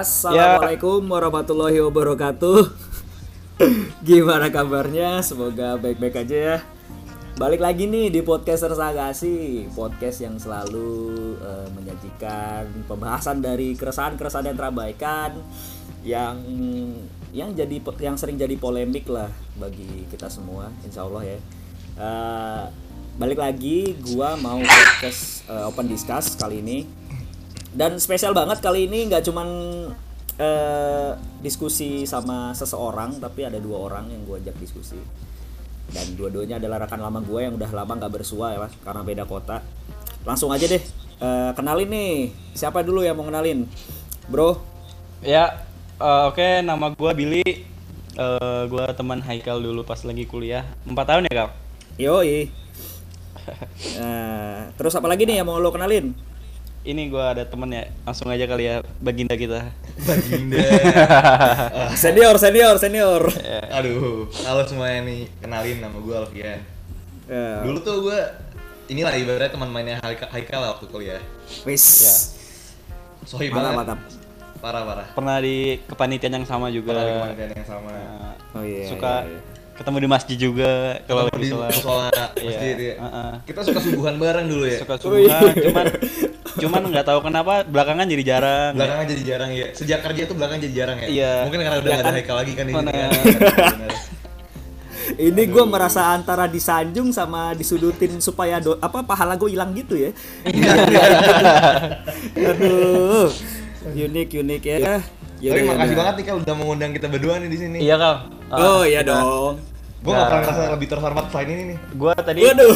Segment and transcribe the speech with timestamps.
[0.00, 2.72] Assalamualaikum warahmatullahi wabarakatuh.
[4.08, 5.20] Gimana kabarnya?
[5.20, 6.56] Semoga baik-baik aja ya.
[7.36, 14.56] Balik lagi nih di podcaster Sagasi, podcast yang selalu eh, menyajikan pembahasan dari keresahan-keresahan yang
[14.56, 15.36] terabaikan
[16.00, 16.40] yang
[17.36, 19.28] yang jadi yang sering jadi polemik lah
[19.60, 21.38] bagi kita semua, insya Allah ya.
[22.00, 22.64] Eh,
[23.20, 26.99] balik lagi, gua mau podcast eh, open discuss kali ini
[27.74, 29.48] dan spesial banget kali ini nggak cuman
[30.38, 31.10] eh,
[31.44, 34.98] diskusi sama seseorang tapi ada dua orang yang gue ajak diskusi
[35.90, 39.24] dan dua-duanya adalah rekan lama gue yang udah lama nggak bersua ya mas karena beda
[39.26, 39.62] kota
[40.26, 40.82] langsung aja deh
[41.20, 43.68] Eh, kenalin nih siapa dulu yang mau kenalin
[44.32, 44.56] bro
[45.20, 45.68] Ya,
[46.00, 47.44] eh, oke nama gua Billy.
[48.16, 50.64] Eh, gua teman Haikal dulu pas lagi kuliah.
[50.88, 51.50] Empat tahun ya kak?
[52.00, 52.48] yoi
[54.00, 56.16] Nah, terus apa lagi nih yang mau lo kenalin
[56.80, 59.68] Ini gua ada temen ya, langsung aja kali ya baginda kita.
[60.00, 60.56] Baginda.
[62.00, 63.20] senior senior senior
[63.68, 65.28] Aduh, halo semuanya nih.
[65.38, 66.60] Kenalin nama gue Alfian.
[67.28, 68.18] Ya, Dulu tuh gue
[68.88, 71.20] inilah ibaratnya teman mainnya Haikal, Haikal lah waktu kuliah.
[71.62, 72.14] wis Ya.
[73.28, 73.76] Sohib mantap banget.
[73.76, 73.98] mantap
[74.60, 75.06] Parah parah.
[75.12, 76.96] Pernah di kepanitiaan yang sama juga.
[76.96, 77.90] Parah di kementerian yang sama.
[77.92, 79.40] Eh, oh iya suka iya, iya.
[79.76, 80.72] ketemu di masjid juga
[81.04, 81.72] kalau lagi di sholat.
[81.76, 82.94] sholat Iya, masjid ya.
[82.96, 83.32] heeh.
[83.46, 84.78] Kita suka subuhan bareng dulu ya.
[84.80, 85.36] Suka Oh, iya.
[85.36, 85.86] subuhan, cuman
[86.56, 88.72] cuman nggak tahu kenapa belakangan jadi jarang.
[88.74, 89.66] Belakangan jadi jarang ya.
[89.70, 91.06] Sejak kerja tuh belakangan jadi jarang ya.
[91.06, 91.32] Iya.
[91.46, 92.12] Mungkin karena udah Ya nggak kan?
[92.12, 93.10] ada Haikal lagi kan di sini Bener.
[93.10, 93.90] kan.
[95.10, 100.14] Ini gue merasa antara disanjung sama disudutin supaya do, apa pahala gue hilang gitu ya.
[102.40, 103.26] Aduh,
[103.90, 104.76] unik unik ya.
[104.78, 105.02] Tapi
[105.40, 105.96] Yaudah, makasih yaudah.
[105.96, 107.78] banget nih kalau udah mengundang kita berdua nih di sini.
[107.80, 108.14] Iya kal.
[108.52, 109.56] Oh iya dong.
[110.00, 111.78] Gue gak pernah merasa lebih terhormat selain ini nih.
[111.92, 112.74] Gue tadi Waduh.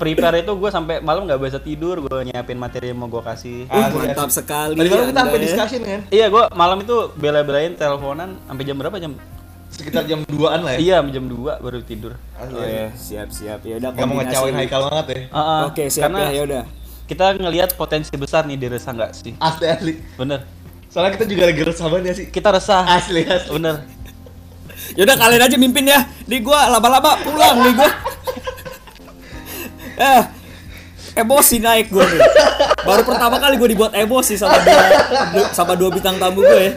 [0.00, 3.20] Pre- prepare itu gue sampai malam nggak bisa tidur gue nyiapin materi yang mau gue
[3.20, 3.68] kasih.
[3.68, 4.72] Uh, mantap sekali.
[4.74, 5.44] Tadi malam kita Anda sampai ya.
[5.44, 6.00] discussion kan.
[6.08, 9.12] Iya, gue malam itu bela-belain teleponan sampai jam berapa jam?
[9.70, 10.78] Sekitar jam 2an lah ya.
[10.80, 12.16] Iya, jam 2 baru tidur.
[12.34, 12.56] Asli.
[12.56, 13.60] Oh iya, siap siap.
[13.62, 15.20] Ya udah Gak mau ngecewain Haikal banget ya.
[15.30, 15.60] Ah, ah.
[15.70, 16.62] Oke, siap Karena ya, ya udah.
[17.06, 19.32] kita ngelihat potensi besar nih di resah nggak sih?
[19.38, 19.92] Asli asli.
[20.18, 20.42] Bener.
[20.90, 22.26] Soalnya kita juga lagi sahabat ya sih.
[22.34, 22.82] Kita resah.
[22.82, 23.50] Asli asli.
[23.54, 23.86] Bener.
[24.98, 26.02] Ya udah kalian aja mimpin ya.
[26.26, 27.90] Di gua laba-laba pulang nih gua.
[30.00, 30.22] Eh,
[31.14, 32.20] emosi naik gua nih.
[32.80, 34.82] Baru pertama kali gua dibuat emosi sama dua,
[35.30, 36.60] du- sama dua bintang tamu gue.
[36.60, 36.72] ya.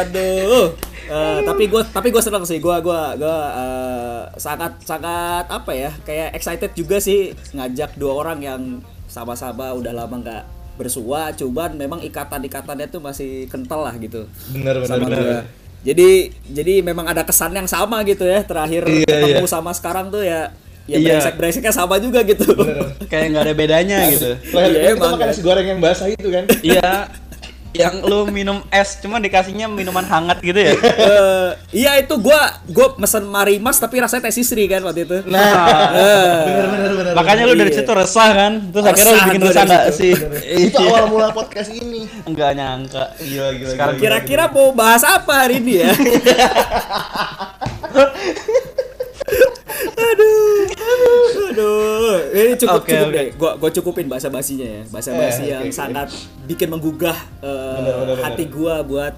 [0.00, 0.74] Aduh.
[1.06, 5.94] Eh, tapi gue tapi gue senang sih gue gua gua eh, sangat sangat apa ya
[6.02, 8.62] kayak excited juga sih ngajak dua orang yang
[9.06, 10.42] sama-sama udah lama nggak
[10.74, 15.46] bersua cuman memang ikatan ikatannya tuh masih kental lah gitu Bener bener sama bener.
[15.80, 16.10] Jadi
[16.44, 19.54] jadi memang ada kesan yang sama gitu ya terakhir Iya, ketemu iya.
[19.54, 20.50] sama sekarang tuh ya
[20.86, 21.06] ya Iya.
[21.12, 22.46] brengsek brengseknya sama juga gitu.
[23.10, 24.30] Kayak nggak ada bedanya gitu.
[24.50, 25.28] Lahir Iya, kita emang, makan kan.
[25.28, 26.44] nasi goreng yang basah itu kan.
[26.66, 26.90] Iya.
[27.76, 30.72] Yang lu minum es cuma dikasihnya minuman hangat gitu ya.
[30.96, 35.20] Eh, iya itu gua gua mesen Marimas tapi rasanya teh sisri kan waktu itu.
[35.26, 37.12] Nah, Eh, bener bener bener.
[37.12, 37.76] Makanya lu dari Iya.
[37.76, 38.52] situ resah kan?
[38.72, 39.92] Terus akhirnya lu bikin resah situ.
[39.92, 40.12] sih?
[40.64, 42.08] itu awal mula podcast ini.
[42.24, 43.12] Enggak nyangka.
[43.18, 43.68] Gila gila.
[43.68, 45.92] Sekarang gila, Kira-kira mau bahas apa hari ini ya?
[49.76, 50.66] Aduh,
[51.50, 53.14] aduh, ini cukup Oke, cukup oke.
[53.14, 53.26] deh.
[53.34, 55.76] Gua gua cukupin bahasa basinya ya, bahasa basi Eh, yang oke, oke.
[55.76, 56.08] sangat
[56.44, 58.24] bikin menggugah eh, Bener, bener, bener.
[58.24, 59.14] hati gua buat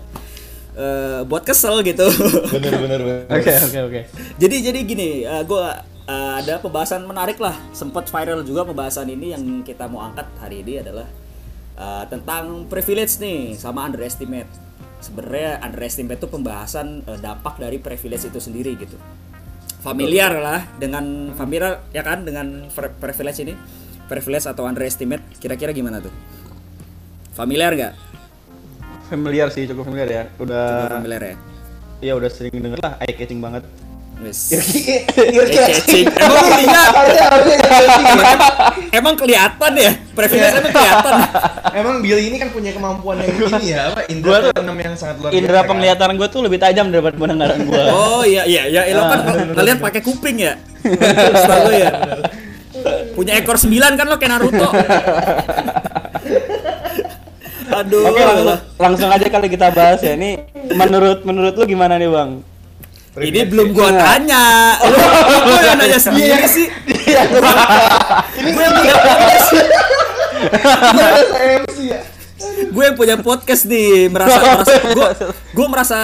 [0.75, 2.07] eh, buat kesel gitu.
[2.51, 3.21] Bener bener bener.
[3.35, 4.01] Oke oke oke.
[4.37, 9.33] jadi jadi gini, eh, gua eh, ada pembahasan menarik lah, sempat viral juga pembahasan ini
[9.33, 11.07] yang kita mau angkat hari ini adalah
[11.75, 14.49] eh, tentang privilege nih sama underestimate.
[14.99, 18.99] Sebenarnya underestimate itu pembahasan eh, dampak dari privilege itu sendiri gitu.
[19.79, 23.55] Familiar lah dengan familiar ya kan dengan pri- privilege ini,
[24.11, 26.11] privilege atau underestimate, kira-kira gimana tuh?
[27.39, 27.95] Familiar nggak?
[29.09, 30.25] Familiar sih, cukup familiar ya.
[30.43, 31.35] Udah Cukup familiar ya.
[31.99, 33.63] Iya udah sering denger lah, eye catching banget.
[34.19, 34.51] Wes.
[34.51, 35.07] Iya.
[36.27, 37.57] Emang lihat Harusnya harusnya
[38.19, 38.41] emang,
[38.91, 41.13] emang kelihatan ya privilege emang kelihatan
[41.79, 44.11] Emang Billy ini kan punya kemampuan yang ini ya, apa?
[44.11, 45.39] Indra keenam yang sangat luar biasa.
[45.39, 45.69] Indra kan?
[45.71, 47.83] penglihatan gue tuh lebih tajam daripada pendengaran gue.
[47.95, 49.19] oh iya iya ya lo kan
[49.55, 50.59] kalian pakai kuping ya
[51.39, 51.91] setahu ya
[53.15, 54.69] punya ekor sembilan kan lo kayak Naruto
[57.69, 60.17] aduh Oke langsung, langsung aja kali kita bahas ya.
[60.17, 60.41] Ini
[60.73, 62.41] menurut menurut lu gimana nih bang?
[63.23, 64.77] Ini belum gua tanya.
[64.85, 64.99] Lo
[65.49, 66.67] lo yang nanya sendiri sih.
[68.39, 69.49] Ini gue yang punya podcast.
[70.95, 72.01] Ya.
[72.69, 75.09] gue yang punya podcast nih merasa merasa gue
[75.51, 75.99] gue merasa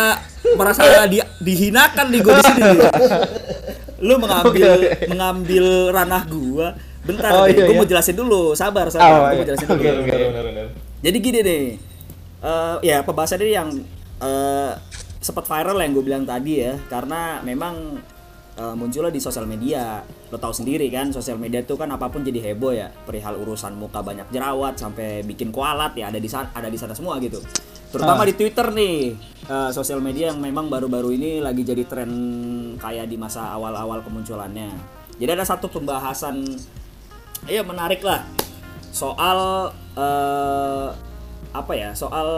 [0.59, 2.71] merasa di, dihinakan nih gue di sini.
[4.03, 5.65] Lu mengambil mengambil
[5.95, 6.67] ranah gue
[7.05, 7.81] bentar Oh, nih, iya, gue iya.
[7.81, 8.43] mau jelasin dulu.
[8.57, 9.39] Sabar Oh, sabar gue iya.
[9.39, 10.03] mau jelasin dulu.
[11.05, 11.65] Jadi gini nih
[12.43, 13.69] eh, ya pembahasan ini yang
[14.19, 14.73] eh,
[15.25, 17.97] sempat viral yang gue bilang tadi ya karena memang
[18.61, 20.05] eh, munculnya di sosial media.
[20.29, 22.93] Lo tahu sendiri kan sosial media itu kan apa pun jadi heboh ya.
[22.93, 26.93] Perihal urusan muka banyak jerawat sampai bikin kualat ya ada di sana ada di sana
[26.93, 27.41] semua gitu.
[27.89, 29.17] Terutama di Twitter nih
[29.49, 32.13] eh, sosial media yang memang baru-baru ini lagi jadi tren
[32.77, 34.69] kayak di masa awal-awal kemunculannya.
[35.17, 36.45] Jadi ada satu pembahasan
[37.45, 38.25] Iya menarik lah.
[38.89, 40.89] Soal eh,
[41.55, 42.29] apa ya soal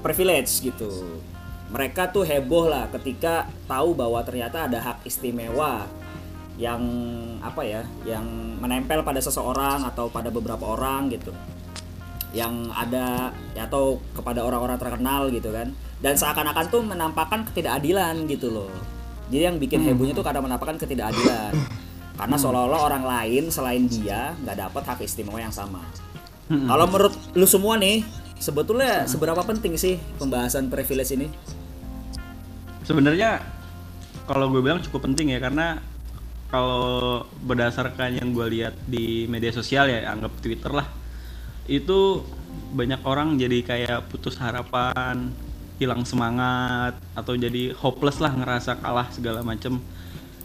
[0.00, 0.88] privilege gitu.
[1.76, 5.84] Mereka tuh heboh lah ketika tahu bahwa ternyata ada hak istimewa
[6.56, 6.80] yang
[7.44, 8.24] apa ya yang
[8.56, 11.36] menempel pada seseorang atau pada beberapa orang gitu.
[12.32, 15.68] Yang ada ya, atau kepada orang-orang terkenal gitu kan.
[16.00, 18.72] Dan seakan-akan tuh menampakkan ketidakadilan gitu loh.
[19.28, 21.52] Jadi yang bikin hebohnya tuh karena menampakkan ketidakadilan.
[22.16, 25.84] Karena seolah-olah orang lain selain dia nggak dapat hak istimewa yang sama.
[26.48, 28.00] Kalau menurut lu semua nih
[28.40, 31.28] sebetulnya seberapa penting sih pembahasan privilege ini
[32.86, 33.42] Sebenarnya
[34.30, 35.82] kalau gue bilang cukup penting ya karena
[36.46, 40.86] kalau berdasarkan yang gue lihat di media sosial ya anggap Twitter lah
[41.66, 42.22] itu
[42.70, 45.34] banyak orang jadi kayak putus harapan
[45.82, 49.82] hilang semangat atau jadi hopeless lah ngerasa kalah segala macem.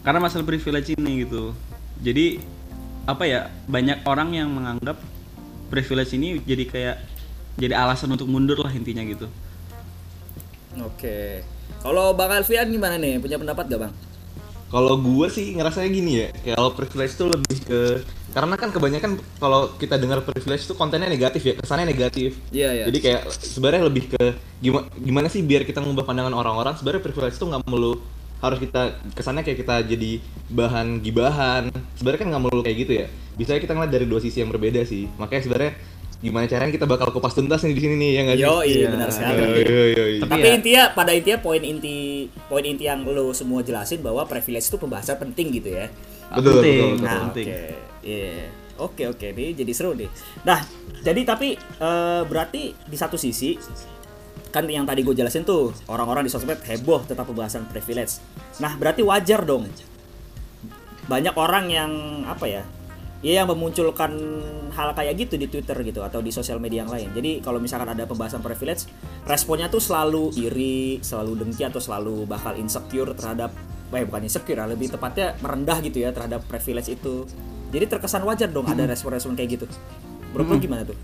[0.01, 1.53] Karena masalah privilege ini gitu.
[2.01, 2.41] Jadi
[3.05, 4.97] apa ya banyak orang yang menganggap
[5.69, 6.97] privilege ini jadi kayak
[7.61, 9.29] jadi alasan untuk mundur lah intinya gitu.
[10.81, 11.45] Oke
[11.79, 13.93] kalau bang Alfian gimana nih punya pendapat gak bang
[14.71, 19.67] Kalau gue sih ngerasanya gini ya, kalau privilege itu lebih ke karena kan kebanyakan kalau
[19.75, 22.39] kita dengar privilege itu kontennya negatif ya, kesannya negatif.
[22.55, 22.83] Iya, iya.
[22.87, 24.23] Jadi kayak sebenarnya lebih ke
[24.63, 26.79] gimana gimana sih biar kita mengubah pandangan orang-orang.
[26.79, 27.99] Sebenarnya privilege itu nggak melulu
[28.39, 30.11] harus kita kesannya kayak kita jadi
[30.47, 31.67] bahan gibahan.
[31.99, 33.07] Sebenarnya kan nggak melulu kayak gitu ya.
[33.35, 35.11] Bisa kita ngeliat dari dua sisi yang berbeda sih.
[35.19, 35.71] Makanya sebenarnya
[36.21, 38.45] gimana caranya kita bakal kupas tuntas nih di sini nih ya nggak sih?
[38.45, 39.41] Yo, iya benar sekali.
[39.41, 40.21] Yo, yo, yo, yo.
[40.21, 41.95] Tapi ya- intinya pada intinya poin inti
[42.45, 45.89] poin inti yang lo semua jelasin bahwa privilege itu pembahasan penting gitu ya.
[46.31, 47.03] Betul, penting, betul, betul.
[47.03, 47.47] Nah, penting.
[47.49, 47.61] oke.
[48.05, 48.33] Iya.
[48.81, 49.25] Oke, oke.
[49.33, 50.09] Ini jadi seru nih.
[50.41, 50.61] Nah,
[51.01, 53.57] jadi tapi eh, berarti di satu sisi
[54.51, 58.19] kan yang tadi gue jelasin tuh orang-orang di sosmed heboh tentang pembahasan privilege.
[58.59, 59.65] Nah, berarti wajar dong.
[61.07, 61.91] Banyak orang yang
[62.27, 62.63] apa ya?
[63.21, 64.17] Ya yang memunculkan
[64.73, 67.13] hal kayak gitu di Twitter gitu atau di sosial media yang lain.
[67.13, 68.89] Jadi kalau misalkan ada pembahasan privilege,
[69.29, 73.53] responnya tuh selalu iri, selalu dengki atau selalu bakal insecure terhadap
[73.91, 77.27] eh bukan insecure, ya, lebih tepatnya merendah gitu ya terhadap privilege itu.
[77.69, 79.65] Jadi terkesan wajar dong ada respon-respon kayak gitu.
[80.33, 80.97] Menurut lu gimana tuh?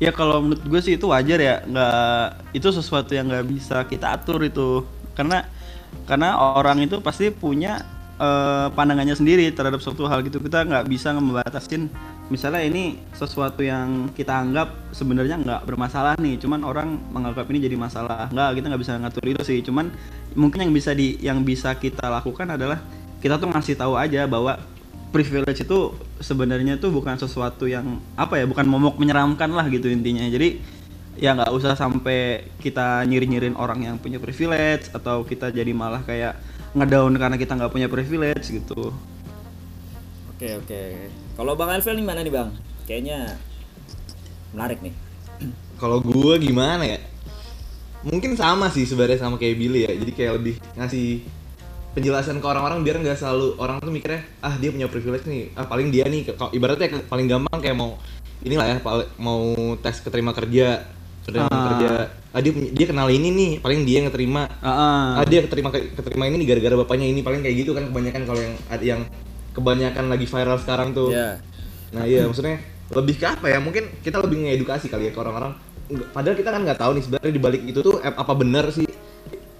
[0.00, 4.16] Ya kalau menurut gue sih itu wajar ya, nggak itu sesuatu yang nggak bisa kita
[4.16, 5.46] atur itu, karena
[6.06, 7.82] karena orang itu pasti punya
[8.18, 10.42] eh, pandangannya sendiri terhadap suatu hal gitu.
[10.42, 11.88] Kita nggak bisa membatasin,
[12.30, 17.76] misalnya ini sesuatu yang kita anggap sebenarnya nggak bermasalah nih, cuman orang menganggap ini jadi
[17.78, 18.28] masalah.
[18.30, 19.58] Nggak, kita nggak bisa ngatur itu sih.
[19.62, 19.90] Cuman
[20.34, 22.82] mungkin yang bisa di yang bisa kita lakukan adalah
[23.24, 24.60] kita tuh ngasih tahu aja bahwa
[25.14, 30.26] privilege itu sebenarnya tuh bukan sesuatu yang apa ya bukan momok menyeramkan lah gitu intinya
[30.26, 30.58] jadi
[31.14, 36.34] ya nggak usah sampai kita nyiri-nyirin orang yang punya privilege atau kita jadi malah kayak
[36.74, 38.90] ngedown karena kita nggak punya privilege gitu
[40.34, 40.82] Oke, oke.
[41.38, 42.50] Kalau Bang Alvel gimana nih, Bang?
[42.90, 43.38] Kayaknya
[44.50, 44.90] menarik nih.
[45.78, 46.98] Kalau gue gimana ya?
[48.02, 49.94] Mungkin sama sih sebenarnya sama kayak Billy ya.
[49.94, 51.22] Jadi kayak lebih ngasih
[51.94, 55.62] penjelasan ke orang-orang biar nggak selalu orang tuh mikirnya ah dia punya privilege nih ah
[55.62, 57.94] paling dia nih Kalau ibaratnya paling gampang kayak mau
[58.42, 58.76] inilah ya
[59.22, 60.90] mau tes keterima kerja
[61.24, 61.64] keterima Ah.
[61.72, 61.88] kerja
[62.30, 65.04] ah dia dia kenal ini nih paling dia yang keterima Ah, ah.
[65.18, 68.40] ah dia keterima keterima ini nih gara-gara bapaknya ini paling kayak gitu kan kebanyakan kalau
[68.40, 69.00] yang yang
[69.50, 71.40] kebanyakan lagi viral sekarang tuh Iya.
[71.94, 72.58] Nah iya maksudnya
[72.90, 73.62] lebih ke apa ya?
[73.62, 75.54] Mungkin kita lebih ngedukasi kali ya ke orang-orang.
[76.10, 78.82] Padahal kita kan nggak tahu nih sebenarnya di balik itu tuh apa benar sih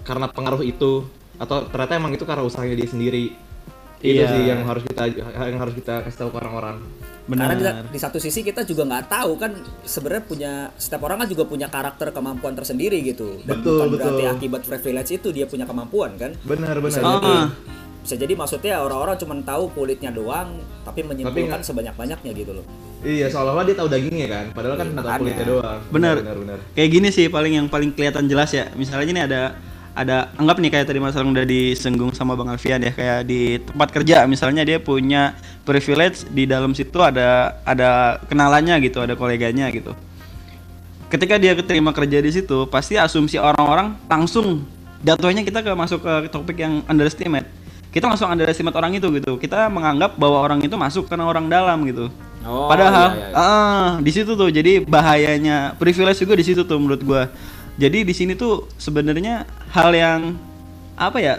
[0.03, 3.25] karena pengaruh itu atau ternyata emang itu karena usahanya dia sendiri.
[4.03, 4.27] Itu Iya.
[4.29, 6.77] sih yang harus kita yang harus kita kasih tahu ke orang-orang.
[7.25, 9.51] Benar Karena di, di satu sisi kita juga nggak tahu kan
[9.81, 13.41] sebenarnya punya setiap orang kan juga punya karakter kemampuan tersendiri gitu.
[13.41, 14.35] Dan Betul, bukan berarti betul.
[14.35, 16.37] akibat privilege itu dia punya kemampuan kan.
[16.39, 17.11] Benar Bisa benar.
[17.15, 17.47] jadi, Ah.
[17.99, 22.65] bisa jadi maksudnya orang-orang cuma tahu kulitnya doang tapi menyimpulkan sebanyak-banyaknya gitu loh.
[23.01, 25.79] Iya seolah-olah dia tahu dagingnya kan, padahal kan Iya, nggak tahu kulitnya doang.
[25.89, 26.57] benar benar benar.
[26.71, 29.41] kayak gini sih paling yang paling kelihatan jelas ya misalnya ini ada
[29.95, 33.63] ada anggap nih kayak tadi Mas Alung udah disenggung sama Bang Alfian ya kayak di
[33.63, 39.71] tempat kerja misalnya dia punya privilege di dalam situ ada ada kenalannya gitu ada koleganya
[39.71, 39.95] gitu
[41.07, 44.67] ketika dia keterima kerja di situ pasti asumsi orang-orang langsung
[44.99, 47.47] jatuhnya kita ke masuk ke topik yang underestimate
[47.95, 51.87] kita langsung underestimate orang itu gitu kita menganggap bahwa orang itu masuk karena orang dalam
[51.87, 52.11] gitu
[52.45, 53.33] Oh, Padahal iya, iya.
[53.33, 57.25] ah, di situ tuh jadi bahayanya privilege juga di situ tuh menurut gua.
[57.75, 60.19] Jadi di sini tuh sebenarnya hal yang
[60.95, 61.33] apa ya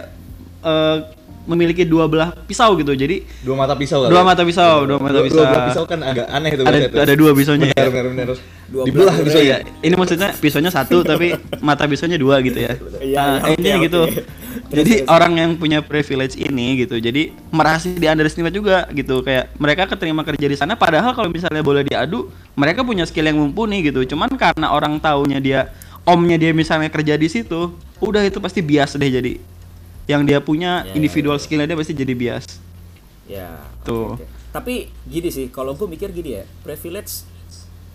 [0.61, 0.97] eh,
[1.47, 2.93] memiliki dua belah pisau gitu.
[2.93, 4.27] Jadi Dua mata pisau kali Dua ya?
[4.27, 5.39] mata pisau, dua mata Dua- pisau.
[5.39, 6.97] Dua belah pisau kan agak aneh tuh ada itu.
[6.99, 7.71] ada dua pisaunya.
[7.71, 7.89] Benar ya.
[7.89, 8.27] benar benar.
[8.67, 9.59] Dua Dibelah belah pisau Iya, ya.
[9.81, 11.27] ini maksudnya pisaunya satu tapi
[11.63, 12.75] mata pisaunya dua gitu ya.
[12.99, 14.01] Iya, Nah, iya, intinya oke, gitu.
[14.67, 15.09] Jadi terus.
[15.09, 19.23] orang yang punya privilege ini gitu, jadi merasa di underestimate juga gitu.
[19.23, 23.39] Kayak mereka keterima kerja di sana padahal kalau misalnya boleh diadu, mereka punya skill yang
[23.39, 24.03] mumpuni gitu.
[24.03, 25.61] Cuman karena orang taunya dia
[26.07, 29.43] omnya dia misalnya kerja di situ, udah itu pasti bias deh jadi.
[30.07, 31.45] Yang dia punya Ya, individual ya, ya.
[31.45, 32.45] skillnya dia pasti jadi bias.
[33.27, 33.59] Ya.
[33.83, 34.15] Tuh.
[34.15, 34.27] oke, oke.
[34.55, 37.27] Tapi gini sih, kalau gue mikir gini ya, privilege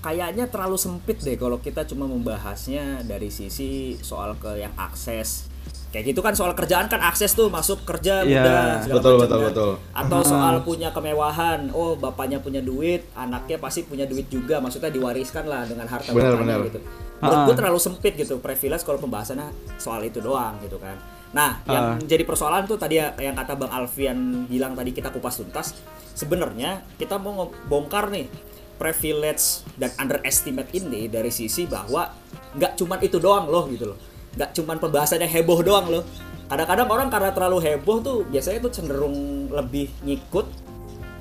[0.02, 5.51] kayaknya terlalu sempit deh kalau kita cuma membahasnya dari sisi soal ke yang akses.
[5.92, 9.20] Kayak gitu kan soal kerjaan kan akses tuh masuk kerja Iya, mudah segala betul, macam
[9.22, 9.48] betul, kan.
[9.52, 9.72] betul.
[9.92, 15.44] Atau soal punya kemewahan, oh bapaknya punya duit, anaknya pasti punya duit juga, maksudnya diwariskan
[15.46, 16.60] lah dengan harta bapaknya benar.
[16.66, 16.80] gitu.
[17.20, 17.60] Menurut gue Ah.
[17.60, 20.96] terlalu sempit gitu privilege kalau pembahasannya soal itu doang gitu kan.
[21.32, 21.98] Nah, yang Ah.
[22.02, 24.18] jadi persoalan tuh tadi ya- yang kata Bang Alfian
[24.48, 25.76] bilang tadi kita kupas tuntas.
[26.12, 28.32] Sebenarnya kita mau ngebongkar nih
[28.76, 32.10] privilege dan underestimate ini dari sisi bahwa
[32.54, 33.98] nggak cuman itu doang loh gitu loh.
[34.36, 36.04] Nggak cuman pembahasannya heboh doang loh.
[36.52, 40.48] Kadang-kadang orang karena terlalu heboh tuh biasanya tuh cenderung lebih ngikut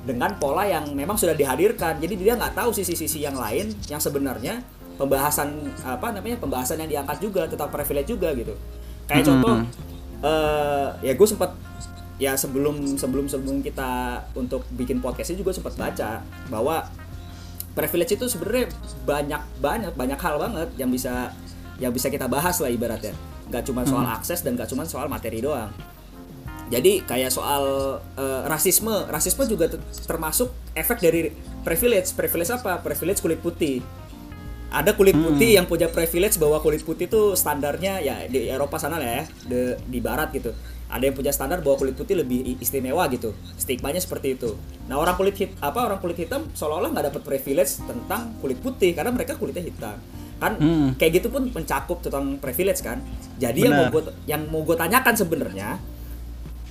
[0.03, 2.03] dengan pola yang memang sudah dihadirkan.
[2.03, 4.65] Jadi dia nggak tahu sisi-sisi yang lain yang sebenarnya
[4.99, 8.55] pembahasan apa namanya pembahasan yang diangkat juga tentang privilege juga gitu.
[9.07, 9.55] Kayak contoh
[10.21, 11.57] eh ya gue sempat
[12.21, 16.21] ya sebelum sebelum sebelum kita untuk bikin podcast ini juga sempat baca
[16.53, 16.85] bahwa
[17.73, 18.69] privilege itu sebenarnya
[19.09, 21.33] banyak banyak banyak hal banget yang bisa
[21.81, 23.17] yang bisa kita bahas lah ibaratnya.
[23.49, 25.73] Nggak cuma soal akses dan nggak cuma soal materi doang.
[26.71, 27.63] Jadi kayak soal
[28.15, 29.11] eh, rasisme.
[29.11, 31.35] Rasisme juga ter- termasuk efek dari
[31.67, 32.15] privilege.
[32.15, 32.79] Privilege apa?
[32.79, 33.83] Privilege kulit putih.
[34.71, 39.03] Ada kulit putih yang punya privilege bahwa kulit putih itu standarnya ya di Eropa sana
[39.03, 40.55] lah ya de- di barat gitu
[40.91, 43.31] ada yang punya standar bahwa kulit putih lebih istimewa gitu.
[43.55, 44.59] Stigmanya seperti itu.
[44.91, 48.91] Nah orang kulit hit apa orang kulit hitam seolah-olah nggak dapat privilege tentang kulit putih
[48.93, 49.97] karena mereka kulitnya hitam.
[50.43, 50.89] Kan Hmm.
[50.99, 52.99] kayak gitu pun mencakup tentang privilege kan?
[53.39, 55.79] Jadi yang mau gue yang mau gue tanyakan sebenarnya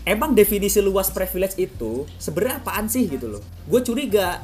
[0.03, 3.41] emang definisi luas privilege itu sebenarnya apaan sih gitu loh?
[3.71, 4.43] Gue curiga.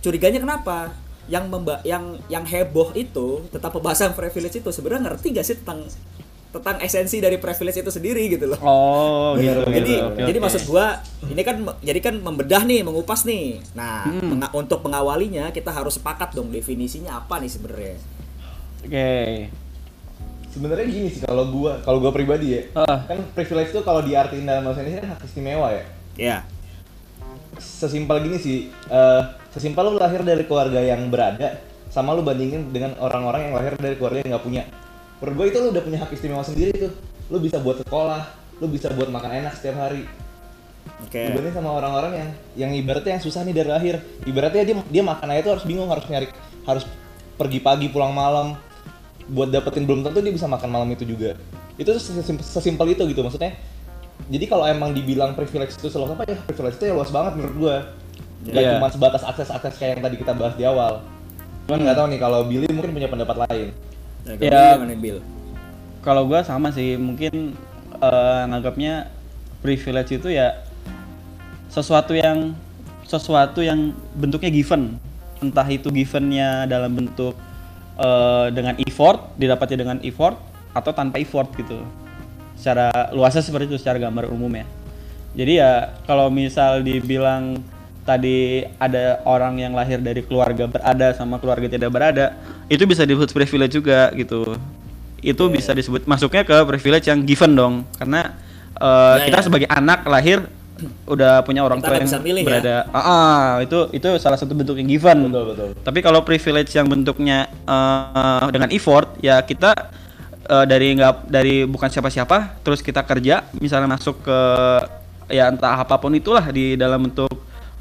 [0.00, 0.92] Curiganya kenapa?
[1.28, 5.88] Yang memba yang yang heboh itu tentang pembahasan privilege itu sebenarnya ngerti gak sih tentang
[6.54, 9.66] tentang esensi dari privilege itu sendiri gitu loh Oh, gitu.
[9.66, 10.22] jadi gitu.
[10.22, 10.44] Jadi oke.
[10.46, 10.86] maksud gua
[11.26, 14.30] ini kan jadi kan membedah nih mengupas nih nah Hmm.
[14.30, 17.96] penga- untuk pengawalinya kita harus sepakat dong definisinya apa nih sebenarnya
[18.80, 19.10] Oke.
[20.46, 22.62] Sebenarnya gini sih kalau gua, kalau gua pribadi ya.
[22.76, 23.02] Ah.
[23.02, 25.84] Kan privilege itu kalau diartikan dalam bahasa Indonesia kan hak istimewa ya.
[26.14, 26.36] ya
[27.54, 32.98] Sesimpel gini sih, eh sesimpel lu lahir dari keluarga yang berada sama lu bandingin dengan
[32.98, 34.62] orang-orang yang lahir dari keluarga yang nggak punya.
[35.22, 36.92] Menurut gua itu lu udah punya hak istimewa sendiri tuh.
[37.32, 38.22] Lu bisa buat sekolah,
[38.60, 40.04] lu bisa buat makan enak setiap hari.
[40.84, 43.94] oke Dibanding sama orang-orang yang yang ibaratnya yang susah nih dari lahir.
[44.28, 46.28] Ibaratnya dia dia makan aja tuh harus bingung, harus nyari
[46.64, 46.84] harus
[47.34, 48.54] pergi pagi pulang malam
[49.28, 51.34] buat dapetin belum tentu dia bisa makan malam itu juga.
[51.80, 53.56] Itu sesimpel, sesimpel itu gitu maksudnya.
[54.30, 57.56] Jadi kalau emang dibilang privilege itu seluas apa ya privilege itu ya luas banget menurut
[57.56, 57.76] gua.
[58.44, 58.76] Gak Iya.
[58.76, 61.00] cuma sebatas akses-akses kayak yang tadi kita bahas di awal.
[61.64, 63.72] Cuman nggak tahu nih kalau Billy mungkin punya pendapat lain.
[64.24, 64.76] Nah, Ya.
[64.76, 65.18] gimana Bill
[66.04, 67.56] Kalau gua sama sih, mungkin
[67.96, 69.08] eh, nganggapnya
[69.64, 70.60] privilege itu ya
[71.72, 72.52] sesuatu yang
[73.08, 75.00] sesuatu yang bentuknya given.
[75.40, 77.32] Entah itu givennya dalam bentuk
[77.96, 80.36] eh, dengan effort, didapatnya dengan effort
[80.76, 81.80] atau tanpa effort gitu.
[82.60, 84.68] Secara luasnya seperti itu secara gambar umum ya.
[85.34, 87.64] Jadi ya kalau misal dibilang
[88.04, 92.36] tadi ada orang yang lahir dari keluarga berada sama keluarga tidak berada,
[92.68, 94.54] itu bisa disebut privilege juga gitu.
[95.24, 98.36] Itu bisa disebut masuknya ke privilege yang given dong, karena
[98.76, 99.44] uh, Ya, kita ya.
[99.48, 100.44] sebagai anak lahir
[101.08, 102.48] udah punya orang Kita tua yang milih ya.
[102.50, 102.76] berada.
[102.92, 105.32] Ah, ah, itu itu salah satu bentuk yang given.
[105.32, 105.68] Betul betul.
[105.80, 109.72] Tapi kalau privilege yang bentuknya eh, dengan effort, ya kita
[110.44, 114.38] eh, dari nggak dari bukan siapa-siapa, terus kita kerja, misalnya masuk ke
[115.32, 117.32] ya entah apa pun itulah di dalam bentuk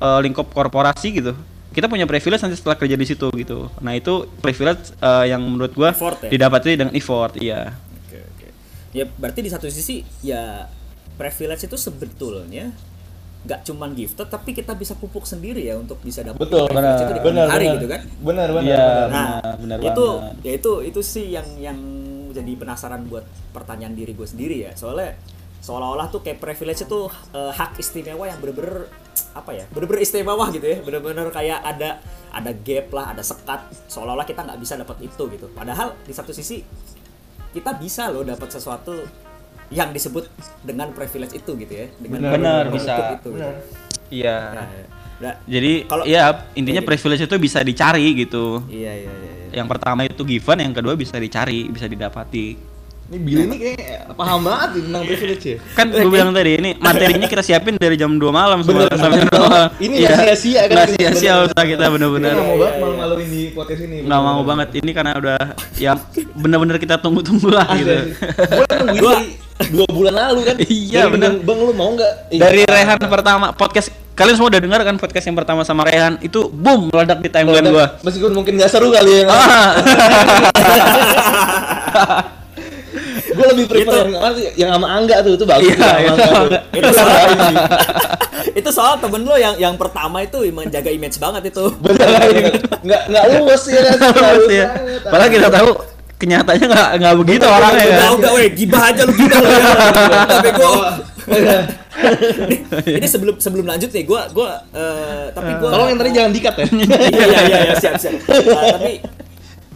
[0.03, 1.33] eh, lingkup korporasi gitu.
[1.72, 3.65] Kita punya privilege nanti setelah kerja di situ gitu.
[3.79, 6.29] Nah itu privilege eh, yang menurut gua Effort ya?
[6.29, 7.74] didapati dengan effort, iya.
[8.03, 8.48] Oke oke.
[8.91, 10.69] Ya berarti di satu sisi ya
[11.13, 12.69] privilege itu sebetulnya
[13.43, 17.12] nggak cuman gifted tapi kita bisa pupuk sendiri ya untuk bisa dapat Betul, privilege itu
[17.12, 17.75] di benar, hari benar.
[17.75, 18.01] gitu kan.
[18.22, 18.63] Benar benar.
[18.63, 18.77] Iya.
[18.79, 19.10] benar.
[19.10, 20.36] Nah, Benar, benar itu banget.
[20.39, 21.77] ya itu itu sih yang yang
[22.31, 24.72] jadi penasaran buat pertanyaan diri gue sendiri ya.
[24.74, 25.17] Soalnya
[25.60, 27.00] seolah-olah tuh kayak privilege itu
[27.33, 28.88] eh, hak istimewa yang bener-bener
[29.34, 32.01] apa ya bener-bener istimewa gitu ya bener-bener kayak ada
[32.34, 36.34] ada gap lah ada sekat seolah-olah kita nggak bisa dapat itu gitu padahal di satu
[36.34, 36.62] sisi
[37.53, 39.05] kita bisa loh dapat sesuatu
[39.70, 40.29] yang disebut
[40.62, 42.93] dengan privilege itu gitu ya dengan Bener, bentuk bisa.
[43.17, 43.29] itu gitu.
[44.13, 44.38] Iya.
[44.53, 44.67] Nah,
[45.17, 46.89] nah, Jadi Kalau- ya intinya gitu.
[46.93, 48.62] privilege itu bisa dicari gitu.
[48.70, 49.48] iya iya iya iya.
[49.53, 52.73] Yang pertama itu given, yang kedua bisa dicari, bisa didapati.
[53.03, 55.57] Ini Billy ini kayak paham banget nih tentang privilege ya.
[55.75, 59.27] Kan gue bilang tadi ini materinya kita siapin dari jam 2 malam semua sampai bener.
[59.27, 59.69] jam 2 malam.
[59.75, 60.07] Ini Iya.
[60.07, 60.88] nggak sia-sia kan?
[60.89, 62.31] Sia-sia usaha kita bener-bener.
[62.31, 63.98] Kita mau Iya, banget iya, malu-maluin di podcast ini.
[64.07, 65.38] Nggak mau banget ini karena udah
[65.75, 65.91] ya
[66.33, 67.91] bener-bener kita tunggu-tunggu lah gitu.
[68.31, 69.22] Gue nungguin
[69.69, 70.55] dua bulan lalu kan.
[70.63, 72.13] Iya, bilang, Bang lu mau nggak?
[72.31, 76.22] Ih, Dari Rehan pertama podcast kalian semua udah dengar kan podcast yang pertama sama Rehan
[76.22, 78.00] itu boom meledak di timeline gua.
[78.00, 79.27] Meskipun mungkin nggak seru kali ya.
[83.34, 83.36] Ah.
[83.36, 84.46] gue lebih prefer yang apa sih?
[84.56, 86.30] yang sama Angga tuh itu bagus Iya, itu Angga.
[86.38, 86.60] Angga.
[86.72, 87.22] itu soal
[88.54, 92.08] itu soal temen lo yang yang pertama itu menjaga image banget itu bener
[92.80, 94.68] nggak nggak luwes ya kan nggak luwes ya.
[95.04, 95.70] Padahal kita tahu
[96.13, 98.12] kenyataannya nggak nggak begitu orangnya udah kan.
[98.16, 100.72] udah weh gibah aja lu gibah lu Udah, bego
[102.44, 102.60] Nih,
[102.90, 106.54] ini sebelum sebelum lanjut nih gua gua eh, tapi gua tolong yang tadi jangan dikat
[106.56, 108.94] ya iya iya iya iya, siap siap Eh, tapi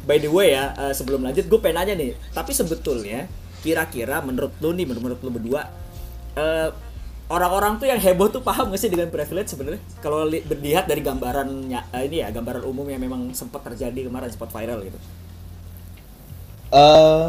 [0.04, 3.28] by the way ya eh, sebelum lanjut gue pengen nanya nih tapi sebetulnya
[3.64, 5.62] kira-kira menurut lu nih menurut lu berdua
[6.38, 6.70] eh,
[7.28, 11.02] orang-orang tuh yang heboh tuh paham gak sih dengan privilege sebenarnya kalau li- dilihat dari
[11.04, 15.00] gambarannya eh, ini ya gambaran umum yang memang sempat terjadi kemarin sempat viral gitu
[16.72, 17.28] Eh,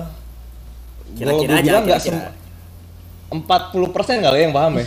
[1.19, 2.21] Kira-kira aja, kira-kira.
[3.29, 4.85] Sem- 40 persen kali ya yang paham ya.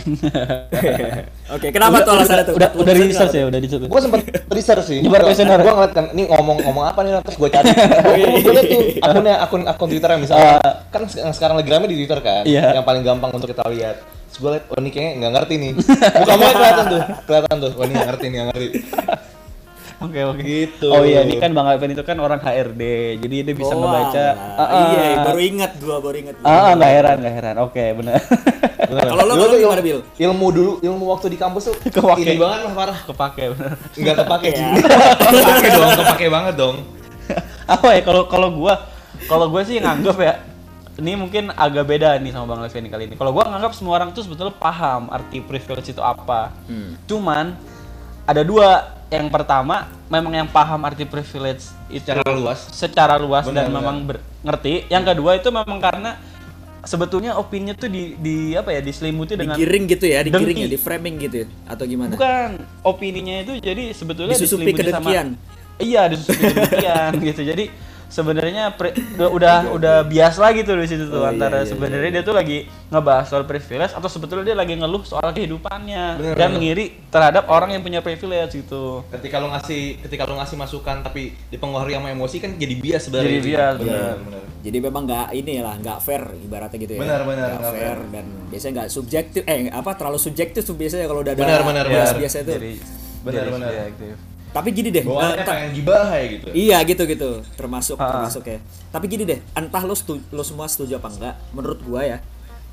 [1.54, 3.48] oke kenapa tuh alasannya tuh Udah udah 40% research ya, kenapa?
[3.48, 3.82] udah research.
[3.86, 4.98] gue sempet research sih.
[4.98, 5.58] Nyebar kuesioner.
[5.58, 7.68] Gue ngeliat kan, ini ngomong ngomong apa nih terus gue cari.
[8.44, 10.58] gue liat tuh akunnya akun akun Twitternya misalnya.
[10.90, 12.42] kan se- yang sekarang lagi rame di Twitter kan.
[12.42, 12.74] Iya.
[12.74, 13.96] Yang paling gampang untuk kita lihat.
[14.02, 15.72] Terus gue liat, oh ini kayaknya nggak ngerti nih.
[16.20, 17.70] Muka muka kelihatan tuh, kelihatan tuh.
[17.76, 18.68] Oh ini nggak ngerti nih, nggak ngerti.
[20.02, 20.42] Oke oke.
[20.42, 20.86] Gitu.
[20.86, 22.82] Oh iya, ini kan Bang Alvin itu kan orang HRD,
[23.18, 24.26] jadi dia bisa Oh, ngebaca.
[24.52, 24.86] Ah, ah.
[24.88, 27.56] iya baru ingat gua baru ingat Ah, ah, nggak heran, nggak heran.
[27.58, 28.18] Oke, benar.
[28.82, 29.04] Bener.
[29.06, 29.98] Kalau lo- Dulu gimana, ilmu- Bil?
[30.18, 32.22] Ilmu dulu, ilmu waktu di kampus tuh Kepake.
[32.24, 32.98] ini banget lah parah.
[33.00, 33.70] Kepake benar.
[33.92, 34.58] Nggak kepake Iya.
[34.58, 34.66] sih.
[35.32, 36.76] kepake dong, kepake banget dong.
[37.74, 38.74] Apa ya kalau kalau gua
[39.24, 40.34] kalau gua sih nganggap ya
[40.92, 43.14] ini mungkin agak beda nih sama Bang Levin kali ini.
[43.14, 46.52] Kalau gua nganggap semua orang tuh sebetulnya paham arti privilege itu apa.
[46.66, 46.98] Hmm.
[47.02, 47.54] Cuman
[48.24, 49.00] ada dua.
[49.12, 49.76] Yang pertama
[50.08, 52.60] memang yang paham arti privilege itu Secara luas.
[52.72, 53.76] secara luas Benar, dan benar.
[53.78, 54.88] memang ber- ngerti.
[54.88, 56.16] Yang kedua itu memang karena
[56.82, 60.66] sebetulnya opini tuh di, di apa ya diselimuti dengan digiring gitu ya digiring dengki.
[60.66, 62.50] ya di framing gitu ya atau gimana bukan
[62.82, 65.28] opininya itu jadi sebetulnya Disusupi diselimuti kedengkian.
[65.78, 67.64] iya disusupi kedengkian gitu jadi
[68.12, 71.66] sebenarnya pre- udah udah udah bias lagi tuh di situ tuh Oh, iya, antara iya,
[71.66, 76.34] sebenarnya dia tuh lagi ngebahas soal privilege atau sebetulnya dia lagi ngeluh soal kehidupannya Bener,
[76.34, 76.60] dan bener.
[76.60, 81.22] ngiri terhadap orang yang punya privilege gitu Ketika lo ngasih ketika lo ngasih masukan tapi
[81.48, 83.30] dipengaruhi sama emosi kan jadi bias sebenarnya.
[83.30, 84.14] Jadi bias, benar.
[84.20, 84.42] benar.
[84.60, 87.98] jadi memang nggak ini lah nggak fair ibaratnya gitu ya Benar, benar, nggak fair, fair.
[88.12, 91.84] dan biasanya nggak subjektif eh apa terlalu subjektif tuh biasanya kalau udah ada Benar, benar,
[91.86, 92.20] bias benar.
[92.20, 93.70] biasa itu Jadi- Benar, benar.
[94.52, 96.46] Tapi gini deh eh, ta- pengen gibah ya gitu.
[96.52, 97.40] iya gitu gitu.
[97.56, 98.12] Termasuk Ah.
[98.12, 98.60] termasuk ya.
[98.88, 99.96] Tapi gini deh entah lo
[100.30, 102.18] lo semua setuju apa enggak menurut gua ya.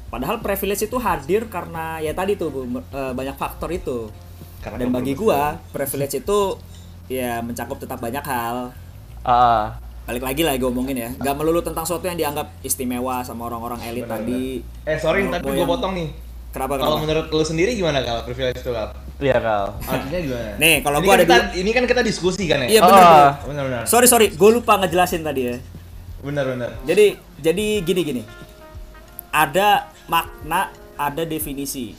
[0.10, 4.12] Padahal privilege itu hadir karena ya tadi tuh Bu, eh, banyak faktor itu.
[4.60, 6.60] Karena dan bagi gua privilege itu
[7.08, 8.76] ya mencakup tetap banyak hal.
[9.24, 9.80] Ah.
[10.04, 11.10] Balik lagi lah gue omongin ya.
[11.16, 14.58] Nggak melulu tentang sesuatu yang dianggap istimewa sama orang-orang elit tadi.
[14.84, 16.10] Eh sorry tapi gue potong nih.
[16.50, 18.74] kenapa Kalau menurut lo sendiri gimana kalau privilege itu?
[19.20, 20.52] Iya kal Artinya gimana?
[20.56, 22.68] Nih, kalau Ini gua kan ada kita, dua- ini kan kita diskusi kan ya?
[22.70, 22.88] iya Oh.
[22.88, 23.32] benar benar.
[23.44, 23.84] Benar benar.
[23.86, 25.56] sorry sorry gue lupa ngejelasin tadi ya
[26.20, 26.70] Benar benar.
[26.84, 27.06] jadi
[27.38, 28.22] jadi gini gini
[29.30, 29.70] ada
[30.06, 31.96] makna ada definisi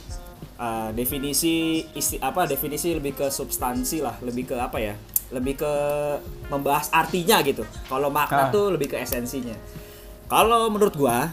[0.57, 1.57] Uh, definisi
[1.91, 4.93] isti apa definisi lebih ke substansi lah lebih ke apa ya
[5.31, 5.73] lebih ke
[6.47, 8.53] membahas artinya gitu kalau makna Ah.
[8.53, 9.57] tuh lebih ke esensinya
[10.27, 11.33] kalau menurut gua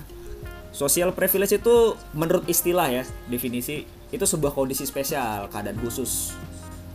[0.71, 1.75] social privilege itu
[2.13, 6.35] menurut istilah ya definisi itu sebuah kondisi spesial keadaan khusus.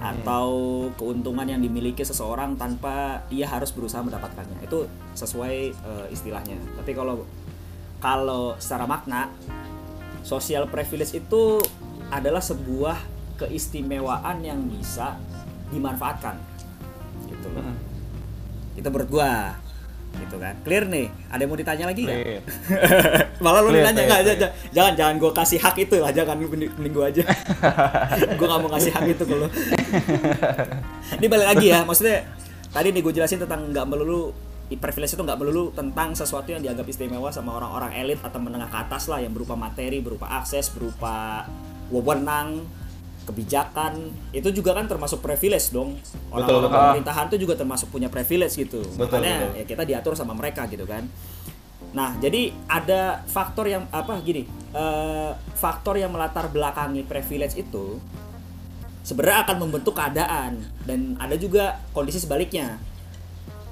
[0.03, 4.59] Atau keuntungan yang dimiliki seseorang tanpa ia harus berusaha mendapatkannya.
[4.67, 6.59] Itu sesuai eh, istilahnya.
[6.75, 7.23] Tapi kalau
[8.03, 9.31] kalau secara makna
[10.27, 11.63] social privilege itu
[12.11, 12.99] adalah sebuah
[13.39, 15.23] keistimewaan yang bisa
[15.71, 16.35] dimanfaatkan.
[17.31, 17.63] Gitu loh.
[18.75, 19.62] Itu menurut gua
[20.17, 20.55] gitu kan.
[20.65, 21.07] Clear nih.
[21.33, 22.19] Ada yang mau ditanya lagi nggak?
[23.45, 24.39] Malah lu Clear, nanya nggak clear.
[24.39, 26.11] jangan jangan jangan gue kasih hak itu lah.
[26.13, 27.23] Jangan lu mending, gue aja.
[28.39, 29.47] Gue nggak mau kasih hak itu ke lu.
[31.21, 31.81] Ini balik lagi ya.
[31.87, 32.27] Maksudnya
[32.73, 34.33] tadi nih gue jelasin tentang nggak melulu
[34.73, 38.79] privilege itu nggak melulu tentang sesuatu yang dianggap istimewa sama orang-orang elit atau menengah ke
[38.81, 41.45] atas lah yang berupa materi berupa akses berupa
[41.93, 42.65] wewenang
[43.23, 45.97] kebijakan itu juga kan termasuk privilege dong.
[45.99, 46.83] Betul, orang-orang betul.
[46.83, 48.83] pemerintahan itu juga termasuk punya privilege gitu.
[48.83, 49.59] Betul, makanya betul.
[49.59, 51.07] ya kita diatur sama mereka gitu kan.
[51.93, 58.01] Nah jadi ada faktor yang apa gini eh, faktor yang melatar belakangi privilege itu
[59.07, 60.63] sebenarnya akan membentuk keadaan.
[60.83, 62.79] Dan ada juga kondisi sebaliknya.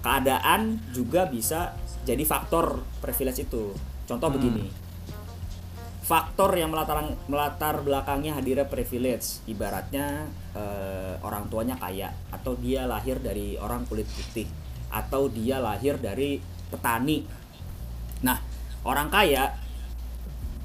[0.01, 1.77] Keadaan juga bisa
[2.09, 3.77] jadi faktor privilege itu.
[4.09, 4.80] Contoh begini
[6.11, 9.47] faktor yang melatar melatar belakangnya hadirnya privilege.
[9.47, 10.27] Ibaratnya
[10.59, 14.51] eh, orang tuanya kaya atau dia lahir dari orang kulit putih
[14.91, 17.23] atau dia lahir dari petani.
[18.27, 18.43] Nah
[18.83, 19.55] orang kaya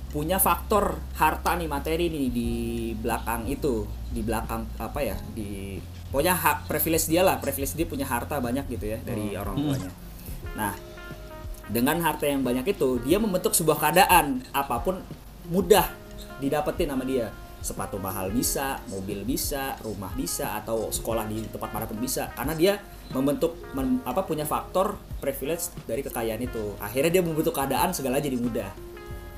[0.09, 2.51] punya faktor harta nih materi nih di
[2.97, 5.75] belakang itu di belakang apa ya di
[6.07, 9.91] pokoknya hak privilege dia lah privilege dia punya harta banyak gitu ya dari orang tuanya.
[10.57, 10.73] Nah
[11.69, 15.05] dengan harta yang banyak itu dia membentuk sebuah keadaan apa pun
[15.49, 15.85] mudah
[16.39, 17.29] didapetin sama dia.
[17.65, 22.29] Sepatu mahal bisa mobil bisa rumah bisa atau sekolah di tempat mana pun bisa.
[22.37, 22.77] Karena dia
[23.09, 26.77] membentuk mem- apa punya faktor privilege dari kekayaan itu.
[26.77, 28.69] Akhirnya dia membentuk keadaan segala jadi mudah.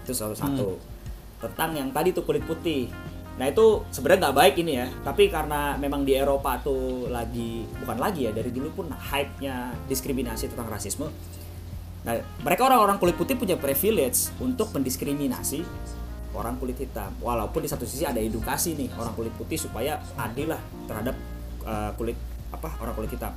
[0.03, 0.75] Itu salah satu.
[1.39, 2.91] Tentang yang tadi tuh kulit putih.
[3.39, 4.87] Nah itu sebenarnya nggak baik ini ya.
[5.07, 10.51] Tapi karena memang di Eropa tuh lagi bukan lagi ya dari dulu pun hype-nya diskriminasi
[10.51, 11.07] tentang rasisme
[12.07, 15.67] Nah, mereka orang-orang kulit putih punya privilege untuk mendiskriminasi
[16.31, 17.11] orang kulit hitam.
[17.19, 21.15] Walaupun di satu sisi ada edukasi nih orang kulit putih supaya adil lah terhadap
[21.67, 22.15] uh, kulit
[22.55, 23.35] apa orang kulit hitam.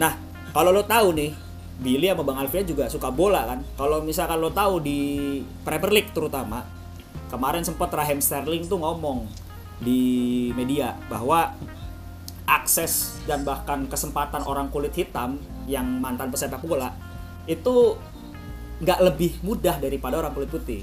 [0.00, 0.16] Nah,
[0.56, 1.36] kalau lo tahu nih,
[1.76, 3.60] Billy sama Bang Alfian juga suka bola kan.
[3.76, 4.98] Kalau misalkan lo tahu di
[5.60, 6.64] Premier League terutama,
[7.28, 9.28] kemarin sempat Raheem Sterling tuh ngomong
[9.76, 11.52] di media bahwa
[12.48, 15.36] akses dan bahkan kesempatan orang kulit hitam
[15.68, 17.05] yang mantan pesepak bola
[17.46, 17.96] itu
[18.82, 20.82] nggak lebih mudah daripada orang kulit putih.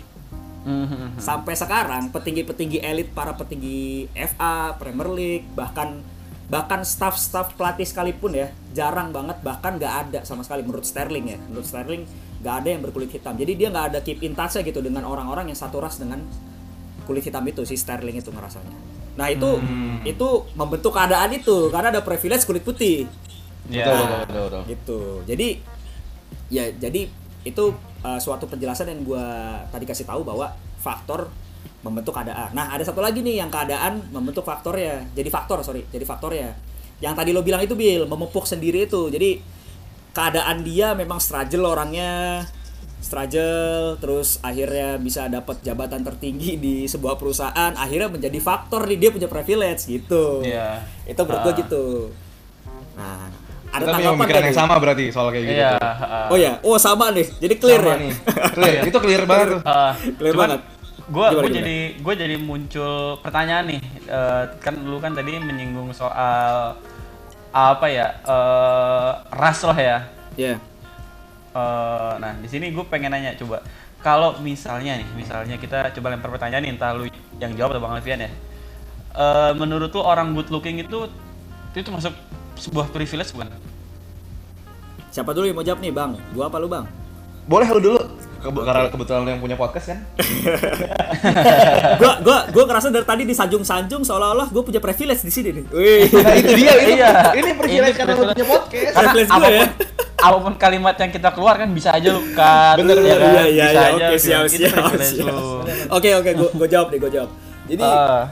[0.63, 1.19] Mhm.
[1.19, 5.99] Sampai sekarang petinggi-petinggi elit para petinggi FA, Premier League, bahkan
[6.47, 11.37] bahkan staff-staff pelatih sekalipun ya jarang banget bahkan nggak ada sama sekali menurut Sterling ya
[11.49, 12.03] menurut Sterling
[12.43, 15.49] nggak ada yang berkulit hitam jadi dia nggak ada keep in touch gitu dengan orang-orang
[15.49, 16.21] yang satu ras dengan
[17.07, 18.75] kulit hitam itu si Sterling itu ngerasanya
[19.17, 19.61] nah itu
[20.03, 23.09] itu membentuk keadaan itu karena ada privilege kulit putih
[23.71, 23.87] Ya.
[23.87, 24.61] Betul, betul, betul, betul.
[24.67, 25.47] gitu jadi
[26.53, 27.09] ya jadi
[27.43, 27.63] itu
[28.05, 29.25] uh, suatu penjelasan yang gua
[29.73, 31.33] tadi kasih tahu bahwa faktor
[31.83, 32.53] membentuk keadaan.
[32.55, 36.31] Nah ada satu lagi nih yang keadaan membentuk faktor ya jadi faktor sorry jadi faktor
[36.31, 36.53] ya
[37.03, 39.11] yang tadi lo bilang itu Bill memupuk sendiri itu.
[39.11, 39.43] Jadi
[40.15, 42.47] keadaan dia memang struggle orangnya.
[43.03, 47.75] Struggle terus akhirnya bisa dapat jabatan tertinggi di sebuah perusahaan.
[47.75, 50.39] Akhirnya menjadi faktor nih dia punya privilege gitu.
[50.39, 50.79] Iya.
[51.03, 51.59] itu menurut gua Ah.
[51.59, 51.85] gitu.
[52.95, 53.27] Nah
[53.73, 55.57] ada Kita punya tanggapan yang sama berarti soal kayak gitu.
[55.57, 55.73] Iya.
[55.81, 56.25] heeh.
[56.29, 57.25] Oh ya, oh sama nih.
[57.41, 57.95] Jadi clear Sama ya.
[58.05, 58.11] nih.
[58.53, 58.81] Clear.
[58.85, 59.47] Itu clear banget.
[59.65, 60.61] Eh, Clear cuman banget.
[61.03, 61.57] Gue Gimana, gimana?
[61.59, 63.81] jadi gue jadi muncul pertanyaan nih.
[64.05, 66.77] Eh, kan lu kan tadi menyinggung soal
[67.53, 69.97] apa ya eh ras lah ya.
[70.37, 70.53] Ya.
[71.53, 73.61] Eh, nah di sini gue pengen nanya coba
[74.03, 77.07] kalau misalnya nih misalnya kita coba lempar pertanyaan nih, entah lu
[77.39, 78.29] yang jawab atau bang Alfian ya.
[79.13, 81.09] Eh, menurut lu orang good looking itu
[81.73, 82.13] itu masuk
[82.63, 83.51] sebuah privilege bukan?
[85.09, 86.15] Siapa dulu yang mau jawab nih, Bang?
[86.31, 86.87] Gua apa lu, Bang?
[87.43, 87.99] Boleh lu dulu.
[88.39, 89.99] Kebe- Karena kebetulan lu yang punya podcast kan.
[92.01, 95.65] gua gua gua ngerasa dari tadi disanjung-sanjung seolah-olah gua punya privilege di sini nih.
[95.69, 96.03] Wih.
[96.09, 96.73] Nah itu dia.
[96.73, 97.09] Ini, Iya.
[97.33, 98.93] ini privilege Ini karena lu punya podcast.
[98.93, 99.67] Karena Privilege gue apa pun, ya.
[100.19, 103.17] apa pun kalimat yang kita keluar kan bisa aja lu cut, Bener, ya bener.
[103.17, 103.27] kan?
[103.29, 103.83] Iya, iya, bisa iya.
[103.85, 105.35] aja Oke, siap, Itu siap, siap.
[105.89, 107.29] Oke, oke, gua gua jawab deh, gua jawab.
[107.63, 108.23] Jadi Ah,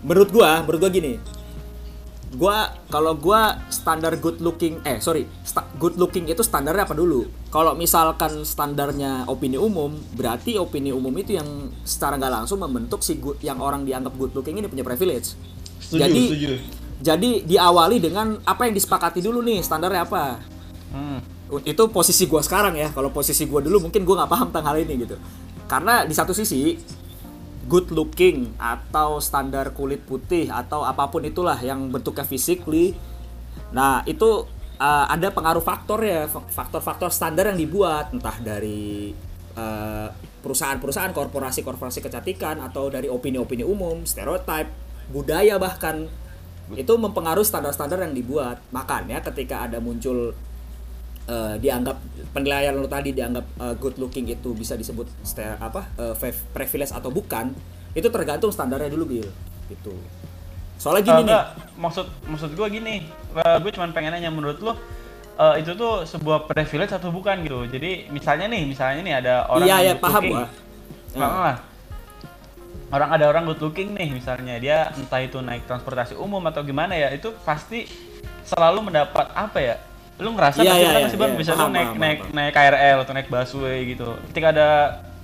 [0.00, 1.12] menurut gua, menurut gua gini.
[2.36, 7.24] Gua kalau gua standar good looking eh sorry, sta- good looking itu standarnya apa dulu?
[7.48, 13.16] Kalau misalkan standarnya opini umum, berarti opini umum itu yang secara nggak langsung membentuk si
[13.16, 15.32] good, yang orang dianggap good looking ini punya privilege.
[15.80, 16.52] Setuju, jadi setuju.
[17.00, 20.36] jadi diawali dengan apa yang disepakati dulu nih standarnya apa.
[20.92, 21.18] hmm.
[21.64, 24.76] itu posisi gua sekarang ya kalau posisi gua dulu mungkin gua nggak paham tentang hal
[24.84, 25.16] ini gitu
[25.68, 26.76] karena di satu sisi
[27.68, 32.96] good looking atau standar kulit putih atau apa pun itulah yang bentuknya physically.
[33.76, 34.48] Nah itu
[34.80, 39.12] uh, ada pengaruh faktor ya fa- faktor-faktor standar yang dibuat entah dari
[39.54, 40.08] uh,
[40.40, 44.72] perusahaan-perusahaan korporasi-korporasi kecantikan atau dari opini-opini umum stereotip
[45.12, 46.08] budaya bahkan.
[46.68, 48.60] Itu mempengaruhi standar-standar yang dibuat.
[48.76, 50.36] Makanya ketika ada muncul
[51.28, 51.96] eh, dianggap
[52.32, 55.86] penilaian lo tadi dianggap eh, good looking itu bisa disebut ste- apa
[56.16, 57.52] fav- privilege atau bukan
[57.92, 59.28] itu tergantung standarnya dulu Bill
[59.68, 59.92] gitu.
[60.78, 61.42] Soalnya gini Ah, nih.
[61.76, 63.02] maksud maksud gue gini,
[63.34, 64.72] gue cuma pengen nanya menurut lo
[65.38, 67.66] eh, itu tuh sebuah privilege atau bukan gitu.
[67.66, 70.34] Jadi misalnya nih, misalnya nih ada orang iya yang ya good paham looking.
[70.38, 70.46] gua.
[71.18, 71.54] Nah,
[72.88, 74.54] orang ada orang good looking nih misalnya.
[74.56, 77.84] Dia entah itu naik transportasi umum atau gimana ya itu pasti
[78.46, 79.74] selalu mendapat apa ya
[80.18, 81.38] lu ngerasa Iya, pasti iya, pernah iya, nggak sih bang iya.
[81.38, 82.32] bisa lu Paham, naik paham, naik paham.
[82.34, 84.68] naik KRL atau naik busway gitu ketika ada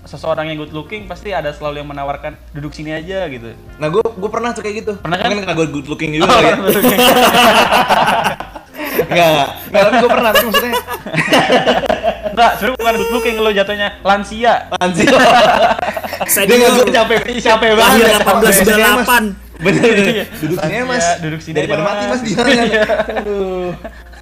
[0.04, 4.04] seseorang yang good looking pasti ada selalu yang menawarkan duduk sini aja gitu Nah, gue
[4.04, 4.92] gue pernah tuh kayak gitu.
[4.96, 5.26] Pernah kan?
[5.26, 6.56] Mungkin karena gue good looking juga kali ya.
[8.94, 10.74] Enggak, enggak, tapi gue pernah, tapi maksudnya
[12.30, 14.54] Enggak, sebenarnya bukan good looking lo jatuhnya lansia.
[16.24, 18.44] Saya Dia nggak gue capek, capek lahir banget.
[18.44, 19.02] Biasanya, 1898.
[19.02, 19.26] Mas.
[19.54, 20.06] Bener, bener.
[20.10, 20.24] Iya.
[20.36, 20.98] Duduk sini ya, mas.
[20.98, 22.20] Iya, duduk sini Daripada aja, mati Mas.
[22.20, 22.48] di sana.
[22.50, 22.82] Iya.
[23.22, 23.70] Aduh.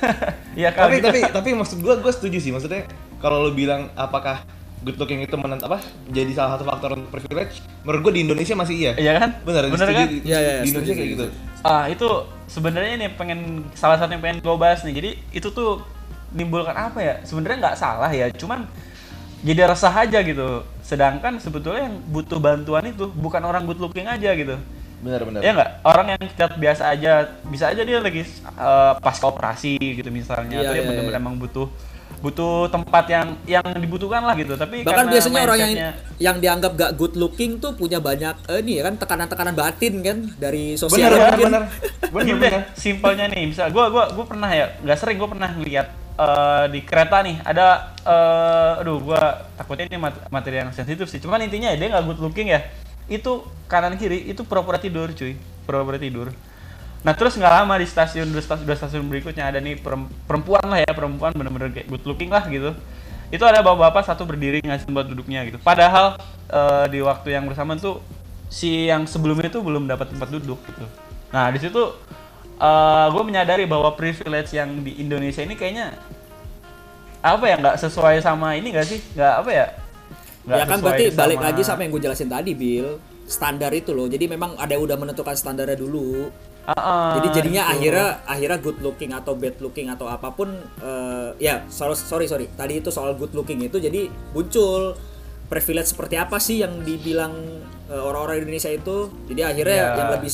[0.60, 1.06] Iya kalau tapi gitu.
[1.08, 2.84] tapi tapi maksud gue gue setuju sih maksudnya
[3.22, 4.44] kalau lo bilang apakah
[4.82, 5.78] good looking itu menent apa
[6.10, 9.30] jadi salah satu faktor untuk privilege menurut gue di Indonesia masih iya Iya kan?
[9.46, 10.08] Bener setuju kan?
[10.10, 11.26] di, Iya, iya, di Indonesia setuju, kayak gitu.
[11.62, 12.08] Ah, itu
[12.50, 13.40] sebenarnya nih pengen
[13.78, 14.94] salah satu yang pengen gue bahas nih.
[14.98, 15.86] Jadi itu tuh
[16.34, 17.14] menimbulkan apa ya?
[17.22, 18.66] Sebenarnya nggak salah ya, cuman
[19.46, 20.66] jadi resah aja gitu.
[20.82, 24.58] Sedangkan sebetulnya yang butuh bantuan itu bukan orang good looking aja gitu.
[25.02, 25.70] Bener Ya nggak?
[25.82, 27.12] Orang yang kita biasa aja,
[27.44, 31.22] bisa aja dia lagi eh, pasca operasi gitu misalnya, Iya, atau dia iya, benar-benar iya.
[31.22, 31.66] emang butuh
[32.22, 34.54] butuh tempat yang yang dibutuhkan lah gitu.
[34.54, 35.72] Tapi Bahkan biasanya orang yang
[36.22, 40.18] yang dianggap gak good looking tuh punya banyak eh, ini ya kan tekanan-tekanan batin kan
[40.38, 41.50] dari sosial bener mungkin.
[42.14, 45.86] bener bener simpelnya nih, misal gua gua gua pernah ya, nggak sering gua pernah ngeliat
[46.14, 49.20] eh, di kereta nih ada eh, aduh gua
[49.58, 51.18] takutnya ini mat- materi yang sensitif sih.
[51.18, 52.62] Cuman intinya ya, dia nggak good looking ya.
[53.10, 55.38] Itu kanan kiri itu pura-pura tidur, cuy.
[55.66, 56.30] Pura-pura tidur.
[57.02, 60.62] Nah terus nggak lama di stasiun dua stasiun, dua stasiun berikutnya ada nih perem- perempuan
[60.62, 62.74] lah ya perempuan bener-bener kayak good looking lah gitu.
[63.32, 65.58] Itu ada bapak-bapak satu berdiri ngasih tempat duduknya gitu.
[65.58, 67.98] Padahal eh, di waktu yang bersamaan tuh
[68.52, 70.86] si yang sebelumnya itu belum dapat tempat duduk gitu.
[71.34, 71.82] Nah di situ
[73.10, 75.98] gue menyadari bahwa privilege yang di Indonesia ini kayaknya
[77.18, 79.02] apa ya nggak sesuai sama ini nggak sih?
[79.18, 79.66] Nggak apa ya?
[80.42, 82.88] Nggak ya kan berarti balik sama- lagi sama yang gue jelasin tadi Bill
[83.22, 86.28] standar itu loh jadi memang ada yang udah menentukan standarnya dulu
[86.66, 87.72] ah, jadi jadinya itu.
[87.78, 90.50] akhirnya akhirnya good looking atau bad looking atau apa pun
[90.82, 94.98] eh, ya sorry sorry sorry tadi itu soal good looking itu jadi muncul
[95.46, 97.32] privilege seperti apa sih yang dibilang
[97.86, 99.88] eh, orang-orang Indonesia itu jadi akhirnya Ya.
[99.96, 100.30] yang lebih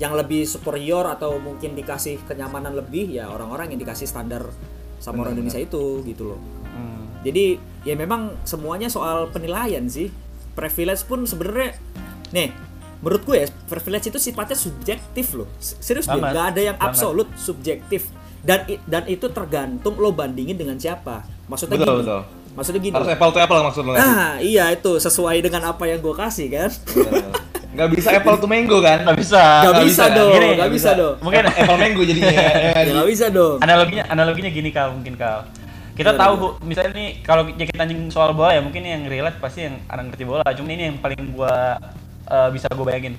[0.00, 4.48] yang lebih superior atau mungkin dikasih kenyamanan lebih ya orang-orang yang dikasih standar
[4.96, 6.40] sama orang Indonesia itu gitu loh.
[7.20, 10.08] Jadi ya memang semuanya soal penilaian sih.
[10.52, 11.76] Privilege pun sebenarnya
[12.30, 12.50] nih
[13.00, 15.48] menurut gue ya privilege itu sifatnya subjektif loh.
[15.58, 16.90] Serius deh, nggak ada yang banget.
[16.92, 18.12] absolut, subjektif.
[18.40, 21.24] Dan dan itu tergantung lo bandingin dengan siapa.
[21.48, 22.00] Maksudnya Betul, gini.
[22.04, 22.20] betul.
[22.50, 22.94] Maksudnya gini.
[22.96, 23.92] harus apple to apple maksud lo?
[23.94, 26.70] Nah, iya itu sesuai dengan apa yang gue kasih kan.
[26.92, 27.32] Bener.
[27.70, 29.38] nggak bisa apple to mango kan Nggak bisa.
[29.38, 30.16] Gak nggak bisa bisa.
[30.18, 31.14] dong, Gini, gak nggak bisa dong.
[31.22, 32.84] Mungkin apple mango jadinya ya, ya kan?
[32.84, 33.56] Ya nggak bisa dong.
[33.62, 35.38] analoginya analoginya gini kal mungkin kal
[36.00, 39.68] kita tahu Bu, misalnya nih kalau ya kita soal bola ya mungkin yang relate pasti
[39.68, 40.48] yang orang ngerti bola.
[40.56, 41.76] Cuma ini yang paling gua
[42.24, 43.14] eh, bisa gue bayangin.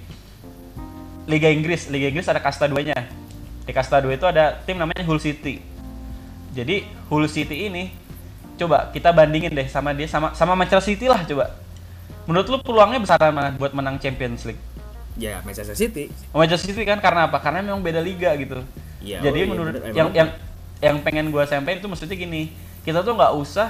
[1.30, 1.88] Liga Inggris.
[1.94, 3.06] Liga Inggris ada kasta duanya.
[3.62, 5.62] Di kasta dua itu ada tim namanya Hull City.
[6.52, 7.94] Jadi Hull City ini
[8.58, 11.56] coba kita bandingin deh sama dia sama sama Manchester City lah coba.
[12.26, 14.62] Menurut lu peluangnya besar mana buat menang Champions League?
[15.18, 16.10] Ya Manchester City.
[16.34, 17.38] Manchester City kan karena apa?
[17.42, 18.62] Karena memang beda liga gitu.
[19.02, 20.30] Iya, oh Jadi iya, menurut bener, yang yang
[20.82, 23.70] yang pengen gue sampaikan itu maksudnya gini, kita tuh nggak usah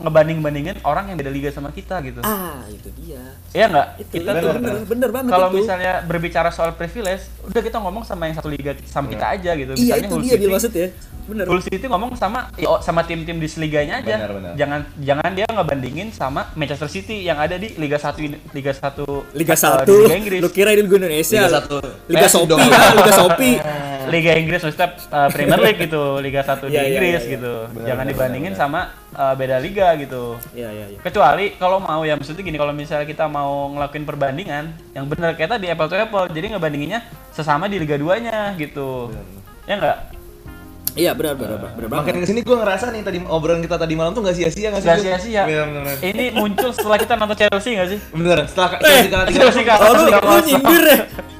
[0.00, 2.24] ngebanding-bandingin orang yang beda liga sama kita gitu.
[2.24, 3.20] Ah, itu dia.
[3.52, 3.86] Iya nggak?
[4.08, 8.26] Kita bener, tuh bener, bener banget kalau misalnya berbicara soal privilege, udah kita ngomong sama
[8.26, 9.76] yang satu liga sama kita aja gitu.
[9.76, 10.88] Iya Misalnya itu Hull dia City, maksud ya.
[11.28, 11.44] Bener.
[11.46, 14.16] Hull City ngomong sama ya, oh, sama tim-tim di seliganya aja.
[14.24, 14.52] Benar, benar.
[14.56, 19.04] Jangan jangan dia ngebandingin sama Manchester City yang ada di Liga 1 ini- Liga 1
[19.36, 20.40] Liga eh, 1 di Liga Inggris.
[20.40, 21.44] Lu kira ini Liga Indonesia?
[21.44, 21.76] Liga satu.
[22.08, 22.26] Liga
[22.72, 23.56] ya, Liga Shopee.
[24.10, 27.34] Liga Inggris maksudnya uh, Premier League gitu, Liga 1 di Iya, iya, Inggris iya, iya.
[27.34, 27.54] gitu.
[27.70, 28.80] Benar, Jangan benar, dibandingin benar, sama
[29.12, 30.22] uh, beda liga gitu.
[30.50, 30.98] Iya, iya, iya.
[30.98, 35.54] Kecuali kalau mau ya maksudnya gini kalau misalnya kita mau ngelakuin perbandingan yang benar kayak
[35.54, 36.26] tadi apple to apple.
[36.26, 39.14] Jadi ngebandinginnya sesama di liga 2-nya gitu.
[39.64, 39.98] Ya enggak?
[40.90, 43.94] Iya, benar benar benar, benar makin ke sini gue ngerasa nih tadi obrolan kita tadi
[43.94, 45.42] malam tuh nggak sia-sia nggak sih Gak sia-sia.
[46.02, 47.98] Ini muncul setelah kita nonton Chelsea gak sih?
[48.10, 50.10] bener setelah Eh, Chelsea kalah tiga Chelsea kalah Oh, lu,
[50.42, 50.98] nyindir ya?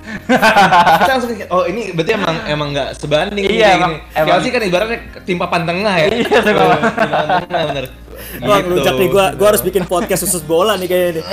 [1.00, 4.28] kita langsung oh ini berarti emang emang nggak sebanding Iya, emang- emang.
[4.36, 6.06] Chelsea kan ibaratnya tim papan tengah ya.
[6.10, 7.86] Iya, tim papan tengah bener.
[8.44, 8.66] Wah, Gitu.
[8.68, 11.24] ngelunjak nih gua gua harus bikin podcast khusus bola nih kayaknya nih.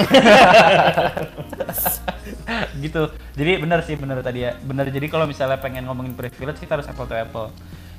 [2.84, 3.04] gitu.
[3.36, 4.56] Jadi benar sih benar tadi ya.
[4.60, 7.48] Benar jadi kalau misalnya pengen ngomongin privilege kita harus apple to apple.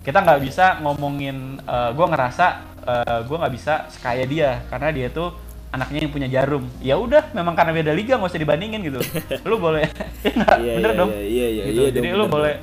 [0.02, 2.46] Kita nggak bisa ngomongin eh, gua ngerasa
[2.82, 5.34] eh, gua nggak bisa sekaya dia karena dia tuh
[5.68, 9.00] anaknya yang punya jarum ya udah memang karena beda liga nggak usah dibandingin gitu
[9.48, 9.84] lu boleh
[10.64, 11.78] ya bener iya, dong iya, iya, iya, Gitu.
[11.78, 12.54] iya jadi dong, lu bener boleh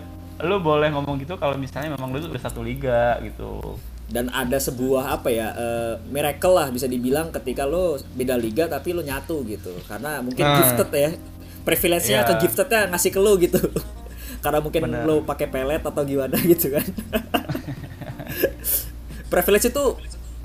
[0.42, 4.62] lu boleh ngomong gitu kalau misalnya memang lu tuh udah satu liga gitu Dan ada
[4.62, 9.42] sebuah apa ya eh, miracle lah bisa dibilang ketika lo beda liga tapi lo nyatu
[9.44, 9.74] gitu.
[9.84, 10.62] Karena mungkin Nah.
[10.62, 11.10] gifted ya.
[11.66, 12.30] privilege-nya Iya.
[12.30, 13.58] ke giftednya ngasih ke lu gitu
[14.46, 15.02] karena mungkin Bener.
[15.04, 16.86] lu pakai pelet atau gimana gitu kan
[19.28, 19.86] privilege itu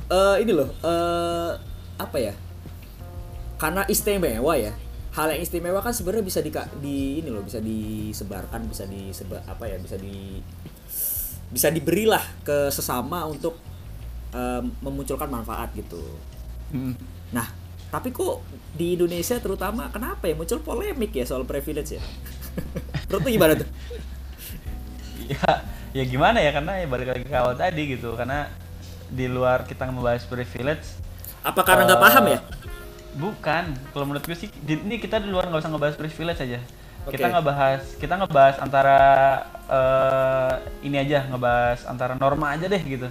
[0.09, 1.51] eh, ini loh eh,
[1.99, 2.33] apa ya
[3.61, 4.73] karena istimewa ya.
[5.13, 6.49] Hal yang istimewa kan sebenarnya bisa di,
[6.81, 10.39] di ini loh bisa disebarkan bisa disebar apa ya bisa di
[11.51, 13.59] bisa diberilah ke sesama untuk
[14.33, 16.01] em, memunculkan manfaat gitu.
[16.71, 16.95] Hmm.
[17.35, 17.51] nah
[17.91, 18.47] tapi kok
[18.79, 22.03] di Indonesia terutama kenapa ya muncul polemik ya soal privilege ya?
[23.11, 23.69] Menurut gimana tuh?
[25.27, 28.15] Ya ya gimana ya karena ya balik lagi ke awal tadi gitu.
[28.15, 28.47] Karena
[29.11, 30.87] di luar kita membahas privilege
[31.41, 32.39] apa karena nggak eh, paham ya
[33.17, 33.65] bukan.
[33.91, 36.61] Kalau menurut gue sih di- ini kita di luar nggak usah ngebahas privilege aja.
[37.01, 37.17] Oke.
[37.17, 38.99] kita ngebahas kita ngebahas antara
[39.73, 40.53] eh,
[40.85, 43.09] ini aja ngebahas antara norma aja deh gitu.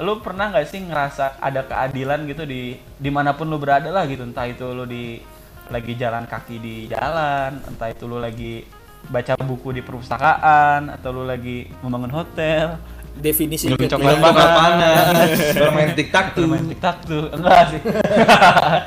[0.00, 4.08] Lu pernah nggak sih ngerasa ada keadilan gitu di di mana pun lu berada lah
[4.08, 4.24] gitu?
[4.24, 5.20] Entah itu lu di
[5.68, 8.64] lagi jalan kaki di jalan entah itu lu lagi
[9.08, 12.80] baca buku di perpustakaan atau lu lagi membangun hotel
[13.14, 16.42] definisi Minum coklat bakal panas, bermain tiktok tuh.
[16.44, 17.24] bermain tiktok tuh.
[17.30, 17.80] Enggak sih.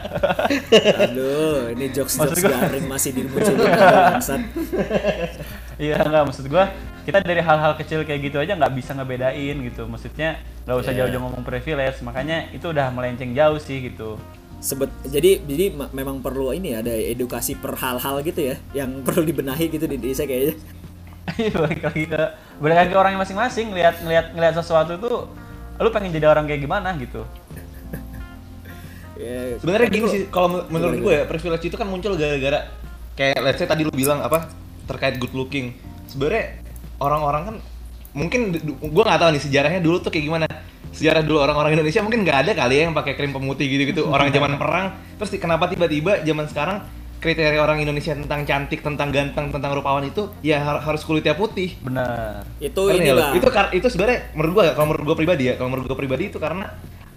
[1.04, 4.42] Aduh ini jokes jokes Maksud gua- garing masih dimunculin bangsat.
[5.76, 6.24] Iya enggak.
[6.26, 6.66] Maksud gua
[7.04, 9.86] kita dari hal-hal kecil kayak gitu aja nggak bisa ngebedain gitu.
[9.86, 11.00] Maksudnya nggak usah Iya.
[11.04, 12.02] jauh-jauh ngomong privilege.
[12.02, 14.18] Makanya itu udah melenceng jauh sih gitu.
[14.58, 18.90] Sebet jadi jadi ma- memang perlu ini ya, ada edukasi per hal-hal gitu ya yang
[19.06, 20.56] perlu dibenahi gitu di Indonesia kayaknya
[21.66, 22.22] balik lagi ke
[22.62, 25.10] balik lagi ke orangnya masing-masing ngelihat ngelihat ngelihat sesuatu itu
[25.76, 27.26] lu pengen jadi orang kayak gimana gitu
[29.16, 32.68] Ya, Sebenarnya tapi gini sih, kalau men- menurut gue ya, privilege itu kan muncul gara-gara
[33.16, 34.52] kayak let's say tadi lu bilang apa
[34.92, 35.72] terkait good looking.
[36.12, 36.60] Sebenarnya
[37.00, 37.56] orang-orang kan
[38.12, 40.46] mungkin gue nggak tahu nih sejarahnya dulu tuh kayak gimana.
[40.92, 44.04] Sejarah dulu orang-orang Indonesia mungkin nggak ada kali ya yang pakai krim pemutih gitu-gitu.
[44.04, 46.78] Orang zaman perang, terus kenapa tiba-tiba zaman sekarang
[47.26, 51.74] kriteria orang Indonesia tentang cantik, tentang ganteng, tentang rupawan itu ya har- harus kulitnya putih.
[51.82, 55.74] benar itu ini lah Itu itu sebenarnya menurut gua kalau menurut gua pribadi ya, kalau
[55.74, 56.70] menurut gua pribadi itu karena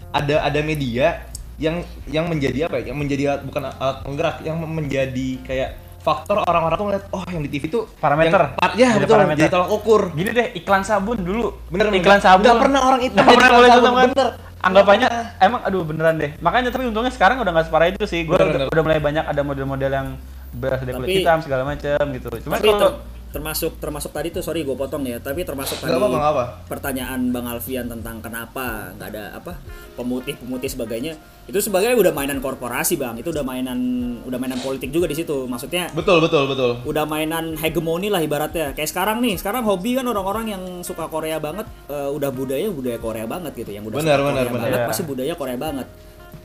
[0.09, 2.91] ada ada media yang yang menjadi apa ya?
[2.91, 7.43] Yang menjadi alat- bukan alat penggerak, yang menjadi kayak faktor orang-orang tuh ngeliat oh yang
[7.43, 8.41] di TV tuh Parameter.
[8.41, 9.39] yang par- ya Jadi betul parameter.
[9.39, 12.01] jadi tolak ukur gini deh iklan sabun dulu Bener, bener.
[12.01, 13.83] iklan sabun Nggak pernah orang itu Nggak pernah iklan boleh kan?
[14.09, 14.29] bener.
[14.63, 16.35] Anggapannya emang aduh beneran deh.
[16.43, 18.27] Makanya tapi untungnya sekarang udah nggak separah itu sih.
[18.27, 20.09] Gue udah, udah mulai banyak ada model-model yang
[20.55, 22.29] dari kulit hitam segala macam gitu.
[22.47, 22.91] Cuman kalau
[23.29, 26.45] termasuk termasuk tadi tuh sorry gue potong ya tapi termasuk tadi apa-apa, nggak apa.
[26.65, 29.53] pertanyaan bang Alfian tentang kenapa nggak ada apa
[29.93, 31.13] pemutih pemutih sebagainya
[31.49, 33.17] itu sebagai udah mainan korporasi bang.
[33.17, 33.81] Itu udah mainan
[34.21, 35.49] udah mainan politik juga di situ.
[35.49, 36.77] Maksudnya betul betul betul.
[36.85, 38.77] udah mainan hegemoni lah ibaratnya.
[38.77, 43.01] Kayak sekarang nih sekarang hobi kan orang-orang yang suka Korea banget eh, udah budaya budaya
[43.01, 43.73] Korea banget gitu.
[43.73, 44.61] Yang udah Benar, suka benar, Korea benar.
[44.69, 44.89] banget Iya.
[44.93, 45.87] pasti budaya Korea banget.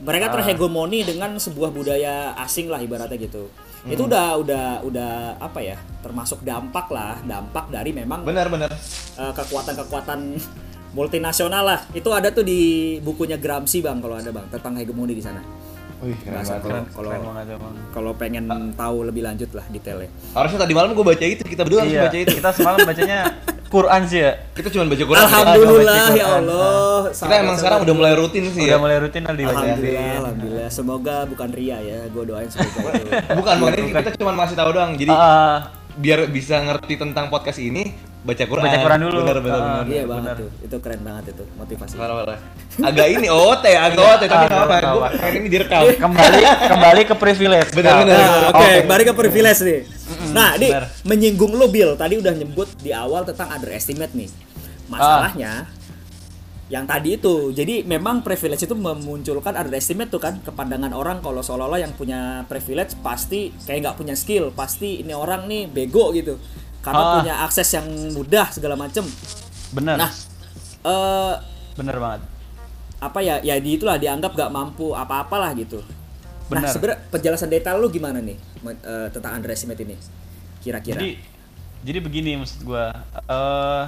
[0.04, 3.52] Mereka terhegemoni dengan sebuah budaya asing lah ibaratnya gitu
[3.84, 4.08] itu Hmm.
[4.08, 8.72] udah udah udah apa ya termasuk dampak lah dampak dari memang benar benar.
[9.14, 10.20] eh, kekuatan-kekuatan
[10.96, 11.80] multinasional lah.
[11.90, 12.60] Itu ada tuh di
[12.98, 15.42] bukunya Gramsci bang kalau ada bang tentang hegemoni di sana.
[16.92, 17.10] Kalau
[17.90, 18.44] kalau pengen
[18.74, 20.10] tahu lebih lanjut lah detailnya.
[20.32, 22.32] Harusnya tadi malam gua baca itu kita berdua harus iya baca itu.
[22.36, 23.18] kita semalam bacanya
[23.74, 24.32] Quran sih ya?
[24.54, 25.22] Kita cuma baca Quran.
[25.26, 26.26] Alhamdulillah ya.
[26.38, 27.10] Allah.
[27.10, 30.68] kita emang sekarang udah mulai rutin sih udah ya mulai rutin dibacain Alhamdulillah, alhamdulillah.
[30.70, 31.98] Semoga bukan ria ya.
[32.06, 32.92] Gue doain semoga
[33.42, 34.94] bukan ini kita cuma masih tahu doang.
[34.94, 38.64] Jadi Ah, biar bisa ngerti tentang podcast ini baca Quran.
[38.64, 39.18] Baca Quran dulu.
[39.20, 39.64] Benar benar Ah.
[39.78, 39.84] benar.
[39.86, 40.08] Iya benar.
[40.10, 40.50] banget tuh.
[40.60, 41.94] Itu keren banget itu motivasi.
[41.94, 42.38] Parah parah.
[42.82, 44.74] Agak ini OT, agak OT tapi Ah, nggak apa.
[44.74, 45.08] nggak Gue apa.
[45.20, 45.80] pengen ini direkam.
[46.04, 48.18] kembali kembali ke privilege Benar, benar.
[48.18, 49.80] Nah, Oke, balik ke privilege nih.
[50.30, 50.84] Nah, benar.
[51.02, 51.94] menyinggung lo Bill.
[51.94, 54.28] Tadi udah nyebut di awal tentang underestimate nih.
[54.86, 55.68] Masalahnya
[56.64, 61.76] yang tadi itu, jadi memang privilege itu memunculkan underestimate tuh kan kepandangan orang kalau seolah-olah
[61.78, 66.40] yang punya privilege pasti kayak nggak punya skill, pasti ini orang nih bego gitu,
[66.84, 67.12] karena Ah.
[67.18, 69.02] punya akses yang mudah segala macem.
[69.72, 70.10] bener Nah,
[70.84, 71.34] eh
[71.74, 72.22] bener banget
[73.00, 75.80] apa ya ya di itulah dianggap gak mampu apa-apalah gitu.
[76.48, 76.68] Nah, Benar.
[76.70, 79.96] sebenarnya penjelasan detail lu gimana nih eh, tentang underestimate ini?
[80.60, 81.00] Kira-kira.
[81.00, 81.20] Jadi
[81.84, 82.92] jadi begini maksud gua
[83.28, 83.84] eh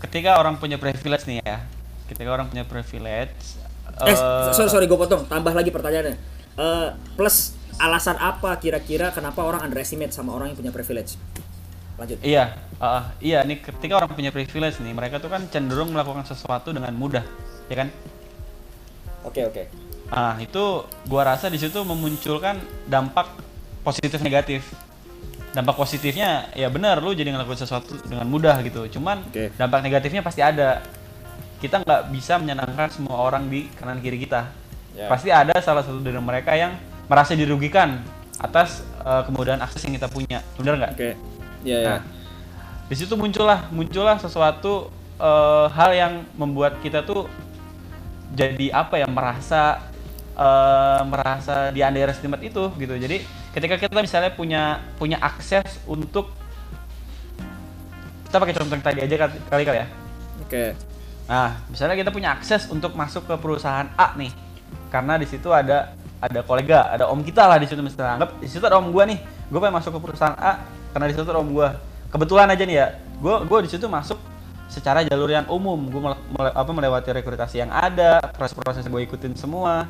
[0.00, 1.60] ketika orang punya privilege nih ya,
[2.08, 3.36] ketika orang punya privilege
[4.00, 5.28] eh, eh, sorry sorry gue potong.
[5.28, 6.16] Tambah lagi pertanyaannya.
[6.56, 11.16] Eh, plus alasan apa kira-kira kenapa orang underestimate sama orang yang punya privilege?
[11.96, 12.20] Lanjut.
[12.20, 16.72] Iya, ah, iya nih ketika orang punya privilege nih, mereka tuh kan cenderung melakukan sesuatu
[16.72, 17.24] dengan mudah,
[17.68, 17.88] ya kan?
[19.24, 19.64] Oke oke.
[20.08, 22.56] Ah, itu gua rasa di situ memunculkan
[22.88, 23.28] dampak
[23.84, 24.64] positif negatif.
[25.50, 28.86] Dampak positifnya ya benar lu jadi ngelakuin sesuatu dengan mudah gitu.
[28.98, 29.50] Cuman Oke.
[29.58, 30.80] dampak negatifnya pasti ada.
[31.60, 34.48] Kita nggak bisa menyenangkan semua orang di kanan kiri kita.
[34.94, 35.10] Ya.
[35.10, 36.78] Pasti ada salah satu dari mereka yang
[37.10, 37.98] merasa dirugikan
[38.38, 41.10] atas eh, kemudahan akses yang kita punya bener nggak Oke.
[41.66, 41.88] Iya ya.
[41.90, 42.00] Nah,
[42.86, 47.26] di situ muncullah muncullah sesuatu eh, hal yang membuat kita tuh
[48.30, 49.82] jadi apa ya merasa
[50.38, 52.94] eh, merasa di underestimate itu gitu.
[52.94, 56.30] Jadi ketika kita misalnya punya punya akses untuk
[58.30, 59.86] kita pakai contoh yang tadi aja kali kali ya.
[60.46, 60.78] Oke.
[61.26, 64.30] Nah, misalnya kita punya akses untuk masuk ke perusahaan A nih,
[64.90, 68.20] karena di situ ada ada kolega, ada om kita lah di situ misalnya.
[68.20, 69.18] Anggap di situ ada om gua nih,
[69.48, 70.60] gua pengen masuk ke perusahaan A
[70.92, 71.80] karena di situ ada om gua.
[72.12, 72.86] Kebetulan aja nih ya,
[73.18, 74.20] gua gua di situ masuk
[74.68, 79.34] secara jalur yang umum, gua mele- mele- apa melewati rekrutasi yang ada, proses-proses gue ikutin
[79.34, 79.88] semua.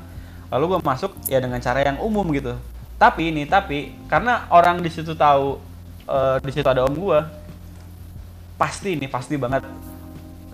[0.49, 2.55] Lalu gua masuk ya dengan cara yang umum gitu.
[2.97, 5.59] Tapi ini tapi karena orang di situ tahu
[6.07, 7.26] eh, di situ ada om gua,
[8.55, 9.64] pasti nih pasti banget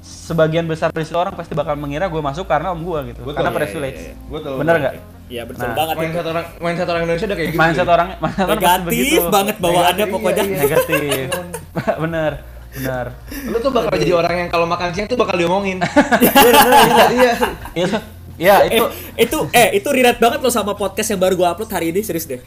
[0.07, 3.51] sebagian besar dari orang pasti bakal mengira gue masuk karena om gue gitu Betul, karena
[3.51, 4.31] iya, privilege iya, iya.
[4.31, 4.55] Betul.
[4.63, 4.95] bener nggak
[5.27, 6.03] Iya betul Nah, banget itu.
[6.05, 7.59] Mindset orang mindset orang Indonesia udah kayak gitu.
[7.59, 7.93] mindset sih.
[7.93, 10.43] orang mindset orang pasti Negatif begitu banget bawaannya Negatif, pokoknya.
[10.43, 10.61] iya, iya.
[10.61, 11.27] negatif
[12.05, 12.33] bener
[12.73, 13.07] bener
[13.47, 15.81] Lu tuh bakal jadi orang yang kalau makan siang tuh bakal diomongin.
[15.81, 16.55] Bener,
[16.85, 17.33] bener, iya,
[17.73, 17.85] iya.
[17.85, 17.97] itu
[18.37, 18.85] ya Eh, itu
[19.19, 22.27] itu eh itu relate banget loh sama podcast yang baru gua upload hari ini serius
[22.27, 22.39] deh.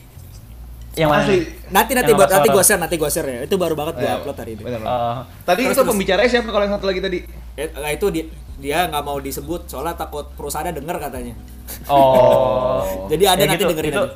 [0.94, 1.46] yang mana Asli.
[1.68, 2.70] Nanti nanti buat nanti gua suara?
[2.70, 3.40] share nanti gua share ya.
[3.42, 4.62] Itu baru banget gua Iya, upload hari ini.
[4.62, 4.90] bener, bener.
[4.92, 7.18] Eh, Tadi Terus, itu pembicaranya siapa kalau yang satu lagi tadi?
[7.56, 8.24] Eh, nah, itu dia
[8.60, 11.34] dia nggak mau disebut soalnya takut perusahaannya denger katanya.
[11.88, 14.16] oh Jadi ada Ya nanti gitu, dengerin itu, aja.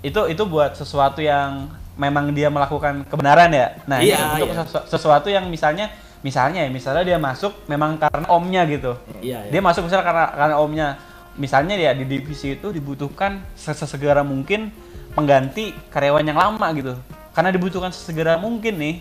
[0.00, 4.62] itu itu buat sesuatu yang memang dia melakukan kebenaran ya nah Iya, untuk iya.
[4.62, 9.50] sesu- sesuatu yang misalnya misalnya ya misalnya dia masuk memang karena omnya gitu Iya, iya.
[9.50, 10.86] dia masuk misalnya karena karena omnya
[11.34, 14.70] misalnya ya di divisi itu dibutuhkan sesegera mungkin
[15.14, 16.94] pengganti karyawan yang lama gitu
[17.30, 18.94] karena dibutuhkan sesegera mungkin nih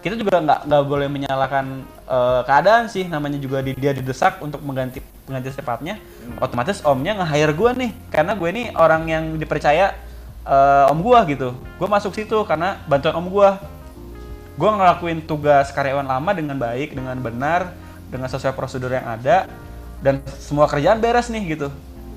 [0.00, 1.64] kita juga nggak nggak boleh menyalahkan
[2.08, 3.04] eh, keadaan sih.
[3.06, 6.00] Namanya juga di- dia didesak untuk mengganti pengganti secepatnya
[6.42, 7.90] otomatis omnya nge-hire gue nih.
[8.08, 9.92] Karena gue ini orang yang dipercaya
[10.48, 11.52] eh, om gua gitu.
[11.76, 13.60] Gue masuk situ karena bantuan om gua.
[14.56, 17.72] Gue ngelakuin tugas karyawan lama dengan baik dengan benar
[18.08, 19.46] dengan sesuai prosedur yang ada.
[20.00, 21.68] Dan semua kerjaan beres nih gitu.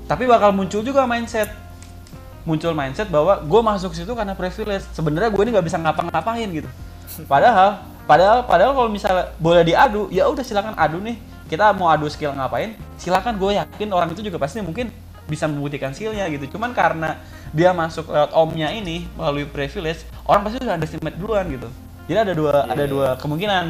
[0.08, 1.52] Tapi bakal muncul juga mindset.
[2.48, 4.88] Muncul mindset bahwa gue masuk situ karena privilege.
[4.96, 6.68] Sebenarnya gue ini nggak bisa ngapa-ngapain gitu
[7.24, 11.16] padahal padahal padahal kalau misalnya boleh diadu ya udah silakan adu nih.
[11.44, 13.36] Kita mau adu skill ngapain silakan.
[13.36, 14.88] Gue yakin orang itu juga pasti mungkin
[15.24, 16.56] bisa membuktikan skillnya gitu.
[16.56, 17.20] Cuman karena
[17.54, 21.68] dia masuk lewat omnya ini melalui privilege orang pasti udah underestimate duluan gitu.
[22.04, 23.64] Jadi ada dua ada dua kemungkinan.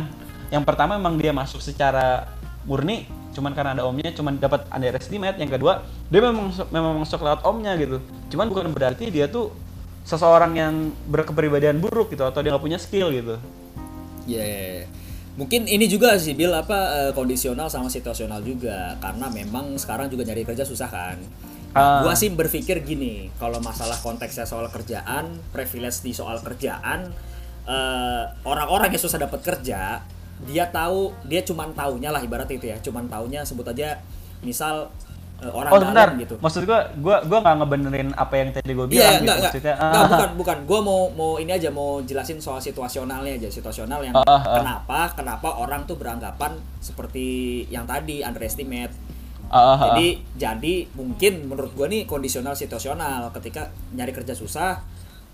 [0.51, 2.31] Yang pertama memang dia masuk secara
[2.65, 5.39] murni cuman karena ada omnya cuman dapat underestimate.
[5.39, 7.99] Yang kedua dia memang memang masuk lewat omnya gitu.
[8.31, 9.51] Cuman bukan berarti dia tuh
[10.05, 10.75] seseorang yang
[11.09, 13.41] berkepribadian buruk gitu atau dia nggak punya skill gitu
[14.25, 14.85] Ya,
[15.37, 20.25] mungkin ini juga sih Bill apa eh, kondisional sama situasional juga karena memang sekarang juga
[20.25, 21.19] nyari kerja susah kan.
[21.75, 22.07] Ah.
[22.07, 27.11] Gua sih berpikir gini, kalau masalah konteksnya soal kerjaan, privilege di soal kerjaan,
[27.67, 30.01] eh, orang-orang yang susah dapat kerja,
[30.47, 34.01] dia tahu, dia cuman taunya lah ibarat itu ya, cuman taunya sebut aja,
[34.41, 34.89] misal
[35.51, 36.35] orang oh dalam sebentar gitu.
[36.39, 39.75] maksud gua gua gua nggak ngebenerin apa yang tadi gua bilang Iya, gitu enggak, maksudnya
[39.75, 40.57] Enggak, ah, bukan, bukan.
[40.65, 44.41] Gua mau mau ini aja mau jelasin soal situasionalnya aja, situasional yang ah, ah.
[44.57, 47.27] kenapa kenapa orang tuh beranggapan seperti
[47.69, 48.93] yang tadi underestimate.
[49.51, 49.77] ah, ah.
[49.93, 54.81] Jadi jadi mungkin menurut gua nih kondisional situasional ketika nyari kerja susah.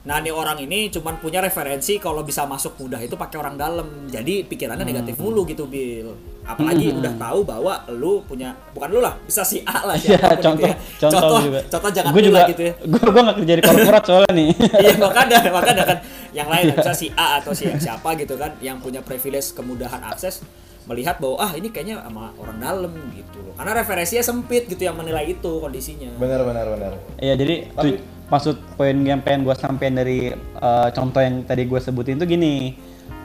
[0.00, 4.08] Nah, nih orang ini cuman punya referensi kalau bisa masuk mudah itu pakai orang dalam.
[4.08, 5.28] Jadi pikirannya negatif Hmm.
[5.28, 6.16] mulu gitu, Bill.
[6.50, 10.26] Apalagi udah tahu bahwa lu punya bukan lu lah, bisa si A lah Iya, siapa
[10.26, 10.74] pun gitu contoh, ya.
[10.98, 11.60] contoh, contoh, juga.
[11.66, 12.72] contoh jangan Gua lu juga, lah gitu ya.
[12.90, 14.50] Gue gue nggak kerja di korporat soalnya nih.
[14.82, 15.98] iya makanya makanya kan
[16.30, 16.74] yang lain Iya.
[16.76, 20.42] bisa si A atau si siapa gitu kan yang punya privilege kemudahan akses
[20.82, 24.94] melihat bahwa ah ini kayaknya sama orang dalam gitu loh karena referensinya sempit gitu yang
[24.94, 26.92] menilai itu kondisinya Benar benar benar.
[27.16, 31.78] Iya jadi Tapi- maksud poin yang pengen gue sampein dari eh, contoh yang tadi gue
[31.78, 32.74] sebutin tuh gini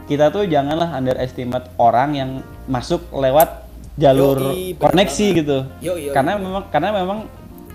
[0.06, 2.30] kita tuh janganlah underestimate orang yang
[2.70, 5.40] masuk lewat jalur Yoi, bener koneksi banget.
[5.42, 6.14] gitu Yoi, yoi.
[6.14, 7.20] karena memang karena memang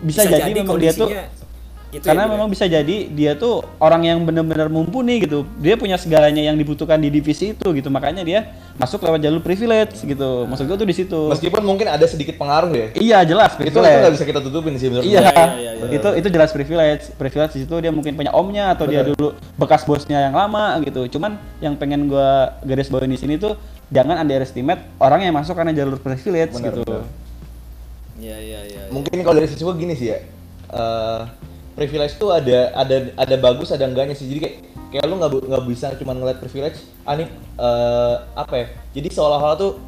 [0.01, 1.09] bisa, jadi, memang dia tuh
[1.91, 2.53] karena ya, Bil, memang ya.
[2.55, 7.11] bisa jadi dia tuh orang yang benar-benar mumpuni gitu dia punya segalanya yang dibutuhkan di
[7.11, 8.47] divisi itu gitu makanya dia
[8.78, 12.70] masuk lewat jalur privilege gitu maksud gue tuh di situ Meskipun mungkin ada sedikit pengaruh
[12.70, 12.86] ya.
[12.95, 15.34] iya jelas Itu itu privilege nggak bisa kita tutupin sih menurut Iya, gua.
[15.34, 17.03] Iya, iya, iya, itu itu jelas privilege.
[17.18, 21.11] Privilege di situ dia mungkin punya omnya atau dia dulu bekas bosnya yang lama gitu.
[21.11, 23.59] Cuman yang pengen gua garis bawain di sini tuh
[23.91, 26.82] jangan underestimate orang yang masuk karena jalur privilege Benar, gitu.
[26.86, 27.03] benar.
[28.16, 28.80] Iya iya iya.
[28.86, 28.93] iya.
[28.93, 30.18] Mungkin kalau dari sisi gua gini sih ya.
[30.70, 31.20] eh,
[31.81, 34.28] privilege tuh ada ada ada bagus ada enggaknya sih.
[34.28, 34.57] Jadi kayak
[34.93, 36.85] kayak lu nggak nggak bisa cuma ngeliat privilege.
[37.09, 38.66] Ah nih eh, apa ya?
[39.01, 39.81] Jadi seolah-olah tuh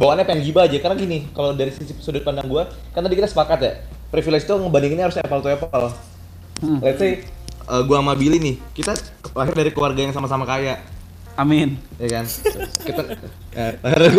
[0.00, 3.32] bawaannya pengen gibah aja karena gini kalau dari sisi sudut pandang gua kan tadi kita
[3.32, 3.72] sepakat ya
[4.12, 5.92] privilege tuh ngebandinginnya harus apple to apple
[6.56, 6.80] Hmm.
[6.80, 7.20] let's say
[7.68, 8.96] eh, gua sama Billy nih, kita
[9.36, 10.80] lahir dari keluarga yang sama-sama kaya,
[11.36, 11.76] Amin.
[12.00, 12.24] ya kan?
[12.84, 13.02] kita
[13.56, 13.72] eh.
[13.76, 14.12] Terus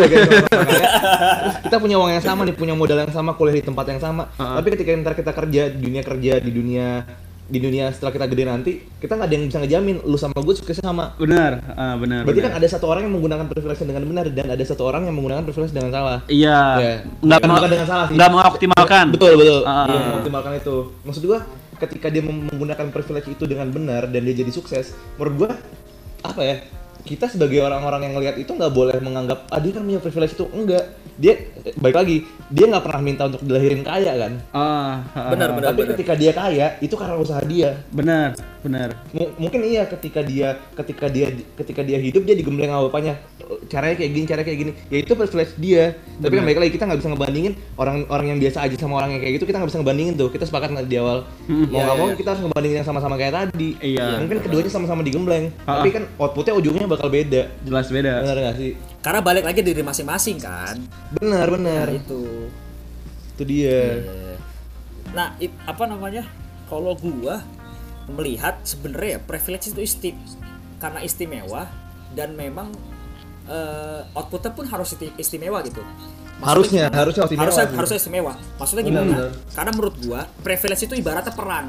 [1.65, 4.29] kita punya uang yang sama nih, punya modal yang sama, kuliah di tempat yang sama.
[4.37, 4.61] Uh-uh.
[4.61, 6.87] Tapi ketika ntar kita kerja di dunia kerja di dunia
[7.47, 10.55] di dunia setelah kita gede nanti, kita nggak ada yang bisa ngejamin lu sama gue
[10.59, 11.15] suksesnya sama.
[11.15, 12.27] Benar, ah, benar.
[12.27, 12.51] Berarti benar.
[12.51, 15.47] kan ada satu orang yang menggunakan privilege dengan benar dan ada satu orang yang menggunakan
[15.47, 16.19] privilege dengan salah.
[16.27, 16.59] Iya.
[16.75, 16.95] Ya.
[17.23, 18.15] Nggak bukan dengan salah sih.
[18.19, 19.05] nggak mengoptimalkan.
[19.15, 19.59] Betul betul.
[19.63, 20.05] Ah, Dia ah.
[20.11, 20.75] mengoptimalkan itu.
[21.07, 21.39] Maksud gua
[21.79, 25.49] ketika dia menggunakan privilege itu dengan benar dan dia jadi sukses, menurut gua
[26.27, 26.57] apa ya?
[27.07, 30.45] Kita sebagai orang-orang yang ngelihat itu nggak boleh menganggap ah dia kan punya privilege itu
[30.51, 30.83] enggak.
[31.15, 31.33] Dia
[31.63, 32.17] eh, baik lagi,
[32.51, 34.33] dia nggak pernah minta untuk dilahirin kaya kan.
[34.51, 35.53] Ah, ah, Benar, ah.
[35.55, 35.67] benar.
[35.71, 37.79] Tapi ketika dia kaya itu karena usaha dia.
[37.89, 38.89] Benar, benar.
[39.15, 43.15] M- mungkin iya ketika dia ketika dia ketika dia hidup dia digembleng sama bapaknya
[43.71, 46.83] caranya kayak gini caranya kayak gini ya itu privilege dia tapi kan balik lagi kita
[46.83, 49.69] nggak bisa ngebandingin orang orang yang biasa aja sama orang yang kayak gitu kita nggak
[49.71, 52.15] bisa ngebandingin tuh kita sepakat di awal mau Iya, nggak mau iya.
[52.19, 54.07] kita harus ngebandingin yang sama-sama kayak tadi Iya.
[54.19, 55.79] mungkin keduanya sama-sama digembleng Ah.
[55.79, 58.13] tapi kan outputnya ujungnya bakal beda Jelas beda.
[58.19, 60.75] benar nggak sih Karena balik lagi diri masing-masing kan.
[61.13, 62.21] benar benar Nah, itu.
[63.31, 64.35] itu dia Iya.
[65.07, 66.27] Nah, it- apa namanya?
[66.67, 67.39] Kalau gua
[68.07, 70.09] melihat sebenarnya ya privilege itu isti
[70.77, 71.63] karena istimewa
[72.11, 72.75] dan memang
[73.45, 75.79] eh, outputnya pun harus isti- istimewa gitu.
[76.37, 76.99] Harusnya, gimana?
[76.99, 78.33] harusnya istimewa Harusnya, harusnya istimewa.
[78.59, 79.15] Maksudnya Benar, gimana?
[79.15, 79.31] benar.
[79.55, 81.65] Karena menurut gua privilege itu ibaratnya peran.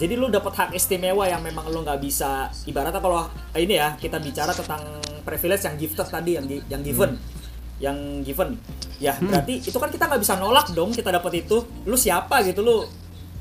[0.00, 4.16] Jadi lu dapat hak istimewa yang memang lu nggak bisa ibaratnya kalau ini ya kita
[4.16, 4.80] bicara tentang
[5.28, 7.20] privilege yang gifted tadi yang yang given.
[7.20, 7.28] Hmm.
[7.76, 8.50] Yang given.
[8.96, 11.68] Ya, berarti itu kan kita nggak bisa nolak dong kita dapat itu.
[11.84, 12.88] Lu siapa gitu lu?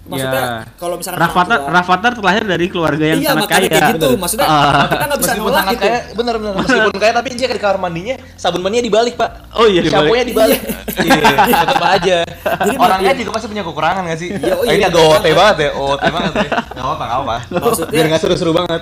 [0.09, 0.53] Maksudnya Ya.
[0.75, 3.69] kalau misalkan Rafathar tua- Rafathar terlahir dari keluarga yang iya, sangat makanya kaya.
[3.71, 4.07] kayak gitu.
[4.07, 4.19] Bener.
[4.19, 4.83] Maksudnya Ah.
[4.87, 5.83] kita nggak bisa nolak sangat gitu.
[5.83, 9.65] kaya bener bener meskipun kaya tapi dia di kamar mandinya sabun mandinya dibalik pak Oh
[9.65, 9.93] iya, dibalik.
[10.03, 10.59] shampoo-nya dibalik
[10.99, 11.21] iya
[11.63, 12.17] tetap aja
[12.59, 13.19] Jadi orangnya iya.
[13.19, 15.33] juga pasti punya kekurangan gak sih Iya, oh iya, ini agak OT banget.
[15.35, 18.81] banget ya OT banget ya nggak apa nggak apa Maksudnya- biar nggak seru-seru banget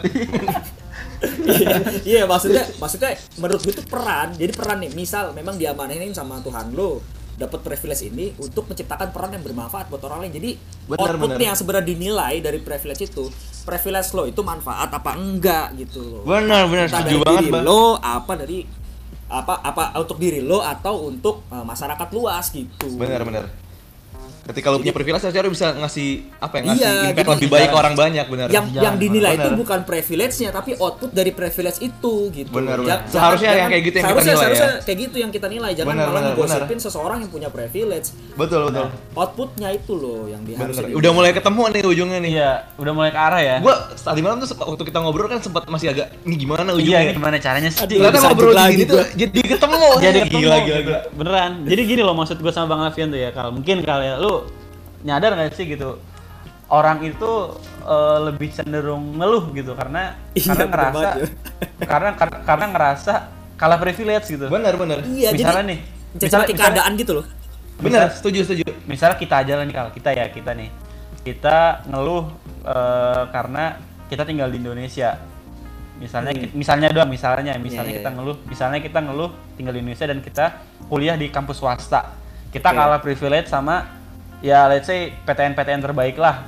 [1.48, 1.76] Iya,
[2.06, 4.36] iya maksudnya maksudnya menurut gue itu peran.
[4.36, 7.02] Jadi peran nih, misal memang diamanahin sama Tuhan lo
[7.38, 10.34] dapat privilege ini untuk menciptakan peran yang bermanfaat buat orang lain.
[10.34, 10.52] Jadi
[10.90, 11.46] Benar, output benar.
[11.46, 13.30] yang sebenarnya dinilai dari privilege itu,
[13.62, 16.24] privilege lo itu manfaat apa enggak gitu loh.
[16.26, 18.58] benar benar setuju banget diri bang lo, apa dari
[19.28, 22.88] apa apa untuk diri lo atau untuk eh, masyarakat luas gitu.
[22.96, 23.67] benar benar
[24.48, 27.68] ketika lu punya privilege harusnya lu bisa ngasih apa ya ngasih Iya, impact lebih baik
[27.68, 29.60] ke orang banyak benar yang yang dinilai itu Benar.
[29.60, 32.50] bukan privilege-nya tapi output dari privilege itu gitu.
[32.50, 32.78] Benar.
[33.06, 34.56] Seharusnya yang kayak gitu yang kita seharusnya, nilai ya.
[34.56, 35.72] seharusnya kayak gitu yang kita nilai.
[35.74, 38.08] Jangan Benar, malah ngegosipin seseorang yang punya privilege.
[38.34, 40.94] betul betul Outputnya itu loh yang benar diharuskan.
[40.94, 43.56] udah mulai ketemu nih ujungnya nih Iya, udah mulai ke arah ya.
[43.60, 47.14] gua tadi malam tuh waktu kita ngobrol kan sempat masih agak ini gimana Iya, ujungnya
[47.14, 47.82] gimana caranya sih?
[47.82, 49.06] Ternyata ngobrol lagi gini tuh gua.
[49.14, 50.82] jadi ketemu jadi ketemu gila gila gitu.
[50.86, 54.06] gila beneran jadi gini loh maksud gue sama bang Alfian tuh ya kalau mungkin kali
[54.06, 54.37] ya lu
[55.08, 55.96] nyadar nggak sih gitu
[56.68, 57.32] orang itu
[57.82, 61.26] eh, lebih cenderung ngeluh gitu karena Iya, karena ngerasa ya.
[61.82, 63.14] karena kar- karena ngerasa
[63.56, 65.80] kalah privilege gitu benar benar Iya, misalnya jadi nih
[66.14, 67.26] jadi misalnya, misalnya, keadaan gitu loh.
[67.78, 70.70] benar setuju setuju misalnya kita aja lah nih kalau kita ya kita nih
[71.24, 72.26] kita ngeluh
[72.64, 73.64] eh, karena
[74.08, 75.16] kita tinggal di Indonesia
[75.98, 76.54] misalnya Hmm.
[76.54, 78.16] misalnya doang misalnya misalnya Iya, kita iya.
[78.16, 80.46] ngeluh misalnya kita ngeluh tinggal di Indonesia dan kita
[80.86, 82.14] kuliah di kampus swasta
[82.50, 82.78] kita Oke.
[82.78, 83.88] kalah privilege sama
[84.40, 86.46] ya let's say PTN-PTN terbaik lah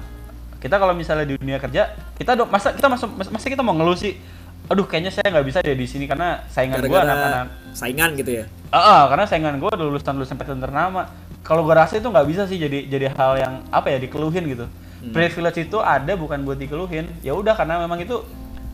[0.59, 3.73] kita kalau misalnya di dunia kerja kita do, masa kita masuk masa masa kita mau
[3.73, 4.19] ngeluh sih
[4.67, 8.45] aduh kayaknya saya nggak bisa deh di sini karena saingan gua anak-anak saingan gitu ya.
[8.69, 11.09] Ah, ah, karena saingan gue lulusan lulusan PTN ternama.
[11.41, 14.65] Kalau gue rasa itu nggak bisa sih jadi jadi hal yang apa ya dikeluhin gitu.
[15.09, 17.09] Privilege itu ada bukan buat dikeluhin.
[17.21, 18.21] Ya udah karena memang itu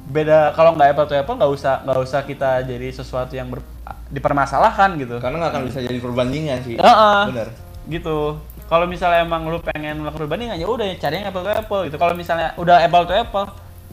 [0.06, 0.52] beda.
[0.52, 3.64] Kalau nggak apple to apple nggak usah nggak usah kita jadi sesuatu yang ber-
[4.10, 5.18] dipermasalahkan gitu.
[5.18, 7.22] karena nggak akan bisa jadi perbandingan sih Ah, ah.
[7.30, 7.48] benar
[7.86, 8.18] Gitu.
[8.66, 11.98] Kalau misalnya emang lu pengen melakukan perbandingan ya udah cari yang apple to apple gitu.
[12.02, 13.46] Kalau misalnya udah apple to apple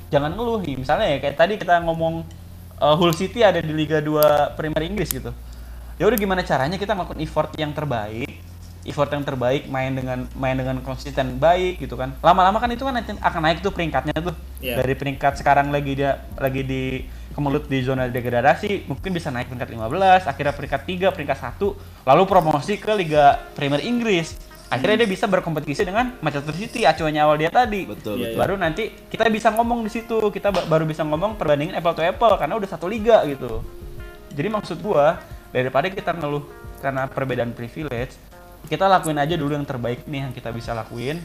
[0.08, 0.64] jangan ngeluh.
[0.64, 2.24] Misalnya ya kayak tadi kita ngomong
[2.80, 5.28] uh, Hull City ada di Liga 2 Premier Inggris gitu.
[6.00, 8.32] Ya udah gimana caranya kita melakukan effort yang terbaik,
[8.88, 12.16] effort yang terbaik main dengan main dengan konsisten baik gitu kan.
[12.24, 14.34] Lama-lama kan itu kan akan naik tuh peringkatnya tuh.
[14.64, 14.80] Iya.
[14.80, 16.82] Dari peringkat sekarang lagi dia lagi di
[17.32, 22.22] kemelut di zona degradasi, mungkin bisa naik peringkat 15, akhirnya peringkat 3, peringkat 1, lalu
[22.28, 24.51] promosi ke Liga Premier Inggris.
[24.72, 27.84] Akhirnya dia bisa berkompetisi dengan Manchester City, acuannya awal dia tadi.
[27.84, 28.38] Betul, Iya, betul.
[28.40, 32.00] Baru nanti kita bisa ngomong di situ, kita ba- baru bisa ngomong perbandingan apple to
[32.00, 33.60] apple karena udah satu liga gitu.
[34.32, 35.20] Jadi maksud gua
[35.52, 36.48] daripada kita ngeluh
[36.80, 38.16] karena perbedaan privilege,
[38.66, 41.20] kita lakuin aja dulu yang terbaik nih yang kita bisa lakuin.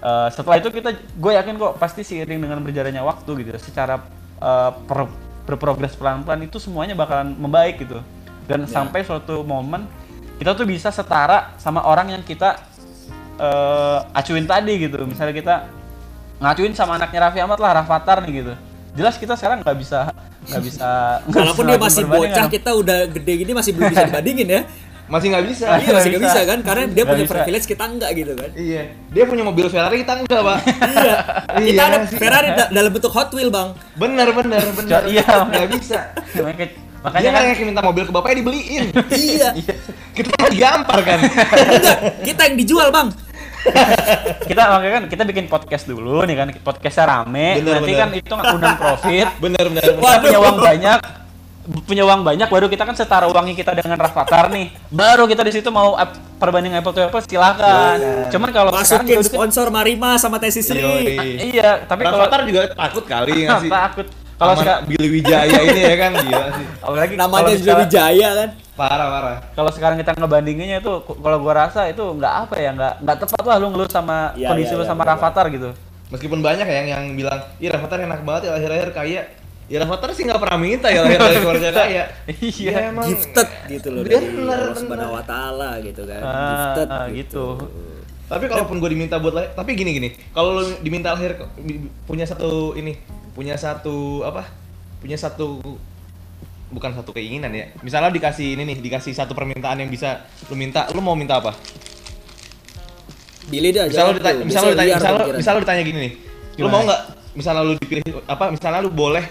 [0.00, 4.00] Eh, setelah itu kita, gue yakin kok pasti seiring dengan berjalannya waktu gitu, secara
[4.40, 5.12] eh, per-
[5.44, 8.00] berprogres pelan-pelan itu semuanya bakalan membaik gitu.
[8.48, 9.86] Dan sampai suatu momen
[10.40, 12.56] kita tuh bisa setara sama orang yang kita
[13.36, 15.04] eh, acuin tadi gitu.
[15.04, 15.54] Misalnya kita
[16.40, 18.54] ngacuin sama anaknya Raffi Ahmad lah Rafathar nih gitu
[18.90, 20.08] jelas kita sekarang nggak bisa
[20.50, 20.88] nggak bisa
[21.30, 24.62] Walaupun dia masih bocah, kita udah gede gini masih belum bisa dibandingin ya.
[25.04, 25.66] Masih nggak bisa.
[25.74, 26.38] Iya masih nggak bisa.
[26.38, 27.34] bisa kan, karena dia Nggak punya bisa.
[27.34, 28.50] privilege kita enggak gitu kan.
[28.54, 28.82] Iya.
[29.10, 30.58] Dia punya mobil Ferrari kita enggak, Pak.
[30.86, 31.14] Iya.
[31.60, 32.16] Kita Iya ada sih.
[32.16, 33.68] Ferrari da- dalam bentuk Hot Wheel bang.
[33.94, 34.90] Bener bener bener.
[34.90, 35.26] Cok, iya.
[35.44, 35.98] Nggak bisa.
[37.00, 38.84] Makanya kan yang minta mobil ke bapaknya dibeliin.
[39.16, 39.48] iya.
[40.10, 41.18] Kita lagi gampar kan.
[41.72, 43.08] Enggak, kita yang dijual bang.
[44.48, 48.00] kita makanya kan kita bikin podcast dulu nih kan podcastnya rame Bener, nanti bener.
[48.00, 49.84] kan itu undang profit Bener bener.
[49.84, 50.00] bener.
[50.00, 50.98] kita punya uang banyak
[51.84, 55.52] punya uang banyak baru kita kan setara uangnya kita dengan Rafathar nih baru kita di
[55.52, 58.00] situ mau ap- perbanding apple to apple silakan
[58.32, 60.80] cuman kalau sekarang Masukin udah- sponsor Marima sama Teh Sisri.
[60.80, 61.52] Yoi.
[61.52, 63.68] iya tapi kalau Rafathar juga takut kali ngasih.
[63.68, 64.06] takut
[64.40, 66.66] kalau sekarang Billy Wijaya ini ya kan gila sih.
[66.80, 68.48] apalagi Namanya juga sekarang- Wijaya kan.
[68.72, 69.36] Parah parah.
[69.52, 73.44] kalau sekarang kita ngebandinginnya itu kalau gua rasa itu nggak apa ya nggak nggak tepat
[73.44, 75.70] lah lu ngeluh sama Iya, kondisi iya, lu iya, sama bener, Rafathar gitu
[76.08, 79.22] Meskipun banyak ya yang yang bilang, "Ih, Rafathar enak banget ya lahir-lahir kaya."
[79.68, 82.02] Ya Rafathar sih nggak pernah minta ya lahir dari keluarga kaya.
[82.26, 82.66] Iya.
[82.66, 84.74] Ya, emang Gifted gitu loh Bener, dari Allah bener.
[84.74, 86.20] Subhanahu wa taala gitu kan.
[86.20, 87.44] Ah, Gifted ah, gitu.
[88.26, 91.38] Tapi kalaupun gue diminta buat lahir, tapi gini gini, kalau lu diminta lahir
[92.02, 92.94] punya satu ini,
[93.32, 94.46] punya satu apa?
[95.00, 95.60] Punya satu
[96.70, 97.70] bukan satu keinginan ya.
[97.82, 101.54] Misalnya dikasih ini nih, dikasih satu permintaan yang bisa lu minta, lu mau minta apa?
[103.50, 104.46] Billy dah Misal lu jawab ditanya, tuh.
[104.46, 105.38] misal lu Biasanya ditanya, liar misal, lu- pemikiran.
[105.40, 106.12] misal lu ditanya gini nih.
[106.60, 107.00] Lu mau nggak
[107.34, 108.44] misalnya lu dipilih apa?
[108.52, 109.24] Misalnya lu boleh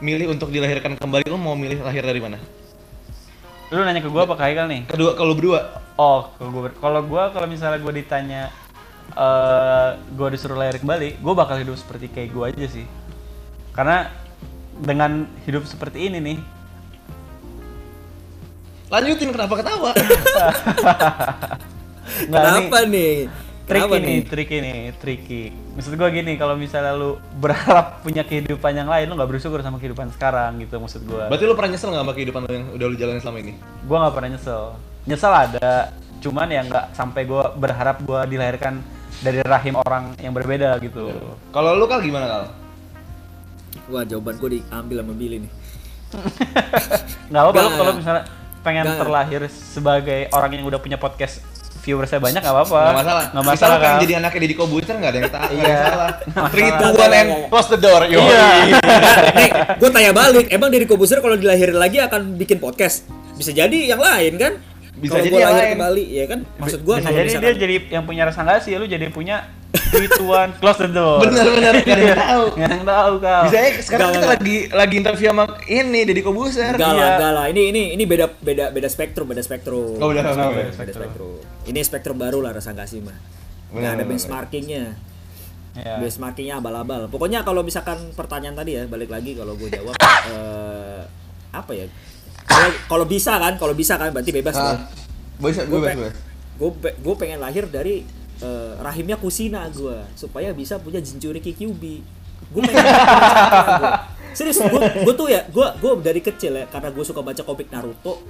[0.00, 2.38] milih untuk dilahirkan kembali, lu mau milih lahir dari mana?
[3.70, 5.78] lu nanya ke gua apa ke Haikal nih Kedua kalau berdua.
[5.94, 8.50] Oh, kalau gua kalau gua kalau misalnya gua ditanya
[9.14, 12.82] eh gua disuruh lahir kembali, gua bakal hidup seperti kayak gua aja sih.
[13.70, 14.10] Karena
[14.80, 16.38] dengan hidup seperti ini nih,
[18.90, 19.94] Lanjutin kenapa ketawa?
[22.26, 23.30] nggak Kenapa nih?
[23.70, 25.42] Tricky Kenapa nih, tricky nih, tricky.
[25.78, 29.78] Maksud gua gini, kalau misalnya lu berharap punya kehidupan yang lain, lu nggak bersyukur sama
[29.78, 31.30] kehidupan sekarang gitu maksud gua.
[31.30, 33.52] Berarti lu pernah nyesel nggak sama kehidupan lu yang udah lu jalanin selama ini?
[33.86, 34.62] Gua nggak pernah nyesel.
[35.06, 35.70] Nyesel ada,
[36.18, 38.82] cuman ya nggak sampai gua berharap gua dilahirkan
[39.22, 41.14] dari rahim orang yang berbeda gitu.
[41.54, 42.44] Kalau lu kal gimana kal?
[43.90, 45.52] Wah jawaban gue diambil sama Billy nih.
[47.30, 48.22] nggak apa-apa kalau misalnya
[48.60, 48.98] pengen Nggak.
[48.98, 51.40] terlahir sebagai orang yang udah punya podcast
[51.80, 53.24] viewersnya banyak nggak apa-apa Nggak masalah.
[53.24, 55.80] nggak Misal masalah kan jadi anaknya Deddy Kobuser nggak ada yang ada Iya.
[56.52, 58.02] Three, two, one, and close the door.
[58.04, 58.20] Yo.
[58.20, 58.46] Iya.
[59.38, 60.46] Nih, gue tanya balik.
[60.50, 63.06] Emang dari Kobuser kalau dilahirin lagi akan bikin podcast?
[63.32, 64.52] Bisa jadi yang lain kan?
[65.00, 65.72] Bisa Kalau jadi gua yang lahir lain.
[65.74, 66.40] kembali, ya kan?
[66.56, 69.36] Maksud gue bisa jadi dia jadi yang punya rasa nggak sih lu jadi punya
[70.20, 72.44] one close the door Bener bener nggak ada yang tahu.
[72.52, 76.00] nggak ada yang tahu kau Bisa ya sekarang Nggak, kita lagi lagi interview sama ini
[76.02, 76.74] Deddy Kobuser.
[76.74, 77.08] Enggak lah, Iya.
[77.16, 77.44] enggak lah.
[77.48, 79.96] Ini ini ini beda beda beda spektrum, beda spektrum.
[79.96, 80.76] Oh, udah, beda udah, spektrum, udah.
[80.76, 81.32] beda spektrum.
[81.64, 83.16] Ini spektrum baru lah rasa nggak sih mah.
[83.70, 84.84] Nggak ada benchmarkingnya.
[85.72, 85.94] ya.
[85.96, 87.06] Benchmarkingnya abal-abal.
[87.06, 89.94] Pokoknya kalau misalkan pertanyaan tadi ya, balik lagi kalau gue jawab
[90.34, 91.02] eh,
[91.50, 91.86] apa ya?
[92.50, 94.80] Kalau- Kalau bisa kan, kalau bisa kan berarti bebas Ah, dong.
[95.40, 96.14] bisa Gue bebas bebas.
[96.98, 98.02] gue pengen lahir dari
[98.36, 102.02] eh, rahimnya Kusina gue supaya bisa punya Jinchuri Kyubi.
[102.50, 103.92] Gue pengen gua.
[104.30, 104.68] serius gue
[105.02, 108.22] gue tuh ya gue gue dari kecil ya karena gue suka baca komik Naruto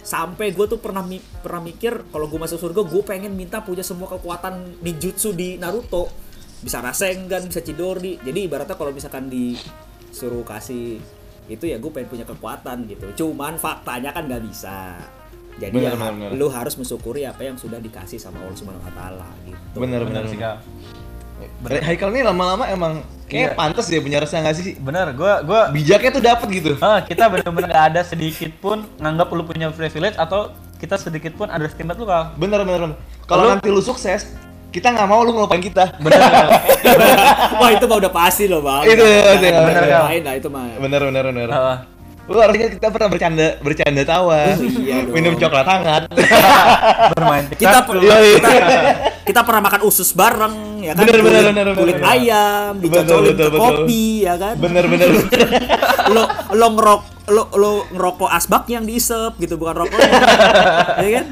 [0.00, 3.80] sampai gue tuh pernah mi- pernah mikir kalau gue masuk surga gue pengen minta punya
[3.80, 6.10] semua kekuatan ninjutsu di Naruto
[6.58, 10.98] bisa Rasengan bisa Chidori jadi ibaratnya kalau misalkan disuruh kasih
[11.46, 14.96] itu ya gue pengen punya kekuatan gitu cuman faktanya kan nggak bisa
[15.54, 16.30] jadi Bener, ya bener, bener.
[16.34, 19.76] lu harus mensyukuri apa yang sudah dikasih sama Allah Subhanahu wa taala gitu.
[19.76, 20.32] Bener bener bener.
[20.32, 20.56] sih kau
[21.62, 21.80] bener.
[21.80, 22.92] Haikal nih lama-lama emang
[23.26, 23.54] kayak Iya.
[23.54, 24.74] pantas ya punya rasa nggak sih?
[24.76, 26.72] bener gua gua Bijaknya tuh dapet gitu.
[26.80, 31.46] Ah, kita bener-bener nggak ada sedikit pun nganggap lu punya privilege atau kita sedikit pun
[31.46, 32.80] ada estimate lu kal Bener bener.
[32.82, 32.98] bener.
[33.24, 34.34] Kalau Lu- nanti lu sukses,
[34.74, 35.94] kita nggak mau lu ngelupain kita.
[36.02, 36.18] bener
[37.62, 38.82] Wah, itu mah udah pasti loh, Bang.
[38.82, 40.66] Itu, Jangan itu, bener bener, main lah itu mah.
[40.82, 41.48] Bener bener bener.
[41.54, 41.78] Ah,
[42.24, 45.12] Lu harusnya kita pernah bercanda bercanda tawa, iya dong.
[45.12, 46.02] minum coklat hangat.
[47.12, 48.00] bermain Kita, dulu.
[48.08, 48.50] kita
[49.28, 51.04] kita pernah makan usus bareng ya kan.
[51.04, 52.12] Bener, bener, kulit, bener, bener, kulit bener.
[52.16, 53.60] ayam, dicocolin ke betul.
[53.60, 54.54] kopi ya kan.
[54.56, 55.08] bener bener.
[56.16, 56.22] lo
[56.56, 60.00] lo ngerok lo lo ngerokok asbak yang diisep gitu bukan rokok.
[61.04, 61.26] ya kan?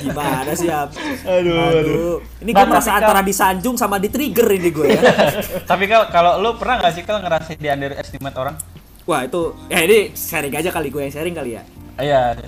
[0.00, 0.90] Gimana sih, Ap?
[1.22, 2.16] Aduh, aduh.
[2.38, 5.02] Ini gue Bahkan merasa ketika- antara disanjung sama di trigger ini gue ya.
[5.70, 8.56] tapi kal kalau lu pernah nggak sih kal ngerasain di underestimate orang
[9.02, 11.62] Wah itu, ya ini sharing aja kali gue yang sharing kali ya.
[11.96, 12.36] Iya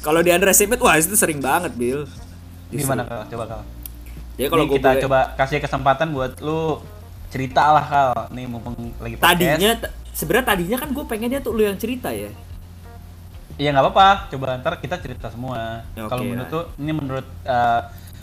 [0.00, 2.08] Kalau di underestimate, wah itu sering banget, Bill.
[2.68, 2.84] Justru.
[2.84, 3.60] gimana kal coba kal
[4.36, 6.78] Ya kalau gue kita boleh- coba kasih kesempatan buat lu
[7.28, 9.70] cerita lah kal nih mumpung lagi podcast tadinya
[10.10, 12.28] sebenarnya tadinya kan gue pengennya tuh lu yang cerita ya.
[13.58, 15.82] Iya nggak apa-apa, coba ntar kita cerita semua.
[15.98, 17.80] Ya, Kalau oke menurut tuh, ini menurut eh,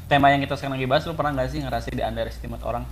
[0.07, 2.85] tema yang kita sekarang lagi bahas, lu pernah nggak sih ngerasain di underestimate orang?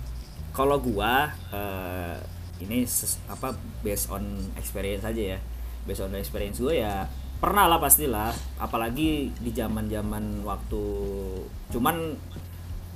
[0.54, 2.14] kalau gua eh,
[2.62, 4.22] ini ses- apa based on
[4.54, 5.38] experience aja ya.
[5.82, 6.94] Based on experience gua ya
[7.42, 8.30] pernah lah pastilah.
[8.62, 10.84] Apalagi di zaman zaman waktu
[11.74, 12.14] cuman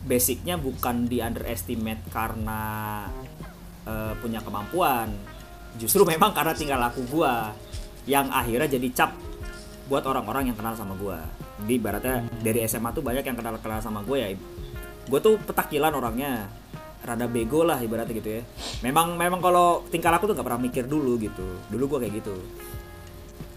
[0.06, 2.60] basicnya bukan di underestimate karena
[3.82, 5.10] eh, punya kemampuan.
[5.82, 7.50] Justru memang karena tingkah laku gua
[8.06, 9.10] yang akhirnya jadi cap
[9.88, 11.24] buat orang-orang yang kenal sama gua.
[11.64, 14.28] Di ibaratnya dari SMA tuh banyak yang kenal kenal sama gue ya.
[15.08, 16.46] Gue tuh petakilan orangnya
[17.02, 18.42] rada bego lah ibaratnya gitu ya.
[18.84, 21.46] Memang memang kalau tingkah laku tuh nggak pernah mikir dulu gitu.
[21.72, 22.36] Dulu gue kayak gitu.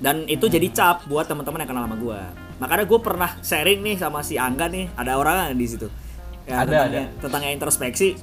[0.02, 2.22] Dan itu jadi cap buat teman-teman yang kenal sama gue
[2.62, 5.90] makanya gue pernah sharing nih sama si Angga nih ada orang di situ.
[6.46, 8.18] Ya, Ada, tentang, tentang yang introspeksi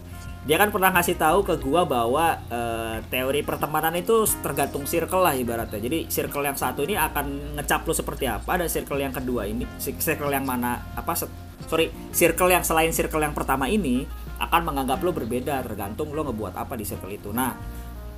[0.46, 5.34] dia kan pernah ngasih tahu ke gua bahwa eh, teori pertemanan itu tergantung circle lah
[5.34, 5.80] ibaratnya.
[5.82, 9.66] Jadi circle yang satu ini akan ngecap lu seperti apa dan circle yang kedua ini
[9.82, 11.18] circle yang mana apa
[11.66, 14.06] sorry circle yang selain circle yang pertama ini
[14.38, 17.34] akan menganggap lo berbeda tergantung lo ngebuat apa di circle itu.
[17.34, 17.52] Nah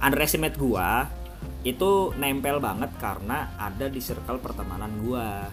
[0.05, 1.09] underestimate gua
[1.65, 5.49] itu nempel banget karena ada di circle pertemanan gua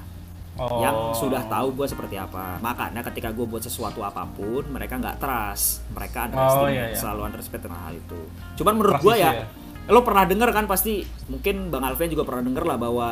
[0.58, 0.82] Oh.
[0.82, 5.22] yang sudah tahu gue seperti apa makanya ketika gue buat sesuatu apa pun mereka nggak
[5.22, 6.98] trust mereka underestimate iya, iya.
[6.98, 8.20] selalu underestimate tentang hal itu
[8.58, 9.46] cuman menurut gue issue ya,
[9.94, 13.08] lo pernah denger kan pasti mungkin bang Alvin juga pernah denger lah bahwa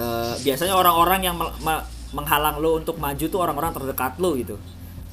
[0.00, 1.36] eh, biasanya orang-orang yang
[2.16, 4.56] menghalang lo untuk maju tuh orang-orang terdekat lo gitu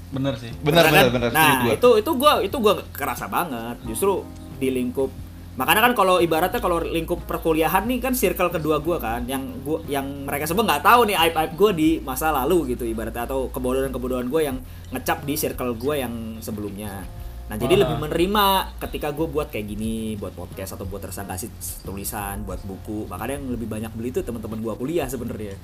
[0.09, 1.13] bener sih Bener Bener bener kan?
[1.13, 1.29] bener.
[1.29, 1.75] Nah, setuju gua.
[1.77, 3.77] itu itu gua itu gua kerasa banget.
[3.85, 4.25] Justru
[4.57, 5.13] di lingkup
[5.59, 9.83] makanya kan kalau ibaratnya kalau lingkup perkuliahan nih kan circle kedua gua kan yang gua
[9.91, 13.51] yang mereka semua nggak tahu nih aib aib gua di masa lalu gitu ibaratnya atau
[13.51, 14.63] kebodohan kebodohan gua yang
[14.95, 17.03] ngecap di circle gua yang sebelumnya.
[17.51, 17.81] Nah jadi Wah.
[17.83, 18.45] lebih menerima
[18.77, 21.49] ketika gue buat kayak gini buat podcast atau buat tersangkasi
[21.81, 23.09] tulisan buat buku.
[23.09, 25.57] Makanya yang lebih banyak beli itu teman-teman gua kuliah sebenarnya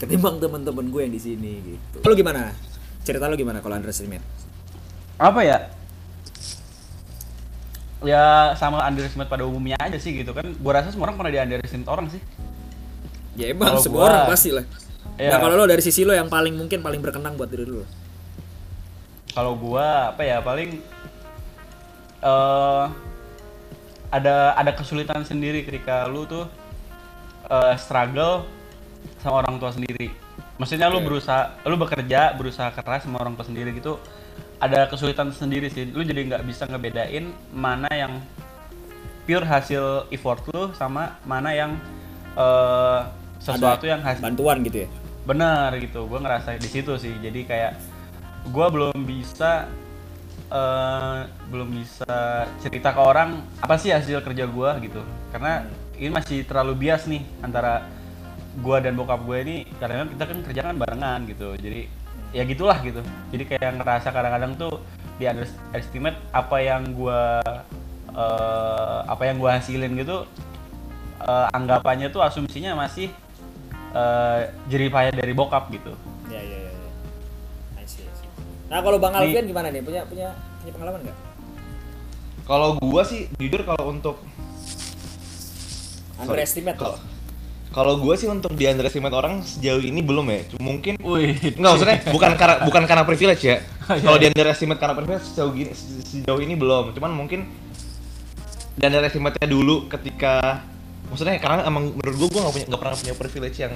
[0.00, 2.08] ketimbang teman-teman gue yang di sini gitu.
[2.08, 2.56] Lu gimana?
[3.04, 4.24] Cerita lu gimana kalau underestimate
[5.16, 5.58] apa ya
[8.02, 8.24] ya
[8.54, 11.88] sama underestimate pada umumnya aja sih gitu kan gua rasa semua orang pernah di underestimate
[11.88, 12.20] orang sih
[13.36, 14.64] Ya emang Kalau semua gua- orang pasti lah.
[15.16, 15.28] Iya.
[15.28, 17.84] Nah kalau lo dari sisi lo yang paling mungkin paling berkenang buat diri lo.
[19.28, 20.80] kalau gua apa ya paling
[22.18, 22.84] eh
[24.08, 26.48] ada ada kesulitan sendiri ketika lu tuh
[27.44, 28.48] eh, struggle
[29.20, 30.08] sama orang tua sendiri
[30.56, 31.06] maksudnya lu Oke.
[31.06, 34.00] berusaha lu bekerja berusaha keras sama orang tua sendiri gitu
[34.60, 35.88] ada kesulitan sendiri sih.
[35.92, 38.12] Lu jadi nggak bisa ngebedain mana yang
[39.26, 41.76] pure hasil effort lu sama mana yang
[42.38, 43.00] eh,
[43.42, 44.88] sesuatu Ada yang hasil bantuan gitu ya.
[45.26, 46.06] benar gitu.
[46.06, 47.12] Gue ngerasa di situ sih.
[47.18, 47.76] Jadi kayak
[48.46, 49.66] gue belum bisa
[50.48, 51.18] eh,
[51.50, 55.02] belum bisa cerita ke orang apa sih hasil kerja gue gitu.
[55.34, 55.66] Karena
[55.98, 57.82] ini masih terlalu bias nih antara
[58.56, 59.56] gue dan bokap gue ini.
[59.76, 61.52] Karena kita kan kerja kan barengan gitu.
[61.58, 63.00] Jadi ya gitulah gitu
[63.32, 64.82] jadi kayak ngerasa kadang-kadang tuh
[65.16, 67.22] di underestimate apa yang gue
[68.12, 70.28] eh, apa yang gue hasilin gitu
[71.24, 73.08] eh, anggapannya tuh asumsinya masih
[73.96, 75.96] eh jerih payah dari bokap gitu.
[76.28, 76.72] Ya ya ya.
[76.76, 76.90] ya.
[77.80, 78.28] I see, I see.
[78.68, 79.32] Nah kalau Bang Nih.
[79.32, 79.80] Alfian gimana nih?
[79.80, 81.18] Punya punya punya pengalaman nggak?
[82.44, 84.20] Kalau gua sih jujur kalau untuk
[86.16, 87.00] Underestimate Kalau.
[87.76, 90.40] Kalau gua sih untuk di underestimate orang sejauh ini belum ya.
[90.48, 91.36] Cuma mungkin Wih.
[91.60, 93.58] Enggak maksudnya bukan karena bukan karena privilege ya.
[93.86, 96.96] Iya, Kalau di underestimate karena privilege sejauh gini sejauh ini belum.
[96.96, 97.44] Cuman mungkin
[98.72, 100.64] di underestimate-nya dulu ketika
[101.06, 103.72] maksudnya karena emang menurut gua gua nggak punya nggak pernah punya privilege yang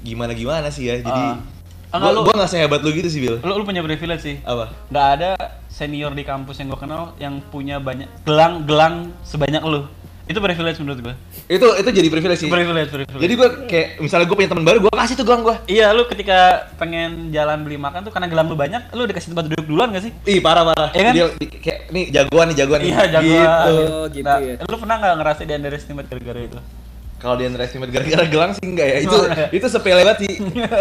[0.00, 1.02] gimana gimana sih ya.
[1.02, 1.24] Jadi
[1.92, 3.36] gua, lu- gua nggak sehebat lu gitu sih, Bil.
[3.42, 4.36] Lu, lu punya privilege sih.
[4.40, 4.72] Apa?
[4.88, 5.30] Nggak ada
[5.68, 9.84] senior di kampus yang gue kenal yang punya banyak gelang-gelang sebanyak lu.
[10.22, 11.14] Itu privilege menurut gue.
[11.50, 12.48] Itu itu jadi privilege sih.
[12.48, 13.18] Privilege, privilege.
[13.18, 15.56] Jadi gua kayak misalnya gua punya teman baru, gua kasih tuh gelang gua.
[15.66, 16.38] Iya, lu ketika
[16.78, 20.06] pengen jalan beli makan tuh karena gelang lu banyak, lu dikasih tempat duduk duluan gak
[20.06, 20.12] sih?
[20.24, 20.94] Ih, parah parah.
[20.94, 21.12] Iya kan?
[21.12, 22.88] Dia di- kayak nih jagoan nih jagoan nih.
[22.88, 23.48] Iya, jagoan.
[23.66, 24.54] Oh, gitu nah, ya.
[24.62, 26.58] Lu pernah nggak ngerasa di underestimate gara-gara itu?
[27.18, 28.96] Kalau di underestimate gara-gara gelang sih enggak ya.
[29.02, 29.48] Itu Oh, enggak.
[29.50, 30.32] itu sepele banget sih.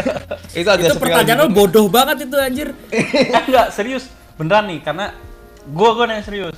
[0.62, 1.58] itu agak Itu pertanyaan lo gitu.
[1.58, 2.68] bodoh banget itu anjir.
[2.94, 3.06] eh,
[3.42, 4.06] enggak, serius.
[4.38, 5.18] Beneran nih, karena
[5.66, 6.58] gua gua nanya serius.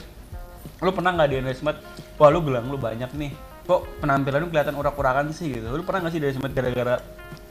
[0.79, 1.79] Lu pernah nggak di underestimate?
[2.16, 3.32] Wah, lu gelang lu banyak nih.
[3.64, 5.68] Kok penampilan lu kelihatan urak-urakan sih gitu.
[5.70, 6.95] Lu pernah nggak sih di underestimate gara-gara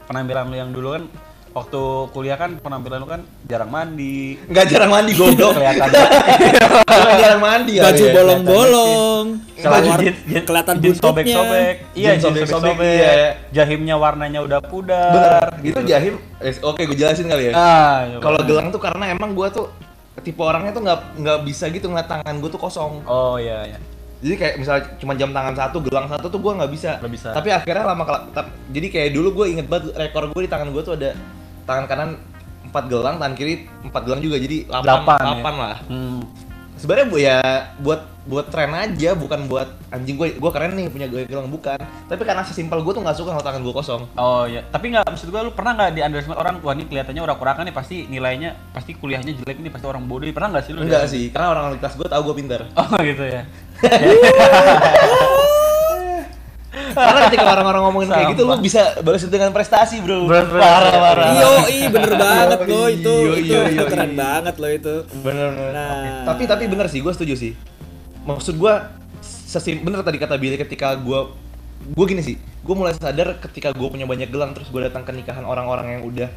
[0.04, 1.04] penampilan lu yang dulu kan
[1.52, 1.80] waktu
[2.16, 4.36] kuliah kan penampilan lu kan jarang mandi.
[4.46, 5.52] Enggak jarang mandi goblok.
[5.58, 5.88] Kelihatan
[6.84, 7.82] Enggak jarang mandi ya.
[7.82, 8.12] Baju ya.
[8.12, 9.26] bolong-bolong.
[9.56, 11.74] Jeans- kelihatan jeans sobek-sobek.
[11.92, 13.12] Iya, Jeans sobek-sobek, iya.
[13.52, 15.12] Jahimnya warnanya udah pudar.
[15.12, 15.48] Bener.
[15.64, 16.14] Itu jahim.
[16.38, 17.52] eh, Oke, gue jelasin kali ya.
[17.54, 19.70] Ah, iya, Kalau gelang tuh karena emang gua tuh
[20.20, 23.00] tipe orangnya tuh nggak nggak bisa gitu ngeliat tangan gue tuh kosong.
[23.06, 23.78] Oh iya iya.
[24.22, 26.90] Jadi kayak misalnya cuma jam tangan satu, gelang satu tuh gua nggak bisa.
[26.96, 27.28] Nggak bisa.
[27.34, 30.70] Tapi akhirnya lama kela- tap- jadi kayak dulu gue inget banget rekor gue di tangan
[30.70, 31.10] gue tuh ada
[31.62, 32.10] tangan kanan
[32.64, 34.38] empat gelang, tangan kiri empat gelang juga.
[34.38, 35.60] Jadi delapan, Delapan, ya?
[35.60, 35.76] lah.
[35.86, 36.20] Hmm.
[36.72, 37.38] sebenarnya bu ya
[37.78, 41.78] buat buat tren aja bukan buat anjing gue gue keren nih punya gue gelang bukan
[42.06, 45.06] tapi karena sesimpel gue tuh nggak suka kalau tangan gue kosong Oh iya, tapi nggak
[45.06, 48.06] maksud gua lu pernah nggak di underestimate orang wah ini kelihatannya orang kurakan nih pasti
[48.06, 50.82] nilainya pasti kuliahnya jelek ini pasti orang bodoh pernah nggak sih lu?
[50.82, 53.42] enggak sih karena orang kelas gue tahu gue pinter Oh gitu ya.
[56.92, 60.28] Karena ketika orang-orang ngomongin kayak gitu lu bisa balas dengan prestasi bro.
[60.28, 61.26] Parah parah.
[61.32, 64.18] Iyo, i bener banget lo itu, Iyo, itu, iyo, itu iyo, keren iyo.
[64.20, 64.94] banget lo itu.
[65.24, 65.72] bener bener.
[65.72, 66.24] Nah.
[66.28, 67.52] tapi tapi bener sih gue setuju sih.
[68.28, 68.74] Maksud gue
[69.22, 71.20] sesim bener tadi kata Billy ketika gue
[71.92, 72.36] gue gini sih.
[72.62, 76.02] Gue mulai sadar ketika gue punya banyak gelang terus gue datang ke nikahan orang-orang yang
[76.06, 76.28] udah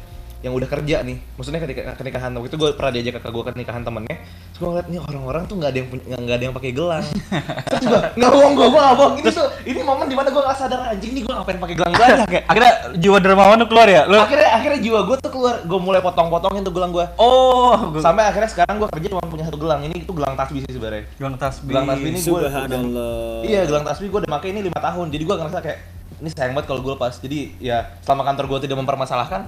[0.46, 1.18] yang udah kerja nih.
[1.34, 4.16] Maksudnya ketika ke nikahan waktu itu gue pernah diajak kakak gue ke nikahan temennya.
[4.16, 7.04] Terus gue ngeliat nih orang-orang tuh nggak ada yang punya nggak ada yang pakai gelang.
[7.68, 10.56] Terus gue nggak bohong gue gue bohong ini tuh ini momen di mana gue nggak
[10.56, 14.02] sadar anjing nih gue ngapain pakai gelang banyak ya Akhirnya jiwa dermawan lu keluar ya?
[14.04, 15.54] Lu akhirnya akhirnya jiwa gue tuh keluar.
[15.60, 19.44] Gue mulai potong-potongin tuh gelang gue Oh, gua sampai akhirnya sekarang gue kerja cuma punya
[19.44, 19.82] satu gelang.
[19.82, 21.04] Ini itu gelang tasbih sih sebenarnya.
[21.16, 21.72] Gelang tasbih.
[21.72, 23.40] Gelang tasbih ini gua- Subhanallah.
[23.42, 25.06] Iya, gelang tasbih gue udah pakai ini lima tahun.
[25.08, 25.78] Jadi gue ngerasa kayak
[26.16, 27.14] ini sayang banget kalau gue lepas.
[27.20, 29.40] Jadi ya selama kantor gue tidak mempermasalahkan,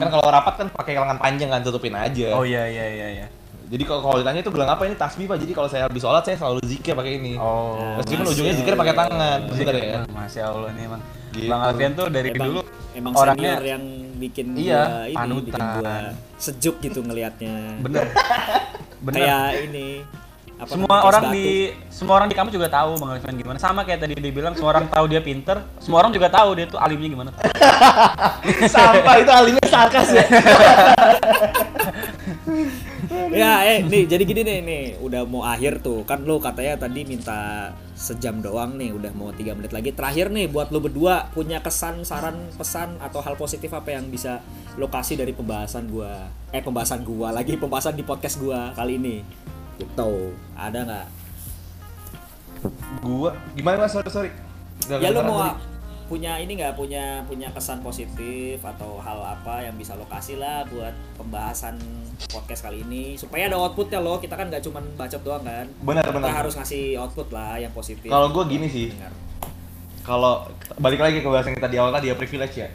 [0.00, 2.34] kan kalau rapat kan pakai lengan panjang kan tutupin aja.
[2.34, 3.26] Oh iya iya iya iya.
[3.68, 5.38] Jadi kalau kalau ditanya itu gelang apa ini tasbih pak.
[5.44, 7.36] Jadi kalau saya habis sholat saya selalu zikir pakai ini.
[7.36, 8.00] Oh.
[8.00, 10.00] Meskipun ujungnya zikir pakai tangan, bener ya.
[10.08, 11.02] Masya Allah nih emang.
[11.28, 11.48] Gitu.
[11.52, 12.60] Bang Alfian tuh dari emang, dulu
[12.96, 13.84] emang orangnya senior yang
[14.18, 15.44] bikin Iya, gua ini, panutan.
[15.44, 15.94] bikin gua
[16.40, 17.54] sejuk gitu ngelihatnya.
[17.84, 18.04] bener.
[19.06, 19.20] bener.
[19.20, 19.88] Kayak ini.
[20.58, 21.94] Apa semua orang es di batu.
[21.94, 23.58] semua orang di kamu juga tahu Bang Alfian gimana.
[23.62, 26.66] Sama kayak tadi dia bilang semua orang tahu dia pinter, semua orang juga tahu dia
[26.66, 27.30] tuh alimnya gimana.
[28.74, 30.24] Sampah itu alimnya sarkas ya.
[33.32, 37.04] ya eh nih jadi gini nih nih udah mau akhir tuh kan lo katanya tadi
[37.04, 41.60] minta sejam doang nih udah mau tiga menit lagi terakhir nih buat lo berdua punya
[41.60, 44.40] kesan saran pesan atau hal positif apa yang bisa
[44.76, 49.16] lokasi dari pembahasan gua eh pembahasan gua lagi pembahasan di podcast gua kali ini
[49.78, 51.06] gitu ada nggak
[52.98, 53.94] Gua gimana mas?
[53.94, 54.30] Sorry sorry.
[54.90, 55.62] Nggak ya lo kedengeran mau tadi.
[56.08, 60.90] punya ini nggak punya punya kesan positif atau hal apa yang bisa lokasi lah buat
[61.20, 61.76] pembahasan
[62.32, 66.02] podcast kali ini supaya ada outputnya loh kita kan nggak cuma bacot doang kan Benar,
[66.02, 66.32] kita benar.
[66.32, 68.88] harus ngasih output lah yang positif Kalau gue gini sih,
[70.00, 70.48] kalau
[70.80, 72.68] balik lagi ke bahasan kita di awal tadi ya privilege ya.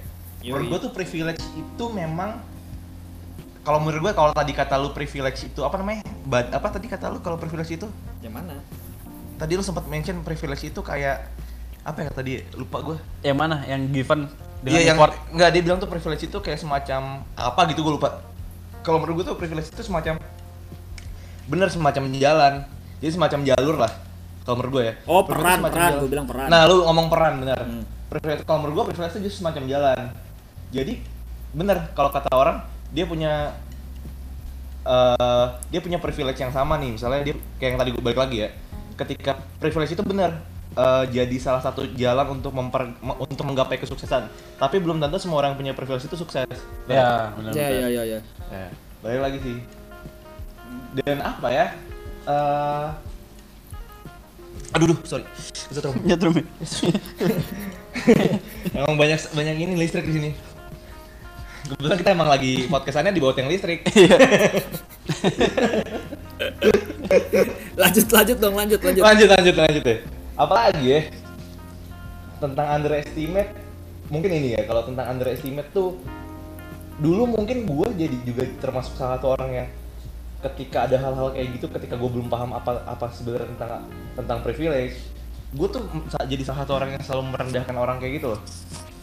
[0.46, 0.54] Yoi.
[0.54, 2.38] Menurut gue tuh privilege itu memang
[3.64, 6.04] kalau menurut gue kalau tadi kata lu privilege itu apa namanya?
[6.24, 7.88] Bad, apa tadi kata lu kalau privilege itu?
[8.20, 8.60] yang mana
[9.34, 11.28] Tadi lu sempat mention privilege itu kayak
[11.82, 12.44] apa ya tadi?
[12.54, 12.98] Lupa gue.
[13.24, 13.64] Yang mana?
[13.64, 14.20] Yang given
[14.60, 15.14] dengan Iya yang effort.
[15.32, 17.02] enggak dia bilang tuh privilege itu kayak semacam
[17.36, 18.24] apa gitu gue lupa.
[18.84, 20.20] Kalau menurut gue tuh privilege itu semacam
[21.44, 22.54] bener semacam jalan.
[23.00, 23.92] Jadi semacam jalur lah.
[24.44, 24.94] Kalau menurut gue ya.
[25.08, 25.88] Oh, Privilege peran, semacam peran.
[25.88, 26.00] jalan.
[26.00, 26.48] Gua bilang peran.
[26.52, 27.60] Nah, lu ngomong peran bener.
[27.64, 27.84] Hmm.
[28.12, 30.00] Privilege kalau menurut gue privilege itu justru semacam jalan.
[30.72, 30.94] Jadi
[31.52, 32.58] bener kalau kata orang
[32.94, 33.58] dia punya
[34.84, 36.94] eh dia punya privilege yang sama nih.
[36.94, 38.50] Misalnya dia kayak yang tadi gue balik lagi ya.
[38.94, 40.38] Ketika privilege itu bener
[40.74, 44.30] eh, jadi salah satu jalan untuk memper me- untuk menggapai kesuksesan.
[44.58, 46.46] Tapi belum tentu semua orang yang punya privilege itu sukses.
[46.86, 47.52] Ya, benar.
[47.54, 48.20] ya ya ya ya
[48.54, 48.68] Ya,
[49.02, 49.58] balik lagi sih.
[50.94, 51.66] Dan apa ya?
[52.30, 52.88] Eh
[54.74, 55.26] aduh, duh, sorry.
[55.70, 55.94] Kesetrum.
[56.02, 56.34] Nyetrum.
[56.34, 56.46] ya?
[58.78, 60.30] Emang banyak banyak ini listrik di sini.
[61.64, 63.88] Kebetulan kita emang lagi podcastannya di bawah tiang listrik.
[67.80, 70.00] lanjut lanjut dong lanjut lanjut lanjut lanjut lanjut deh.
[70.36, 71.02] Apalagi ya?
[72.44, 73.64] Tentang underestimate
[74.12, 75.96] mungkin ini ya kalau tentang underestimate tuh
[77.02, 79.68] dulu mungkin gue jadi juga termasuk salah satu orang yang
[80.44, 85.00] ketika ada hal-hal kayak gitu ketika gue belum paham apa apa sebenarnya tentang tentang privilege
[85.56, 85.82] gue tuh
[86.28, 88.42] jadi salah satu orang yang selalu merendahkan orang kayak gitu loh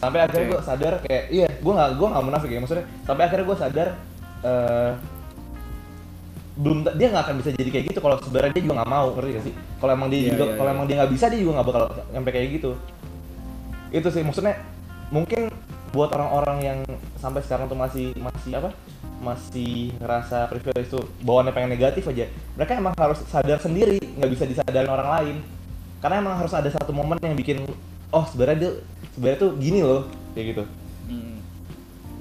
[0.01, 3.45] sampai akhirnya gue sadar kayak iya gue nggak gue nggak munafik ya maksudnya sampai akhirnya
[3.45, 3.87] gue sadar
[4.41, 4.91] eh,
[6.61, 9.29] belum dia nggak akan bisa jadi kayak gitu kalau sebenarnya dia juga nggak mau ngerti
[9.33, 9.53] gak sih?
[9.79, 10.75] Kalau emang dia Iya, juga iya, kalau iya.
[10.75, 12.71] emang dia nggak bisa dia juga nggak bakal sampai kayak gitu.
[13.91, 14.55] Itu sih maksudnya
[15.11, 15.41] mungkin
[15.91, 16.79] buat orang-orang yang
[17.19, 18.69] sampai sekarang tuh masih masih apa?
[19.21, 22.25] Masih ngerasa privilege itu bawaannya pengen negatif aja
[22.57, 25.35] mereka emang harus sadar sendiri nggak bisa disadarin orang lain.
[26.03, 27.63] Karena emang harus ada satu momen yang bikin
[28.11, 28.71] oh sebenarnya dia
[29.15, 30.63] sebenarnya tuh gini loh kayak gitu.
[31.11, 31.37] Hmm.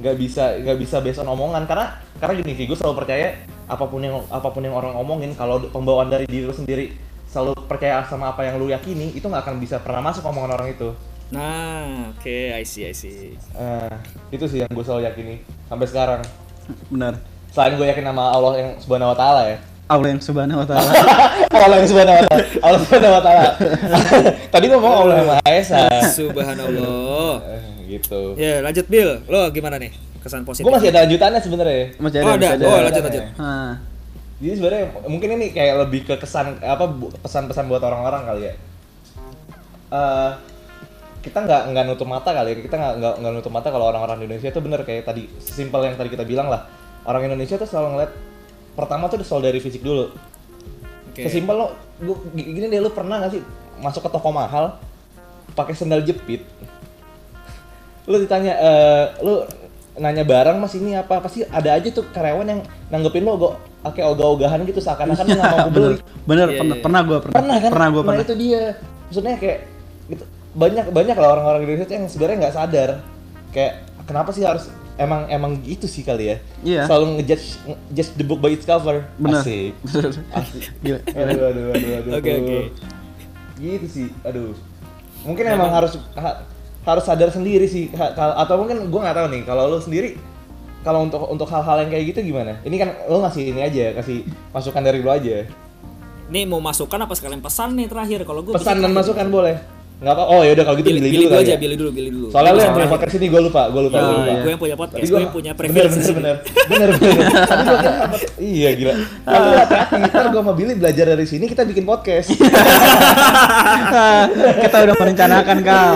[0.01, 3.37] nggak bisa nggak bisa based on omongan karena karena gini sih gue selalu percaya
[3.69, 6.97] apa pun yang apa pun yang orang omongin kalau pembawaan dari diri lu sendiri
[7.29, 10.69] selalu percaya sama apa yang lu yakini itu nggak akan bisa pernah masuk omongan orang
[10.75, 10.91] itu.
[11.31, 13.39] Nah oke I see I see.
[13.55, 13.95] Eh,
[14.35, 15.35] itu sih yang gue selalu yakini
[15.71, 16.21] sampai sekarang.
[16.91, 17.15] Benar.
[17.51, 19.59] selain gue yakin sama Allah yang subhanahu wa taala ya
[19.95, 20.91] Allah yang subhanahu wa ta'ala.
[21.51, 22.43] Allah yang subhanahu wa taala.
[22.63, 23.49] Allah subhanahu wa taala.
[24.49, 25.81] Tadi ngomong Allah yang maha esa.
[26.15, 27.35] Subhanallah.
[27.91, 28.39] Eh, gitu.
[28.39, 29.91] Ya lanjut Bill lo gimana nih?
[30.23, 30.63] Kesan positif.
[30.63, 31.85] Gue masih ada lanjutannya sebenarnya.
[31.99, 32.49] Masih Oh, ada.
[32.55, 33.25] masih Oh, lanjut, lanjut.
[33.35, 33.73] Ah.
[34.41, 36.87] Jadi sebenarnya mungkin ini kayak lebih ke kesan apa
[37.21, 38.55] pesan-pesan buat orang-orang kali ya.
[39.91, 40.31] Eh
[41.21, 42.57] kita nggak nggak nutup mata kali ya.
[42.63, 45.83] Kita nggak nggak nggak nutup mata kalau orang-orang di Indonesia itu bener kayak tadi simpel
[45.83, 46.71] yang tadi kita bilang lah.
[47.03, 48.13] Orang Indonesia tuh selalu ngeliat
[48.75, 50.11] pertama tuh soal dari fisik dulu.
[51.11, 51.27] Oke.
[51.27, 51.67] sesimpel lo
[51.99, 53.43] gua, gini deh lu pernah nggak sih
[53.83, 54.79] masuk ke toko mahal
[55.59, 56.47] pakai sendal jepit?
[58.07, 59.43] Lu ditanya eh lu
[59.99, 61.19] nanya barang mas ini apa?
[61.19, 65.57] Pasti ada aja tuh karyawan yang nanggepin lo kok pakai ogah-ogahan gitu seakan-akan lu nggak
[65.59, 65.97] mau beli.
[66.31, 66.83] Bener Iya, pernah iya.
[66.85, 67.37] pernah gue pernah.
[67.43, 67.71] Pernah kan?
[67.75, 68.25] Pernah gue nah pernah.
[68.25, 68.63] itu dia.
[69.11, 69.59] Maksudnya kayak
[70.11, 72.91] gitu banyak banyak lah orang-orang Indonesia tuh yang sebenarnya nggak sadar.
[73.51, 73.73] Kayak
[74.07, 76.37] kenapa sih harus emang emang gitu sih kali ya.
[76.61, 76.83] Iya.
[76.85, 77.47] selalu ngejudge
[77.91, 79.09] judge the book by its cover.
[79.17, 79.41] Bener.
[79.41, 79.73] Asik.
[80.39, 80.63] Asik.
[80.79, 81.01] Gila.
[81.09, 82.59] aduh aduh aduh aduh Oke, oke.
[83.57, 84.53] gitu sih aduh.
[85.21, 86.45] Mungkin emang, harus ha-
[86.81, 90.17] harus sadar sendiri sih atau mungkin gua nggak tahu nih kalau lu sendiri
[90.81, 92.57] kalau untuk untuk hal-hal yang kayak gitu gimana?
[92.65, 95.45] Ini kan lu ngasih ini aja kasih masukan dari lu aja.
[96.33, 97.45] Nih mau masukan apa sekalian?
[97.45, 99.61] Pesan nih terakhir kalau gue pesan dan masukan boleh
[100.01, 101.59] nggak apa oh ya udah kalau gitu Pilih, pilih, dulu aja, ya.
[101.61, 102.27] pilih dulu, pilih dulu.
[102.33, 104.33] soalnya lu yang punya podcast ini gue lupa gue lupa Yo, gue lupa.
[104.33, 106.37] gue yang punya podcast, gue gua- yang punya privilege bener bener.
[106.67, 107.21] Bener bener.
[107.51, 108.95] Tapi gua kira apa- iya gila.
[109.21, 112.33] Tapi lu hati-hati ntar gue sama Billy belajar dari sini kita bikin podcast.
[114.61, 115.93] Kita udah merencanakan kal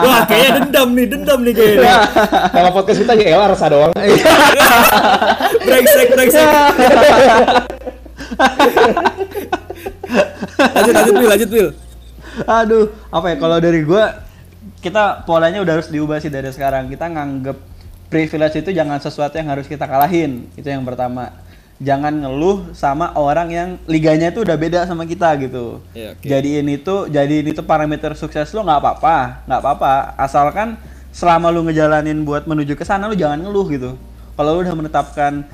[0.00, 1.94] Wah, kayaknya dendam nih, dendam nih kayaknya.
[2.56, 3.92] kalau podcast kita ya elah rasa doang.
[5.58, 6.46] Brengsek, brengsek.
[10.72, 11.70] lanjut, lanjut, Will, lanjut, Will.
[12.44, 14.26] Aduh, apa ya kalau dari gua
[14.84, 16.92] kita polanya udah harus diubah sih dari sekarang.
[16.92, 17.56] Kita nganggep
[18.12, 20.50] privilege itu jangan sesuatu yang harus kita kalahin.
[20.58, 21.32] Itu yang pertama.
[21.76, 25.84] Jangan ngeluh sama orang yang liganya itu udah beda sama kita gitu.
[25.92, 26.24] Iya, oke.
[26.24, 29.92] Jadiin itu jadiin itu parameter sukses lo nggak apa-apa, nggak apa-apa.
[30.16, 30.80] Asalkan
[31.12, 33.90] selama lu ngejalanin buat menuju ke sana lu jangan ngeluh gitu.
[34.36, 35.44] Kalau lu udah menetapkan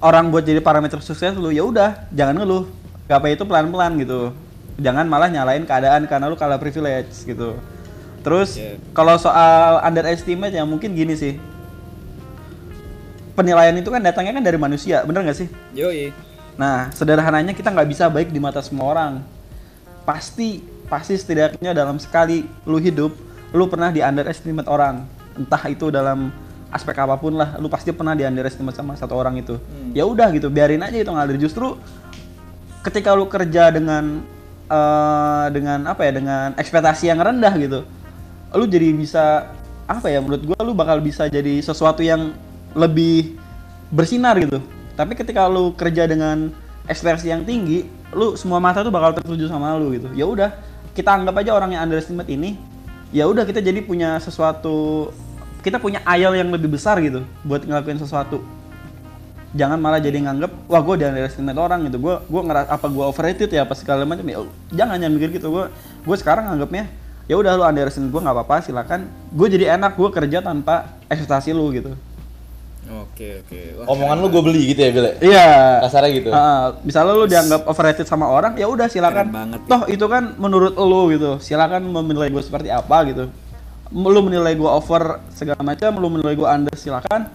[0.00, 2.72] orang buat jadi parameter sukses lu ya udah jangan ngeluh.
[3.04, 4.32] Gapai itu pelan-pelan gitu.
[4.76, 7.56] Jangan malah nyalain keadaan karena lu kalah privilege gitu.
[8.20, 8.76] Terus Oke.
[8.90, 11.38] kalau soal underestimate ya mungkin gini sih.
[13.36, 15.48] Penilaian itu kan datangnya kan dari manusia, bener nggak sih?
[15.76, 16.10] Yoi.
[16.56, 19.12] Nah, sederhananya kita nggak bisa baik di mata semua orang.
[20.08, 23.12] Pasti, pasti setidaknya dalam sekali lu hidup,
[23.52, 25.04] lu pernah di underestimate orang.
[25.36, 26.32] Entah itu dalam
[26.72, 29.60] aspek apa pun lah, lu pasti pernah di underestimate sama satu orang itu.
[29.92, 31.36] Ya udah gitu, biarin aja itu ngalir.
[31.36, 31.76] Justru
[32.80, 34.24] ketika lu kerja dengan
[34.66, 37.80] eh, dengan apa ya, dengan ekspektasi yang rendah gitu,
[38.54, 39.50] lu jadi bisa
[39.86, 40.18] apa ya?
[40.18, 42.34] Menurut gua lu bakal bisa jadi sesuatu yang
[42.76, 43.38] lebih
[43.90, 44.60] bersinar gitu.
[44.96, 46.50] Tapi ketika lu kerja dengan
[46.88, 50.08] ekspektasi yang tinggi, lu semua mata tuh bakal tertuju sama lu gitu.
[50.16, 50.50] Ya udah,
[50.96, 52.56] kita anggap aja orang yang underestimate ini,
[53.12, 55.10] ya udah kita jadi punya sesuatu,
[55.60, 58.40] kita punya ayal yang lebih besar gitu buat ngelakuin sesuatu.
[59.54, 62.02] Jangan malah jadi nganggep, wah gue underestimate orang gitu.
[62.02, 64.42] Gue gue ngeras apa gue overrated ya apa segala macam ya.
[64.74, 65.48] Jangan jangan mikir gitu.
[65.54, 65.64] Gue
[66.02, 66.90] gue sekarang nganggapnya
[67.26, 69.06] ya udah lu underestimate gue nggak apa-apa silakan.
[69.30, 71.94] Gue jadi enak gue kerja tanpa ekspektasi lu gitu.
[72.86, 73.82] Oke, oke.
[73.82, 75.82] Wah, omongan lu gue beli gitu ya Billy Iya.
[75.82, 79.26] kasarnya gitu Ah, misalnya lu dianggap overrated sama orang, ya udah silakan.
[79.34, 79.70] Banget, ya.
[79.74, 81.42] Toh itu kan menurut lu gitu.
[81.42, 83.26] Silakan menilai gue seperti apa gitu.
[83.90, 87.26] Lu menilai gue over segala macam, lu menilai gue under silakan.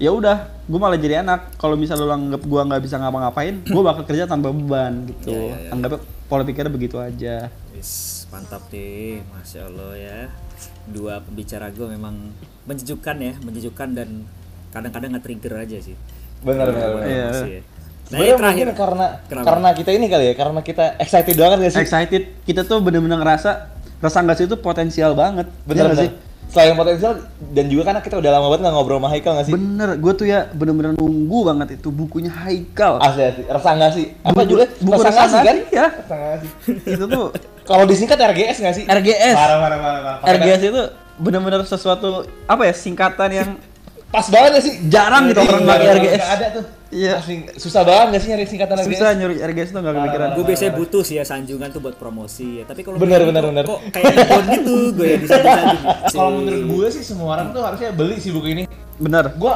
[0.00, 1.60] Ya udah, gue malah jadi enak.
[1.60, 5.28] Kalau misalnya lu anggap gue nggak bisa ngapa-ngapain, gue bakal kerja tanpa beban gitu.
[5.28, 5.70] Iya, iya, iya.
[5.70, 7.52] Anggapnya pola pikirnya begitu aja.
[7.70, 10.18] Wis, mantap nih, masya Allah ya.
[10.88, 12.32] Dua pembicara gue memang
[12.64, 14.24] menjejukkan ya, menjejukkan dan
[14.70, 15.96] kadang-kadang nge-trigger aja sih.
[16.40, 17.20] bener bener bener Iya.
[17.20, 17.28] Ya.
[17.30, 17.36] Nah,
[18.08, 18.64] Sebenarnya yang terakhir.
[18.64, 19.46] mungkin karena Kenapa?
[19.46, 23.20] karena kita ini kali ya karena kita excited banget gak sih Excited, kita tuh bener-bener
[23.20, 23.50] ngerasa
[24.00, 25.46] rasa nggak sih itu potensial banget.
[25.62, 27.12] bener Iya nggak bener selain potensial
[27.48, 29.54] dan juga karena kita udah lama banget nggak ngobrol sama Haikal gak sih?
[29.54, 32.98] Bener, gue tuh ya bener-bener nunggu banget itu bukunya Haikal.
[32.98, 34.06] asli asli rasa nggak sih?
[34.20, 35.56] Apa Buku- juga buku rasa nggak sih kan?
[35.70, 35.86] ya.
[36.02, 36.50] nggak sih?
[36.88, 37.24] Itu tuh
[37.68, 38.84] kalau disingkat RGS nggak sih?
[38.84, 39.34] RGS.
[39.34, 40.32] parah parah parah, parah.
[40.34, 40.82] RGS itu
[41.16, 42.08] bener-bener sesuatu
[42.44, 43.48] apa ya singkatan yang
[44.08, 44.74] pas banget gak sih?
[44.86, 46.18] Jarang gitu orang Iya, pakai nggak- RGS.
[46.18, 47.22] nggak ada tuh Iya.
[47.54, 50.28] Susah banget gak sih nyari singkatan RGS susah nyuri RGS tuh gak kepikiran.
[50.32, 52.64] gue biasanya butuh sih ya sanjungan tuh buat promosi ya.
[52.64, 53.64] Tapi kalau Bener, begini bener, kok- bener.
[53.64, 55.82] Kok kayak ikon gitu gue ya disanjung-sanjung.
[56.14, 58.62] kalau menurut gue sih semua orang tuh harusnya beli sih buku ini
[58.96, 59.24] Bener.
[59.32, 59.54] gue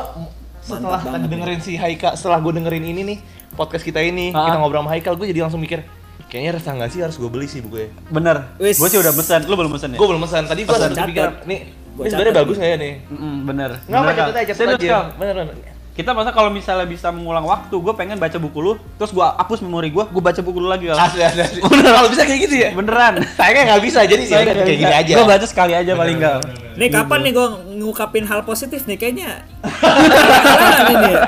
[0.61, 3.19] setelah tadi dengerin si Haika setelah gue dengerin ini nih
[3.53, 4.49] podcast kita ini Ah.
[4.49, 5.85] kita ngobrol sama Haikal gue jadi langsung mikir
[6.25, 8.57] kayaknya rasa nggak sih harus gue beli sih bukunya Bener.
[8.57, 8.79] Wis.
[8.79, 9.99] Gue sih udah pesan, lu belum pesan ya?
[9.99, 10.97] gue belum pesan tadi gue catat.
[10.97, 12.93] kepikiran nih ini sebenarnya bagus nggak ya nih
[13.43, 13.71] bener.
[13.83, 14.33] nggak apa Bener, catat Kal.
[14.33, 18.19] aja catat Serius, aja bener bener Kita masa kalau misalnya bisa mengulang waktu, gue pengen
[18.19, 20.99] baca buku lu, terus gue hapus memori gue, gue baca buku lu lagi kal.
[20.99, 23.23] asli asli asli kalau bisa kayak gitu ya Beneran.
[23.39, 26.43] sayangnya nggak bisa jadi ya kayak gini aja Gue baca sekali aja paling kal.
[26.75, 27.47] Nih kapan nih gue
[27.79, 29.47] ngungkapin hal positif nih kayaknya.
[30.91, 31.21] Ini ya.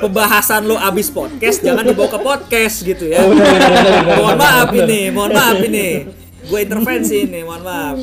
[0.00, 3.20] pembahasan lo abis podcast jangan dibawa ke podcast gitu ya.
[4.16, 6.08] mohon maaf ini, mohon maaf ini.
[6.48, 7.96] Gue intervensi ini, mohon maaf.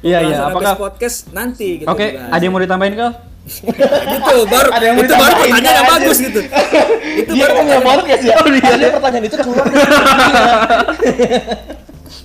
[0.00, 0.36] Iya, iya.
[0.48, 1.88] Apakah- podcast nanti gitu.
[1.90, 3.27] Oke, ada yang mau ditambahin kal?
[3.48, 6.40] Gitu baru Ada yang itu baru pertanyaan yang bagus gitu.
[7.20, 8.34] itu Dia baru nggak podcast ya.
[8.38, 9.64] Jadi pertanyaan itu keluar.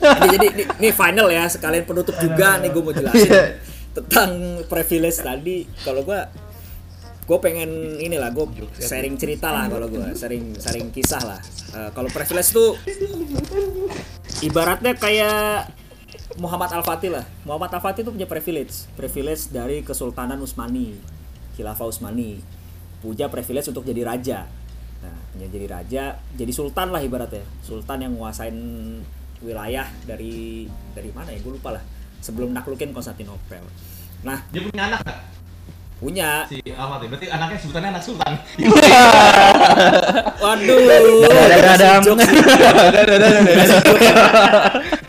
[0.03, 0.47] Jadi, jadi
[0.79, 2.59] ini, final ya sekalian penutup juga.
[2.59, 3.43] Nih gue mau jelasin Iya.
[3.95, 4.29] tentang
[4.67, 5.57] privilege tadi.
[5.79, 6.19] Kalau gue
[7.23, 8.43] gue pengen inilah gue
[8.83, 11.39] sharing cerita lah kalau gue sharing sharing kisah lah.
[11.71, 12.75] Eh, kalau privilege tuh
[14.43, 15.71] ibaratnya kayak
[16.37, 17.25] Muhammad Al Fatih lah.
[17.45, 18.89] Muhammad Al Fatih tuh punya privilege.
[18.97, 20.97] Privilege dari Kesultanan Utsmani
[21.53, 22.41] Khilafah Utsmani
[23.03, 24.49] punya privilege untuk jadi raja.
[25.03, 26.03] Nah jadi raja
[26.33, 27.45] jadi sultan lah ibaratnya.
[27.61, 28.57] Sultan yang nguasain
[29.43, 30.65] wilayah dari
[30.97, 31.39] dari mana ya?
[31.43, 31.83] Gue lupa lah.
[32.23, 33.61] Sebelum naklukin Konstantinopel.
[34.23, 35.01] Nah Dia punya anak?
[36.03, 37.07] Punya Si Ahmad ya?
[37.07, 38.33] Berarti anaknya sebutannya anak sultan.
[40.37, 40.77] waduh
[42.05, 42.27] jokes.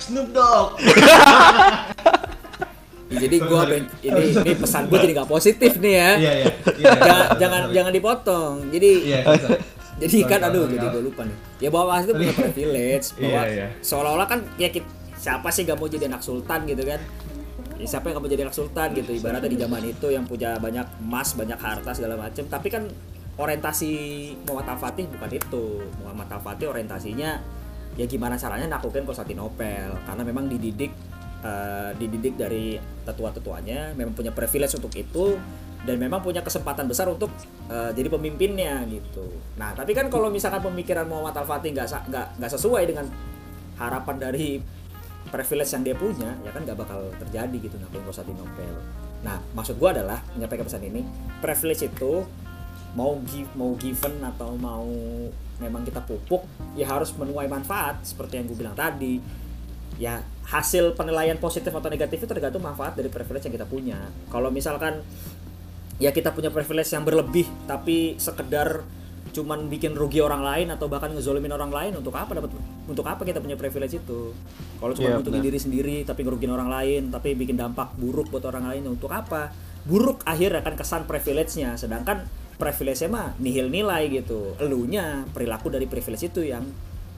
[0.00, 0.66] Snoop Dogg.
[3.14, 6.10] Jadi gua ben- ini ini pesan gue jadi nggak positif nih ya.
[6.16, 6.46] Iya, iya.
[6.74, 7.74] Iya, jangan iya, jangan sorry.
[7.74, 8.52] jangan dipotong.
[8.70, 9.60] Jadi Iya, sorry.
[9.94, 11.36] jadi kan sorry, aduh jadi gue lupa nih.
[11.60, 13.42] Ya bahwa itu punya privilege bahwa
[13.80, 17.00] seolah-olah kan ya kita, siapa sih gak mau jadi anak sultan gitu kan?
[17.74, 20.54] Ya, siapa yang gak mau jadi anak sultan gitu ibaratnya di zaman itu yang punya
[20.62, 22.86] banyak emas, banyak harta segala macem Tapi kan
[23.34, 23.90] orientasi
[24.46, 25.64] Muhammad Al-Fatih bukan itu.
[26.02, 27.30] Muhammad Al-Fatih orientasinya
[27.94, 30.90] ya gimana caranya naklukin Konstantinopel karena memang dididik
[31.42, 35.38] eh, dididik dari tetua-tetuanya memang punya privilege untuk itu
[35.84, 37.30] dan memang punya kesempatan besar untuk
[37.70, 39.26] eh, jadi pemimpinnya gitu.
[39.58, 43.06] Nah tapi kan kalau misalkan pemikiran Muhammad Al Fatih nggak nggak sesuai dengan
[43.78, 44.62] harapan dari
[45.34, 48.74] privilege yang dia punya ya kan nggak bakal terjadi gitu naklukin Konstantinopel.
[49.26, 51.02] Nah maksud gua adalah menyampaikan pesan ini
[51.42, 52.22] privilege itu
[52.94, 54.86] mau give mau given atau mau
[55.58, 56.46] memang kita pupuk
[56.78, 59.18] ya harus menuai manfaat seperti yang gue bilang tadi
[59.98, 63.98] ya hasil penilaian positif atau negatif itu tergantung manfaat dari privilege yang kita punya
[64.30, 65.02] kalau misalkan
[66.02, 68.82] ya kita punya privilege yang berlebih tapi sekedar
[69.34, 72.54] cuman bikin rugi orang lain atau bahkan ngezolimin orang lain untuk apa dapat
[72.86, 74.30] untuk apa kita punya privilege itu?
[74.78, 75.46] Kalau cuma butuhin benar.
[75.50, 79.50] diri sendiri tapi ngerugin orang lain tapi bikin dampak buruk buat orang lain untuk apa?
[79.82, 82.24] Buruk akhir akan kesan privilege-nya sedangkan
[82.54, 84.54] privilege-nya mah nihil nilai gitu.
[84.62, 86.62] Elunya perilaku dari privilege itu yang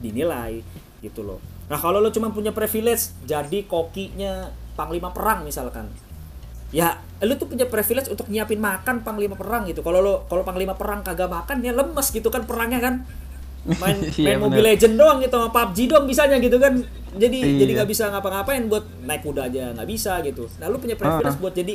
[0.01, 0.65] dinilai
[1.05, 1.37] gitu loh.
[1.69, 5.89] Nah kalau lo cuma punya privilege jadi kokinya panglima perang misalkan
[6.69, 9.81] ya lu tuh punya privilege untuk nyiapin makan panglima perang gitu.
[9.81, 12.95] Kalau lo kalau panglima perang kagak makan ya lemes gitu kan perangnya kan.
[13.67, 14.73] Main Iya, main Mobile bener.
[14.75, 16.73] Legend doang gitu sama PUBG doang bisanya gitu kan.
[17.17, 17.57] Jadi Iya.
[17.57, 20.45] jadi nggak bisa ngapa-ngapain buat naik kuda aja nggak bisa gitu.
[20.59, 21.41] Nah lu punya privilege Ah.
[21.41, 21.73] buat jadi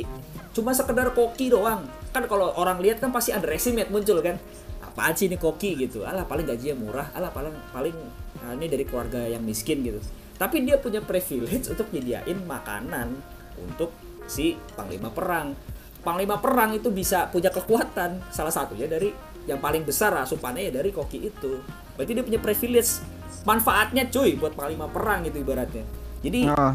[0.53, 1.83] cuma sekedar koki doang.
[2.09, 4.37] Kan kalau orang lihat kan pasti underestimate muncul kan.
[4.79, 6.05] Apaan sih ini koki gitu?
[6.05, 7.07] Alah paling gajinya murah.
[7.11, 7.95] Alah paling paling
[8.39, 9.97] ah, ini dari keluarga yang miskin gitu.
[10.33, 13.11] Tapi dia punya privilege untuk nyediain makanan
[13.59, 13.89] untuk
[14.27, 15.55] si panglima perang.
[16.03, 19.11] Panglima perang itu bisa punya kekuatan salah satunya dari
[19.47, 21.59] yang paling besar asupannya ya dari koki itu.
[21.95, 23.03] Berarti dia punya privilege
[23.43, 25.83] manfaatnya cuy buat panglima perang gitu ibaratnya.
[26.23, 26.73] Jadi Oh,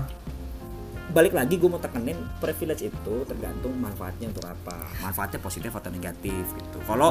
[1.13, 4.77] balik lagi gue mau tekenin privilege itu tergantung manfaatnya untuk apa.
[5.01, 6.79] Manfaatnya positif atau negatif gitu.
[6.85, 7.09] Kalau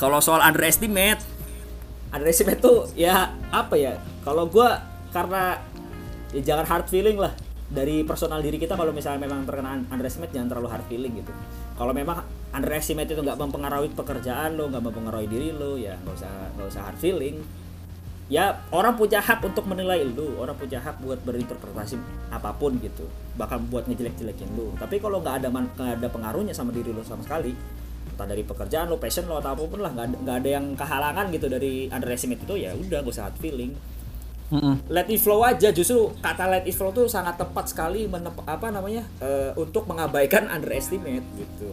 [0.00, 1.20] kalau soal underestimate
[2.12, 4.00] underestimate tuh ya apa ya?
[4.24, 4.68] Kalau gue
[5.12, 5.60] karena
[6.32, 7.32] ya jangan hard feeling lah
[7.68, 11.32] dari personal diri kita kalau misalnya memang terkena underestimate jangan terlalu hard feeling gitu.
[11.76, 12.24] Kalau memang
[12.56, 16.82] underestimate itu nggak mempengaruhi pekerjaan lo nggak mempengaruhi diri lo ya nggak usah nggak usah
[16.88, 17.36] hard feeling.
[18.28, 21.96] Ya orang punya hak untuk menilai lu orang punya hak buat berinterpretasi
[22.32, 23.04] apa pun gitu.
[23.36, 27.20] Bahkan buat ngejelek-jelekin lu tapi kalau nggak ada nggak ada pengaruhnya sama diri lu sama
[27.20, 27.52] sekali
[28.08, 31.30] entah dari pekerjaan lo passion lo atau apa pun lah nggak ada, ada yang kehalangan
[31.30, 33.78] gitu dari underestimate itu ya udah gak usah hard feeling
[34.52, 34.74] mm-mm.
[34.88, 35.70] let it flow aja.
[35.70, 40.48] Justru kata let it flow tuh sangat tepat sekali menep- apa namanya eh, untuk mengabaikan
[40.54, 41.72] underestimate gitu.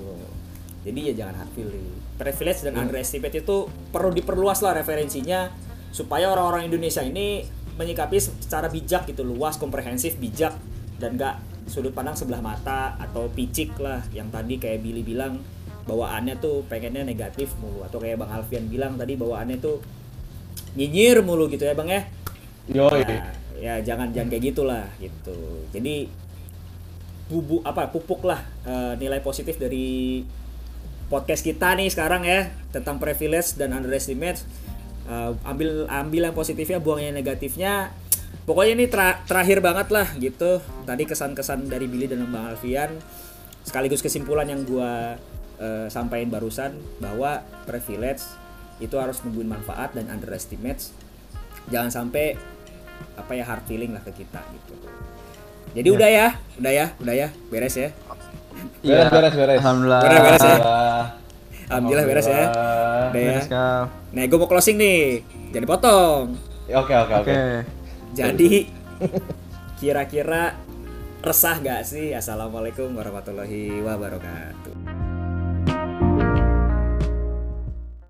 [0.85, 1.85] Jadi ya jangan hard feeling.
[2.15, 5.49] Privilege dan underestimate itu perlu diperluas lah referensinya
[5.89, 7.43] supaya orang-orang Indonesia ini
[7.75, 10.55] menyikapi secara bijak gitu luas komprehensif bijak
[10.95, 14.05] dan gak sudut pandang sebelah mata atau picik lah.
[14.13, 15.41] Yang tadi kayak Billy bilang
[15.89, 17.81] bawaannya tuh pengennya negatif mulu.
[17.81, 19.81] Atau kayak Bang Alfian bilang tadi bawaannya tuh
[20.77, 22.05] nyinyir mulu gitu ya Bang ya
[22.71, 23.05] Yoi.
[23.05, 23.29] Nah,
[23.61, 25.65] ya jangan jangan kayak gitulah gitu.
[25.69, 26.09] Jadi
[27.25, 30.21] bubu apa pupuk lah eh, nilai positif dari
[31.09, 34.41] podcast kita nih sekarang ya tentang privilege dan underestimate.
[35.05, 37.93] Eh, ambil ambil yang positifnya, buang yang negatifnya.
[38.45, 40.61] Pokoknya ini tra- terakhir banget lah gitu.
[40.85, 42.97] Tadi kesan-kesan dari Billy dan Bang Alfian
[43.65, 45.17] sekaligus kesimpulan yang gua
[45.57, 48.25] eh, sampaikan barusan bahwa privilege
[48.77, 50.91] itu harus nungguin manfaat dan underestimate
[51.69, 52.37] jangan sampai
[53.15, 54.73] apa ya hard feeling lah ke kita gitu
[55.75, 56.27] jadi udah ya
[56.59, 57.89] udah ya udah ya beres ya
[58.85, 59.59] Beres, beres, beres.
[59.61, 60.01] Alhamdulillah.
[60.01, 60.55] Beres, beres ya.
[60.55, 61.03] Alhamdulillah.
[61.65, 62.43] alhamdulillah beres ya
[63.09, 63.39] udah ya
[64.13, 64.99] nah gue mau closing nih
[65.51, 67.29] jadi potong Oke, oke, oke.
[67.29, 67.39] Oke.
[68.13, 68.51] jadi
[69.77, 70.55] kira-kira
[71.21, 74.74] resah gak sih assalamualaikum warahmatullahi wabarakatuh